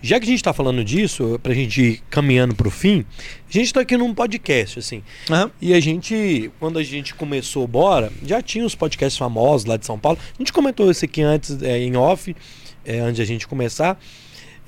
[0.00, 3.04] Já que a gente está falando disso, para a gente ir caminhando para o fim,
[3.48, 5.02] a gente está aqui num podcast, assim.
[5.28, 5.50] Uhum.
[5.60, 9.84] E a gente, quando a gente começou Bora, já tinha os podcasts famosos lá de
[9.84, 10.18] São Paulo.
[10.34, 12.34] A gente comentou isso aqui antes, é, em off,
[12.84, 13.98] é, antes de a gente começar.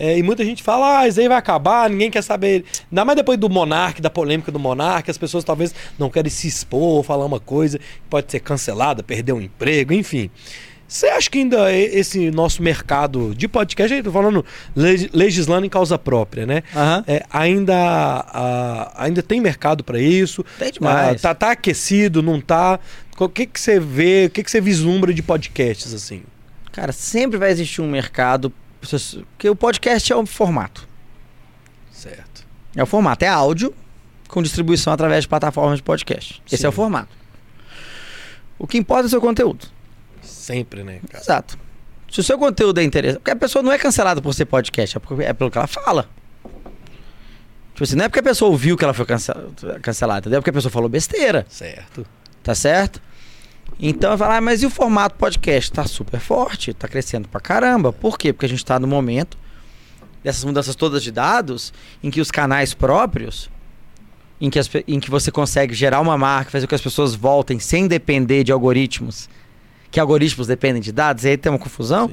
[0.01, 2.65] É, e muita gente fala, ah, isso aí vai acabar, ninguém quer saber.
[2.91, 6.49] Ainda mais depois do Monark, da polêmica do Monark, as pessoas talvez não querem se
[6.49, 10.31] expor, falar uma coisa, pode ser cancelada, perder um emprego, enfim.
[10.89, 14.43] Você acha que ainda esse nosso mercado de podcast, estou falando
[14.75, 16.63] legislando em causa própria, né?
[16.75, 17.05] Uhum.
[17.07, 20.43] É, ainda, a, ainda tem mercado para isso?
[20.59, 21.25] Tem demais.
[21.25, 22.81] Ah, tá, tá aquecido, não tá?
[23.19, 26.23] O que, que você vê, o que, que você vislumbra de podcasts assim?
[26.73, 28.51] Cara, sempre vai existir um mercado,
[28.81, 30.89] porque o podcast é um formato.
[31.93, 32.47] Certo.
[32.75, 33.75] É o formato, é áudio
[34.29, 36.43] com distribuição através de plataformas de podcast.
[36.47, 36.67] Esse Sim.
[36.67, 37.15] é o formato.
[38.59, 39.69] O que importa é o seu conteúdo
[40.51, 41.01] sempre, né?
[41.09, 41.23] Cara?
[41.23, 41.59] Exato.
[42.11, 43.19] Se o seu conteúdo é interessante.
[43.21, 46.09] Porque a pessoa não é cancelada por ser podcast, é, é pelo que ela fala.
[47.73, 50.39] Tipo assim, não é porque a pessoa ouviu que ela foi cancelada, entendeu?
[50.39, 51.47] É porque a pessoa falou besteira.
[51.49, 52.05] Certo.
[52.43, 53.01] Tá certo?
[53.83, 55.73] Então, vai ah, mas e o formato podcast?
[55.73, 57.93] Tá super forte, tá crescendo pra caramba.
[57.93, 58.31] Por quê?
[58.31, 59.39] Porque a gente tá no momento
[60.23, 63.51] dessas mudanças todas de dados, em que os canais próprios,
[64.39, 67.15] em que, as, em que você consegue gerar uma marca, fazer com que as pessoas
[67.15, 69.31] voltem sem depender de algoritmos,
[69.91, 72.11] que algoritmos dependem de dados, e aí tem uma confusão,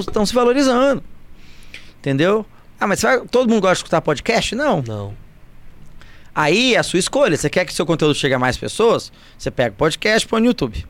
[0.00, 1.04] estão se valorizando.
[1.98, 2.46] Entendeu?
[2.80, 4.54] Ah, mas vai, todo mundo gosta de escutar podcast?
[4.54, 4.82] Não.
[4.86, 5.14] Não.
[6.34, 7.36] Aí é a sua escolha.
[7.36, 9.12] Você quer que seu conteúdo chegue a mais pessoas?
[9.38, 10.84] Você pega o podcast e põe no YouTube.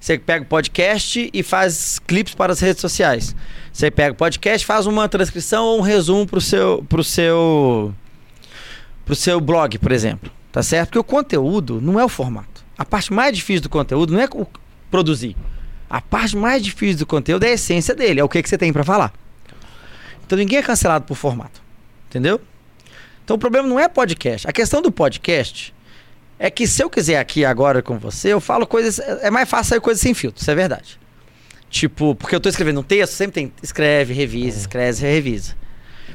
[0.00, 3.34] Você pega o podcast e faz clipes para as redes sociais.
[3.72, 7.94] Você pega o podcast, faz uma transcrição ou um resumo para o seu, pro seu,
[9.04, 10.30] pro seu blog, por exemplo.
[10.52, 10.88] Tá certo?
[10.88, 12.64] Porque o conteúdo não é o formato.
[12.78, 14.28] A parte mais difícil do conteúdo não é
[14.90, 15.36] produzir.
[15.88, 18.56] A parte mais difícil do conteúdo é a essência dele, é o que, que você
[18.56, 19.12] tem para falar.
[20.24, 21.62] Então ninguém é cancelado por formato.
[22.08, 22.40] Entendeu?
[23.24, 24.48] Então o problema não é podcast.
[24.48, 25.74] A questão do podcast
[26.38, 28.98] é que se eu quiser aqui agora com você, eu falo coisas.
[28.98, 30.98] É mais fácil sair coisas sem filtro, isso é verdade.
[31.68, 33.52] Tipo, porque eu tô escrevendo um texto, sempre tem.
[33.62, 34.60] Escreve, revisa, é.
[34.60, 35.56] escreve, revisa.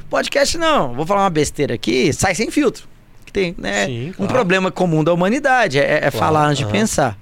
[0.10, 0.93] Podcast não.
[0.93, 2.88] Vou falar uma besteira aqui, sai sem filtro.
[3.26, 3.85] Que tem, né?
[3.85, 4.23] Sim, claro.
[4.23, 6.72] Um problema comum da humanidade é, é claro, falar antes uhum.
[6.72, 7.18] de pensar.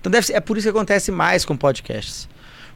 [0.00, 2.28] Então deve ser, é por isso que acontece mais com podcasts.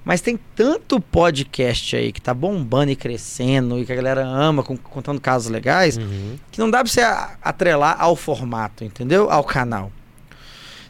[0.05, 4.63] Mas tem tanto podcast aí que tá bombando e crescendo e que a galera ama,
[4.63, 6.39] com, contando casos legais, uhum.
[6.51, 7.01] que não dá pra você
[7.43, 9.31] atrelar ao formato, entendeu?
[9.31, 9.93] Ao canal.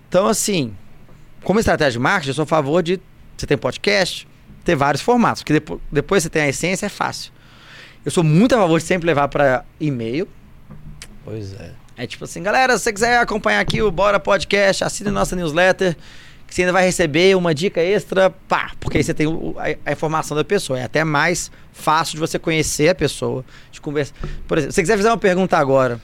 [0.08, 0.74] Então, assim,
[1.42, 3.00] como estratégia de marketing, eu sou a favor de
[3.36, 4.28] você tem podcast,
[4.64, 7.32] ter vários formatos, porque depois, depois você tem a essência, é fácil.
[8.04, 10.28] Eu sou muito a favor de sempre levar para e-mail.
[11.24, 11.72] Pois é.
[11.96, 15.96] É tipo assim, galera, se você quiser acompanhar aqui o Bora Podcast, assine nossa newsletter
[16.50, 19.92] que você ainda vai receber uma dica extra, pá, porque aí você tem a, a,
[19.92, 20.80] informação da pessoa.
[20.80, 24.16] É até mais fácil de você conhecer a pessoa, de conversar.
[24.48, 26.00] Por exemplo, se você quiser fazer uma pergunta agora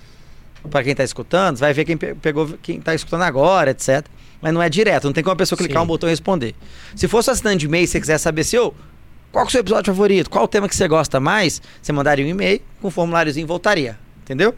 [0.70, 4.06] para quem está escutando, você vai ver quem pegou, quem está escutando agora, etc.
[4.40, 5.84] Mas não é direto, não tem como a pessoa clicar Sim.
[5.84, 6.54] um botão e responder.
[6.94, 8.72] Se fosse assinante de e-mail e você quiser saber se eu.
[9.32, 10.30] Qual é o seu episódio favorito?
[10.30, 11.60] Qual o tema que você gosta mais?
[11.82, 13.98] Você mandaria um e-mail com um formuláriozinho e voltaria.
[14.22, 14.54] Entendeu?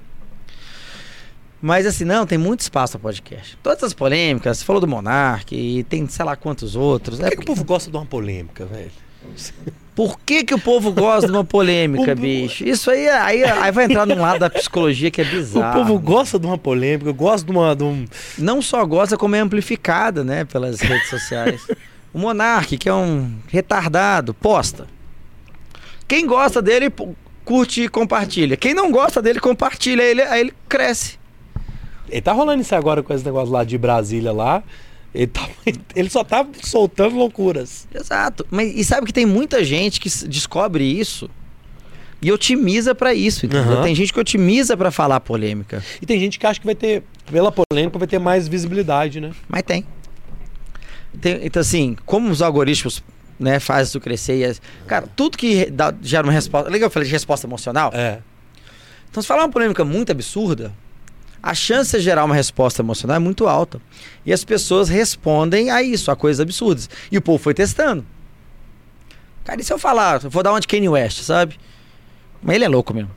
[1.60, 3.58] Mas assim, não, tem muito espaço para podcast.
[3.62, 7.18] Todas as polêmicas, você falou do Monark e tem sei lá quantos outros.
[7.18, 7.44] Por que, é porque...
[7.44, 8.90] que o povo gosta de uma polêmica, velho?
[9.94, 12.62] Por que, que o povo gosta de uma polêmica, bicho?
[12.62, 15.80] Isso aí, aí, aí vai entrar num lado da psicologia que é bizarro.
[15.80, 17.74] O povo gosta de uma polêmica, gosta de uma.
[17.74, 18.04] De um...
[18.38, 21.66] Não só gosta, como é amplificada, né, pelas redes sociais.
[22.14, 24.86] o Monark, que é um retardado, posta.
[26.06, 26.92] Quem gosta dele,
[27.44, 28.56] curte e compartilha.
[28.56, 30.04] Quem não gosta dele, compartilha.
[30.04, 31.17] Aí ele, aí ele cresce.
[32.10, 34.62] Ele tá rolando isso agora com esse negócio lá de Brasília lá.
[35.14, 35.48] Ele, tá,
[35.94, 37.86] ele só tá soltando loucuras.
[37.94, 38.46] Exato.
[38.50, 41.30] Mas e sabe que tem muita gente que descobre isso
[42.20, 43.82] e otimiza para isso, Uhum.
[43.82, 45.82] Tem gente que otimiza para falar polêmica.
[46.02, 49.30] E tem gente que acha que vai ter, pela polêmica, vai ter mais visibilidade, né?
[49.48, 49.86] Mas tem.
[51.20, 53.02] tem então, assim, como os algoritmos
[53.38, 54.50] né, fazem isso crescer.
[54.50, 56.68] E, cara, tudo que dá, gera uma resposta.
[56.68, 57.92] Legal, eu falei de resposta emocional.
[57.94, 58.18] É.
[59.08, 60.72] Então, se falar uma polêmica muito absurda,
[61.42, 63.80] a chance de gerar uma resposta emocional é muito alta.
[64.26, 66.88] E as pessoas respondem a isso, a coisas absurdas.
[67.10, 68.04] E o povo foi testando.
[69.44, 71.58] Cara, e se eu falar, eu vou dar uma de Kanye West, sabe?
[72.42, 73.10] Mas ele é louco mesmo.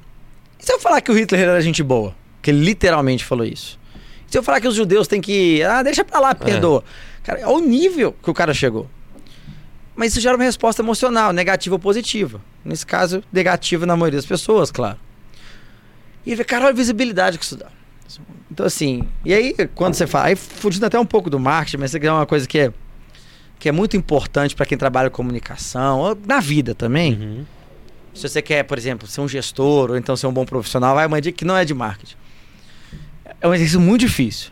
[0.60, 2.16] E se eu falar que o Hitler era gente boa?
[2.42, 3.80] Que ele literalmente falou isso.
[4.28, 5.62] E se eu falar que os judeus têm que.
[5.64, 6.84] Ah, deixa pra lá, perdoa.
[6.88, 7.22] É.
[7.24, 8.90] Cara, é o nível que o cara chegou.
[9.96, 12.42] Mas isso gera uma resposta emocional, negativa ou positiva.
[12.64, 14.98] Nesse caso, negativa na maioria das pessoas, claro.
[16.26, 17.68] E ele vê, cara, olha a visibilidade que isso dá.
[18.50, 21.94] Então, assim, e aí, quando você fala, aí fugindo até um pouco do marketing, mas
[21.94, 22.74] isso é uma coisa que é,
[23.60, 27.14] que é muito importante para quem trabalha com comunicação, ou na vida também.
[27.14, 27.46] Uhum.
[28.14, 31.06] Se você quer, por exemplo, ser um gestor, ou então ser um bom profissional, vai
[31.06, 32.16] uma dica que não é de marketing.
[33.40, 34.52] É um exercício muito difícil.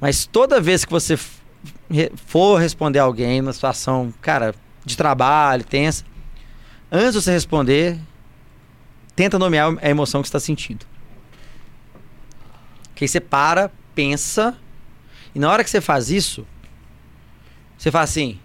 [0.00, 1.18] Mas toda vez que você
[2.26, 4.54] for responder alguém numa situação, cara,
[4.84, 6.04] de trabalho, tensa,
[6.90, 7.98] antes de você responder,
[9.14, 10.86] tenta nomear a emoção que você está sentindo.
[12.94, 14.56] Que aí você para, pensa,
[15.34, 16.46] e na hora que você faz isso,
[17.76, 18.38] você fala assim: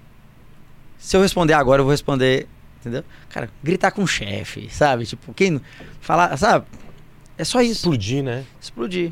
[0.98, 2.48] se eu responder agora, eu vou responder.
[2.80, 3.04] Entendeu?
[3.30, 5.06] Cara, gritar com o chefe, sabe?
[5.06, 5.62] Tipo, quem.
[6.00, 6.66] Falar, sabe?
[7.38, 7.82] É só isso.
[7.82, 8.46] Explodir, né?
[8.60, 9.12] Explodir.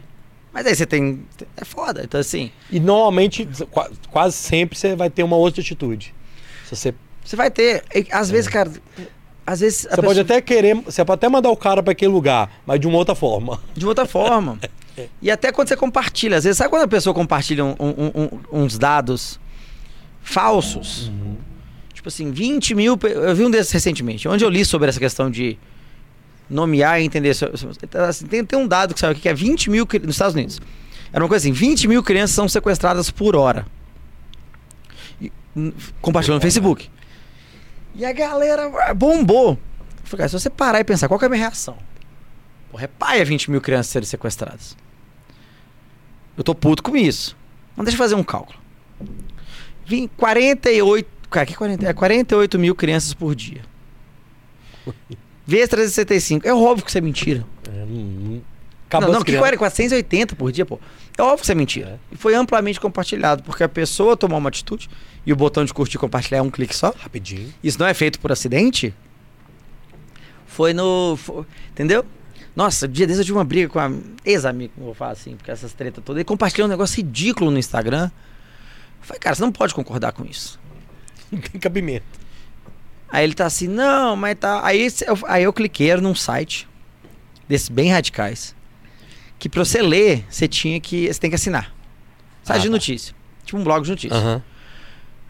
[0.54, 1.26] Mas aí você tem.
[1.56, 2.02] É foda.
[2.04, 2.52] Então, assim.
[2.72, 3.48] E normalmente,
[4.10, 6.16] quase sempre, você vai ter uma outra atitude.
[6.66, 6.96] Se você.
[7.24, 7.84] Você vai ter.
[8.12, 8.32] Às é.
[8.32, 8.72] vezes, cara.
[9.48, 9.80] Às vezes.
[9.80, 10.08] Você pessoa...
[10.08, 10.76] pode até querer.
[10.76, 13.62] Você pode até mandar o cara para aquele lugar, mas de uma outra forma.
[13.74, 14.60] De outra forma.
[15.22, 18.12] E até quando você compartilha, às vezes, sabe quando a pessoa compartilha um, um,
[18.52, 19.40] um, uns dados
[20.24, 21.10] falsos?
[21.10, 21.36] Uhum.
[21.94, 23.00] Tipo assim, 20 mil.
[23.04, 25.56] Eu vi um desses recentemente, onde eu li sobre essa questão de
[26.50, 27.30] nomear e entender.
[27.30, 30.60] Assim, tem, tem um dado que saiu aqui que é 20 mil nos Estados Unidos.
[31.14, 33.68] Era uma coisa assim: 20 mil crianças são sequestradas por hora.
[35.22, 35.32] E,
[36.02, 36.90] compartilhando no Facebook.
[37.98, 39.58] E a galera bombou.
[40.04, 41.76] falei, cara, se você parar e pensar, qual que é a minha reação?
[42.70, 44.78] Porra, é paia 20 mil crianças serem sequestradas.
[46.38, 47.36] Eu tô puto com isso.
[47.76, 48.60] Mas deixa eu fazer um cálculo.
[49.84, 51.10] Vim 48.
[51.32, 53.62] Cara, que 40, é 48 mil crianças por dia.
[55.46, 56.48] Vezes 365.
[56.48, 57.44] É óbvio que isso é mentira.
[57.68, 58.42] É, não,
[58.94, 60.80] não, não que 480 por dia, pô.
[61.18, 62.00] É óbvio que isso é mentira.
[62.12, 62.14] É.
[62.14, 64.90] E foi amplamente compartilhado, porque a pessoa tomou uma atitude
[65.26, 66.94] e o botão de curtir e compartilhar é um clique só.
[66.98, 67.54] Rapidinho.
[67.64, 68.94] Isso não é feito por acidente.
[70.46, 71.18] Foi no.
[71.18, 72.06] Foi, entendeu?
[72.56, 73.92] Nossa, dia desse eu tive uma briga com a
[74.26, 76.20] ex-amigo, vou falar assim, porque essas tretas todas.
[76.20, 78.10] Ele compartilhou um negócio ridículo no Instagram.
[79.00, 80.60] Eu falei, cara, você não pode concordar com isso.
[81.32, 82.06] Não tem cabimento.
[83.10, 84.66] Aí ele tá assim, não, mas tá.
[84.66, 86.68] Aí eu, aí eu cliquei num site
[87.48, 88.56] desses bem radicais.
[89.40, 91.08] Que pra você ler, você tinha que.
[91.08, 91.74] Você tem que assinar.
[92.44, 92.72] Site ah, de tá.
[92.72, 93.16] notícia.
[93.46, 94.18] Tipo um blog de notícia.
[94.18, 94.42] Uhum.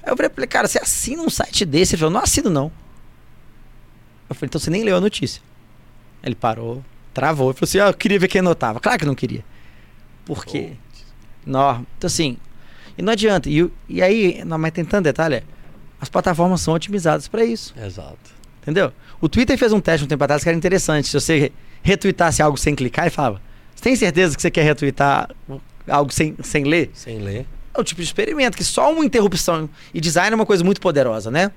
[0.04, 1.96] Aí eu falei, cara, você assina um site desse?
[1.96, 2.72] Ele falou, não assino não.
[4.30, 5.42] Eu falei, então você nem leu a notícia.
[6.24, 8.80] Ele parou, travou e falou assim: ah, eu queria ver quem anotava.
[8.80, 9.44] Claro que não queria.
[10.26, 10.74] Por quê?
[11.46, 12.38] Não, então assim,
[12.98, 13.50] e não adianta.
[13.50, 15.44] E, e aí, não, mas tem tanto detalhe,
[16.00, 17.74] as plataformas são otimizadas para isso.
[17.78, 18.38] Exato.
[18.62, 18.92] Entendeu?
[19.22, 21.08] O Twitter fez um teste um tempo atrás que era interessante.
[21.08, 21.52] Se você
[21.82, 23.42] retweetasse algo sem clicar, ele falava:
[23.78, 25.30] Você tem certeza que você quer retweetar
[25.88, 26.90] algo sem, sem ler?
[26.96, 27.46] Sem ler.
[27.76, 29.70] É o tipo de experimento que só uma interrupção.
[29.94, 31.52] E design é uma coisa muito poderosa, né?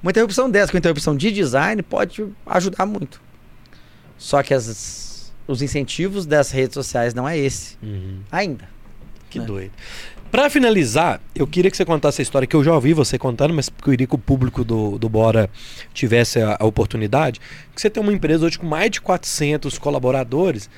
[0.00, 3.20] Uma interrupção dessa, com interrupção de design, pode ajudar muito.
[4.16, 7.76] Só que as, os incentivos das redes sociais não é esse.
[7.82, 8.20] Uhum.
[8.30, 8.68] Ainda.
[9.28, 9.44] Que né?
[9.44, 9.72] doido.
[10.30, 13.52] Para finalizar, eu queria que você contasse a história que eu já ouvi você contando,
[13.52, 15.50] mas eu queria que o público do, do Bora
[15.92, 17.40] tivesse a, a oportunidade.
[17.74, 20.70] Que você tem uma empresa hoje com mais de 400 colaboradores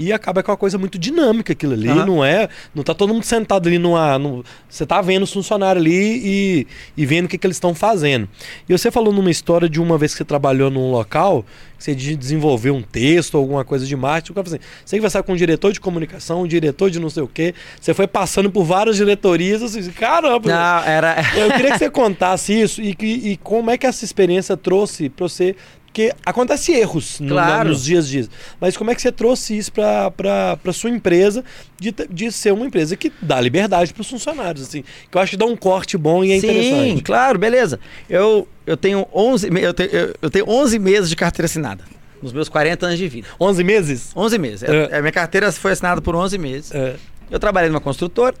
[0.00, 2.06] e acaba com uma coisa muito dinâmica aquilo ali, uhum.
[2.06, 2.48] não é?
[2.74, 4.18] Não tá todo mundo sentado ali numa.
[4.18, 5.92] No, você tá vendo os funcionários ali
[6.24, 6.66] e,
[6.96, 8.26] e vendo o que, que eles estão fazendo.
[8.66, 11.44] E você falou numa história de uma vez que você trabalhou num local,
[11.76, 15.70] que você desenvolveu um texto, alguma coisa de marketing, assim, você conversar com um diretor
[15.70, 19.62] de comunicação, um diretor de não sei o quê, você foi passando por várias diretorias,
[19.62, 20.48] assim, caramba!
[20.48, 21.16] Não, era.
[21.36, 25.10] Eu queria que você contasse isso e, e, e como é que essa experiência trouxe
[25.10, 25.54] para você
[25.90, 27.64] porque acontece erros claro.
[27.64, 28.30] no, nos dias a dias.
[28.60, 31.44] Mas como é que você trouxe isso para sua empresa
[31.78, 34.84] de, de ser uma empresa que dá liberdade para os funcionários, assim?
[35.10, 36.90] Que eu acho que dá um corte bom e é Sim, interessante.
[36.96, 37.80] Sim, claro, beleza.
[38.08, 39.90] Eu, eu, tenho 11, eu, tenho,
[40.22, 41.82] eu tenho 11 meses de carteira assinada.
[42.22, 43.26] Nos meus 40 anos de vida.
[43.40, 44.12] 11 meses?
[44.14, 44.62] 11 meses.
[44.62, 44.96] É.
[44.96, 46.72] A minha carteira foi assinada por 11 meses.
[46.72, 46.94] É.
[47.28, 48.36] Eu trabalhei numa construtora,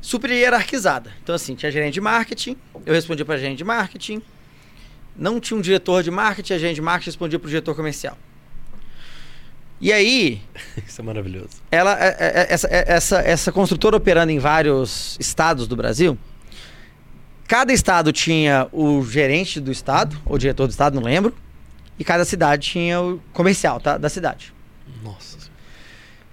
[0.00, 1.12] super hierarquizada.
[1.22, 4.20] Então, assim, tinha gerente de marketing, eu respondia para gerente de marketing,
[5.16, 8.16] não tinha um diretor de marketing, a gente de marketing respondia para o diretor comercial.
[9.80, 10.42] E aí.
[10.86, 11.48] Isso é maravilhoso.
[11.70, 16.18] Ela, é, é, é, essa, essa, essa construtora operando em vários estados do Brasil.
[17.48, 21.34] Cada estado tinha o gerente do estado, ou diretor do estado, não lembro.
[21.98, 24.52] E cada cidade tinha o comercial tá, da cidade.
[25.02, 25.38] Nossa.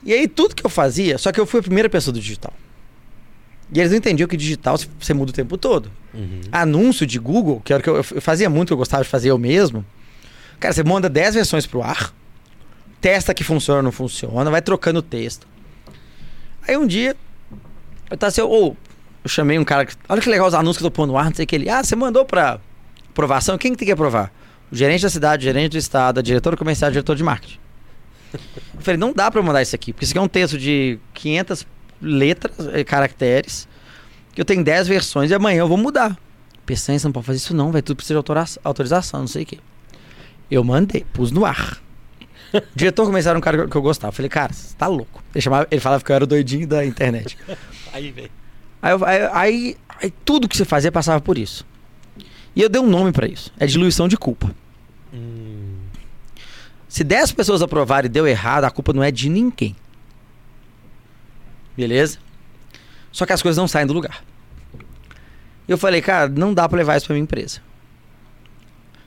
[0.03, 2.53] E aí tudo que eu fazia, só que eu fui a primeira pessoa do digital.
[3.71, 5.91] E eles não entendiam que digital você muda o tempo todo.
[6.13, 6.41] Uhum.
[6.51, 9.29] Anúncio de Google, que era o que eu, eu fazia muito, eu gostava de fazer
[9.29, 9.85] eu mesmo.
[10.59, 12.13] Cara, você manda 10 versões pro ar,
[13.01, 15.47] testa que funciona ou não funciona, vai trocando o texto.
[16.67, 17.15] Aí um dia,
[18.09, 18.87] eu tava assim, ou oh,
[19.23, 19.95] eu chamei um cara que.
[20.07, 21.55] Olha que legal os anúncios que eu tô pondo no ar, não sei o que
[21.55, 21.69] ele.
[21.69, 22.59] Ah, você mandou pra
[23.09, 23.57] aprovação?
[23.57, 24.31] Quem que tem que aprovar?
[24.71, 27.59] O gerente da cidade, o gerente do estado, a diretora comercial, o diretor de marketing.
[28.33, 30.99] Eu falei, não dá pra mandar isso aqui, porque isso aqui é um texto de
[31.13, 31.65] 500
[32.01, 33.67] letras, eh, caracteres.
[34.33, 36.17] Que eu tenho 10 versões e amanhã eu vou mudar.
[36.65, 39.45] Pensei, você não pode fazer isso não, vai tudo precisa de autorização, não sei o
[39.45, 39.59] quê.
[40.51, 41.81] Eu mandei, pus no ar.
[42.53, 44.11] O diretor começaram um cara que eu gostava.
[44.11, 45.23] Falei, cara, você tá louco.
[45.33, 47.37] Ele, chamava, ele falava que eu era o doidinho da internet.
[47.91, 48.31] aí, velho.
[48.81, 51.65] Aí, aí, aí, aí, tudo que você fazia passava por isso.
[52.55, 53.51] E eu dei um nome para isso.
[53.59, 54.53] É diluição de culpa.
[55.13, 55.75] Hum.
[56.87, 59.75] Se 10 pessoas aprovarem e deu errado, a culpa não é de ninguém.
[61.77, 62.17] Beleza?
[63.11, 64.23] Só que as coisas não saem do lugar.
[65.67, 67.61] E eu falei, cara, não dá para levar isso pra minha empresa.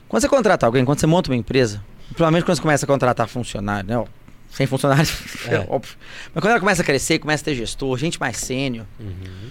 [0.07, 3.27] Quando você contrata alguém, quando você monta uma empresa, provavelmente quando você começa a contratar
[3.27, 4.05] funcionário, né?
[4.49, 5.09] Sem funcionário,
[5.47, 5.55] é.
[5.55, 5.95] é óbvio.
[6.33, 9.49] Mas quando ela começa a crescer, começa a ter gestor, gente mais sênior, uhum.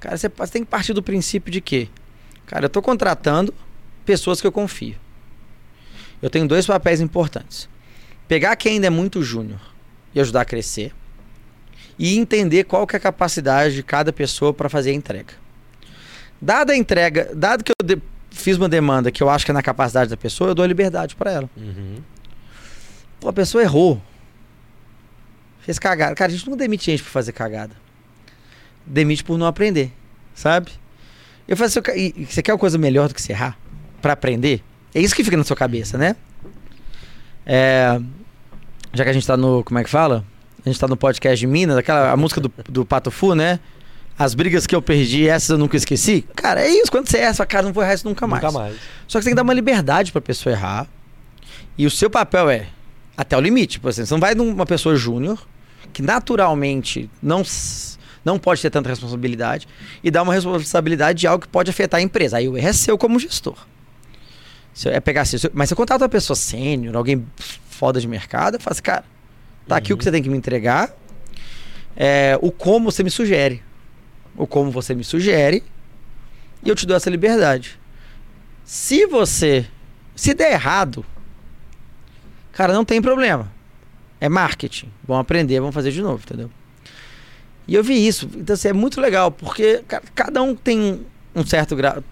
[0.00, 1.88] cara, você, você tem que partir do princípio de que,
[2.46, 3.54] cara, eu tô contratando
[4.04, 4.96] pessoas que eu confio.
[6.20, 7.68] Eu tenho dois papéis importantes.
[8.28, 9.60] Pegar quem ainda é muito júnior
[10.14, 10.92] e ajudar a crescer
[12.00, 15.34] e entender qual que é a capacidade de cada pessoa para fazer a entrega.
[16.40, 18.00] Dada a entrega, dado que eu de,
[18.30, 21.14] fiz uma demanda que eu acho que é na capacidade da pessoa, eu dou liberdade
[21.14, 21.50] para ela.
[21.54, 21.96] Uhum.
[23.20, 24.00] Pô, a pessoa errou.
[25.60, 26.14] Fez cagada.
[26.14, 27.76] Cara, a gente não demite gente por fazer cagada.
[28.86, 29.92] Demite por não aprender,
[30.34, 30.72] sabe?
[31.46, 33.58] Eu faço assim, você quer uma coisa melhor do que se errar?
[34.00, 34.64] Para aprender?
[34.94, 36.16] É isso que fica na sua cabeça, né?
[37.44, 38.00] É,
[38.94, 39.62] já que a gente tá no.
[39.62, 40.24] Como é que fala?
[40.64, 43.60] A gente tá no podcast de Minas, aquela a música do, do Pato Fu, né?
[44.18, 46.26] As brigas que eu perdi, essas eu nunca esqueci.
[46.36, 46.90] Cara, é isso.
[46.90, 48.42] Quando você erra, sua cara não vou errar isso nunca mais.
[48.42, 48.76] Nunca mais.
[49.08, 50.86] Só que você tem que dar uma liberdade pra pessoa errar.
[51.78, 52.66] E o seu papel é
[53.16, 53.74] até o limite.
[53.74, 55.46] Tipo assim, você não vai numa pessoa júnior,
[55.92, 57.42] que naturalmente não,
[58.22, 59.66] não pode ter tanta responsabilidade,
[60.04, 62.36] e dar uma responsabilidade de algo que pode afetar a empresa.
[62.36, 63.56] Aí o erro é seu como gestor.
[64.74, 67.26] Se é pegar assim, mas se eu uma pessoa sênior, alguém
[67.68, 69.04] foda de mercado, eu faço, cara,
[69.70, 70.94] tá aqui o que você tem que me entregar.
[71.96, 73.62] É, o como você me sugere.
[74.36, 75.62] O como você me sugere.
[76.62, 77.78] E eu te dou essa liberdade.
[78.64, 79.66] Se você.
[80.14, 81.04] Se der errado,
[82.52, 83.50] cara, não tem problema.
[84.20, 84.90] É marketing.
[85.06, 86.50] Vamos aprender, vamos fazer de novo, entendeu?
[87.66, 88.28] E eu vi isso.
[88.36, 92.02] Então, assim, é muito legal, porque ca- cada um tem um certo grau.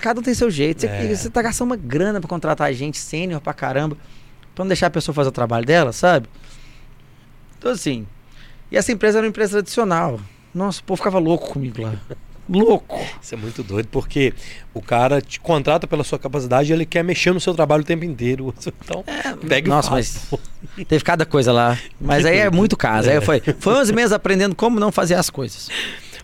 [0.00, 0.80] Cada um tem seu jeito.
[0.82, 1.14] Você, É.
[1.14, 3.96] você tá gastando uma grana pra contratar gente sênior pra caramba.
[4.54, 6.28] Pra não deixar a pessoa fazer o trabalho dela, sabe?
[7.62, 8.04] Então, assim.
[8.72, 10.18] E essa empresa era uma empresa tradicional.
[10.52, 11.94] Nossa, o povo ficava louco comigo lá.
[12.50, 12.98] Louco.
[13.22, 14.34] Isso é muito doido, porque
[14.74, 17.86] o cara te contrata pela sua capacidade e ele quer mexer no seu trabalho o
[17.86, 18.52] tempo inteiro.
[18.84, 19.04] Então,
[19.46, 20.26] pega e Nossa, faz.
[20.76, 21.78] mas teve cada coisa lá.
[22.00, 23.08] Mas aí é muito caso.
[23.08, 25.68] Aí foi, foi 11 meses aprendendo como não fazer as coisas.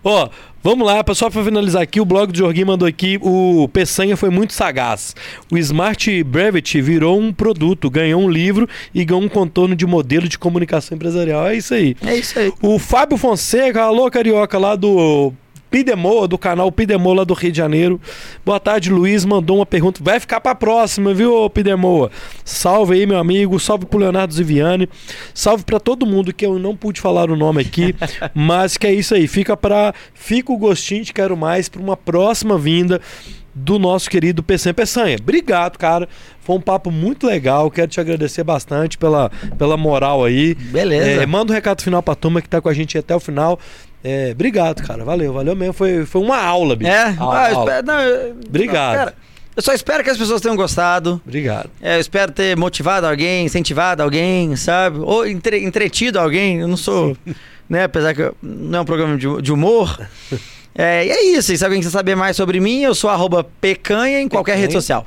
[0.03, 0.29] Ó,
[0.63, 4.31] vamos lá, só para finalizar aqui, o blog do Jorginho mandou aqui, o Peçanha foi
[4.31, 5.15] muito sagaz.
[5.51, 10.29] O Smart Brevity virou um produto, ganhou um livro e ganhou um contorno de modelo
[10.29, 11.47] de comunicação empresarial.
[11.47, 11.97] É isso aí.
[12.05, 12.53] É isso aí.
[12.63, 15.33] O Fábio Fonseca, alô carioca lá do
[15.71, 18.01] Pidemoa, do canal Pidemoa lá do Rio de Janeiro.
[18.45, 19.25] Boa tarde, Luiz.
[19.25, 20.01] Mandou uma pergunta.
[20.03, 22.11] Vai ficar pra próxima, viu, Pidemoa?
[22.45, 23.59] Salve aí, meu amigo.
[23.61, 24.89] Salve pro Leonardo Ziviani.
[25.35, 27.95] Salve pra todo mundo que eu não pude falar o nome aqui.
[28.35, 29.27] mas que é isso aí.
[29.27, 33.01] Fica para Fica o gostinho de quero mais pra uma próxima vinda
[33.59, 35.17] do nosso querido Peçanha Peçanha.
[35.21, 36.09] Obrigado, cara.
[36.41, 37.71] Foi um papo muito legal.
[37.71, 40.55] Quero te agradecer bastante pela, pela moral aí.
[40.55, 41.23] Beleza.
[41.23, 43.59] É, manda um recado final pra turma que tá com a gente até o final.
[44.03, 45.05] É, obrigado, cara.
[45.05, 45.73] Valeu, valeu mesmo.
[45.75, 46.91] Foi, foi uma aula, bicho.
[46.91, 47.15] É?
[47.19, 47.71] Aula, Ah, aula.
[47.71, 48.91] espero- não, Obrigado.
[48.93, 49.15] não, cara,
[49.57, 51.21] eu só espero que as pessoas tenham gostado.
[51.27, 51.69] Obrigado.
[51.83, 54.99] É, eu espero ter motivado alguém, incentivado alguém, sabe?
[55.01, 56.61] Ou entre- entretido alguém.
[56.61, 57.17] Eu não sou,
[57.69, 57.85] né?
[57.85, 59.99] Apesar que não é um programa de, de humor.
[60.79, 61.53] É, e é isso.
[61.53, 64.63] E se alguém quiser saber mais sobre mim, eu sou arroba pecanha em qualquer Pecanha.
[64.63, 65.05] rede social.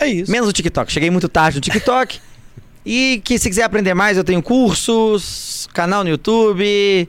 [0.00, 0.32] É isso.
[0.32, 0.90] Menos o TikTok.
[0.90, 2.18] Cheguei muito tarde no TikTok.
[2.86, 7.06] e que se quiser aprender mais, eu tenho cursos, canal no YouTube.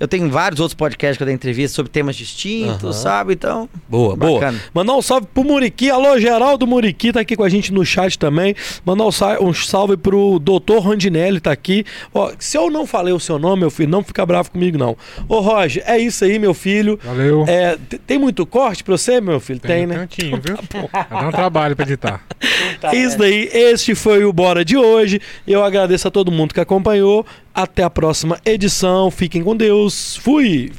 [0.00, 2.92] Eu tenho vários outros podcasts que eu dei entrevista sobre temas distintos, Aham.
[2.92, 3.32] sabe?
[3.34, 4.40] Então, Boa, boa.
[4.40, 4.60] Bacana.
[4.74, 5.88] Mandar um salve pro Muriqui.
[5.90, 8.54] Alô, Geraldo Muriqui tá aqui com a gente no chat também.
[8.84, 10.78] Mandar um, sa- um salve pro Dr.
[10.82, 11.84] Randinelli, tá aqui.
[12.12, 14.96] Ó, se eu não falei o seu nome, meu filho, não fica bravo comigo, não.
[15.28, 16.98] Ô, Roger, é isso aí, meu filho.
[17.02, 17.44] Valeu.
[17.46, 19.60] É, tem muito corte pra você, meu filho?
[19.60, 19.94] Tem, né?
[19.94, 20.56] Tantinho, viu?
[20.92, 22.20] Vai dar um trabalho pra editar.
[22.82, 23.48] É isso daí.
[23.52, 25.20] Este foi o Bora de hoje.
[25.46, 27.24] Eu agradeço a todo mundo que acompanhou.
[27.54, 29.10] Até a próxima edição.
[29.10, 30.16] Fiquem com Deus.
[30.16, 30.72] Fui.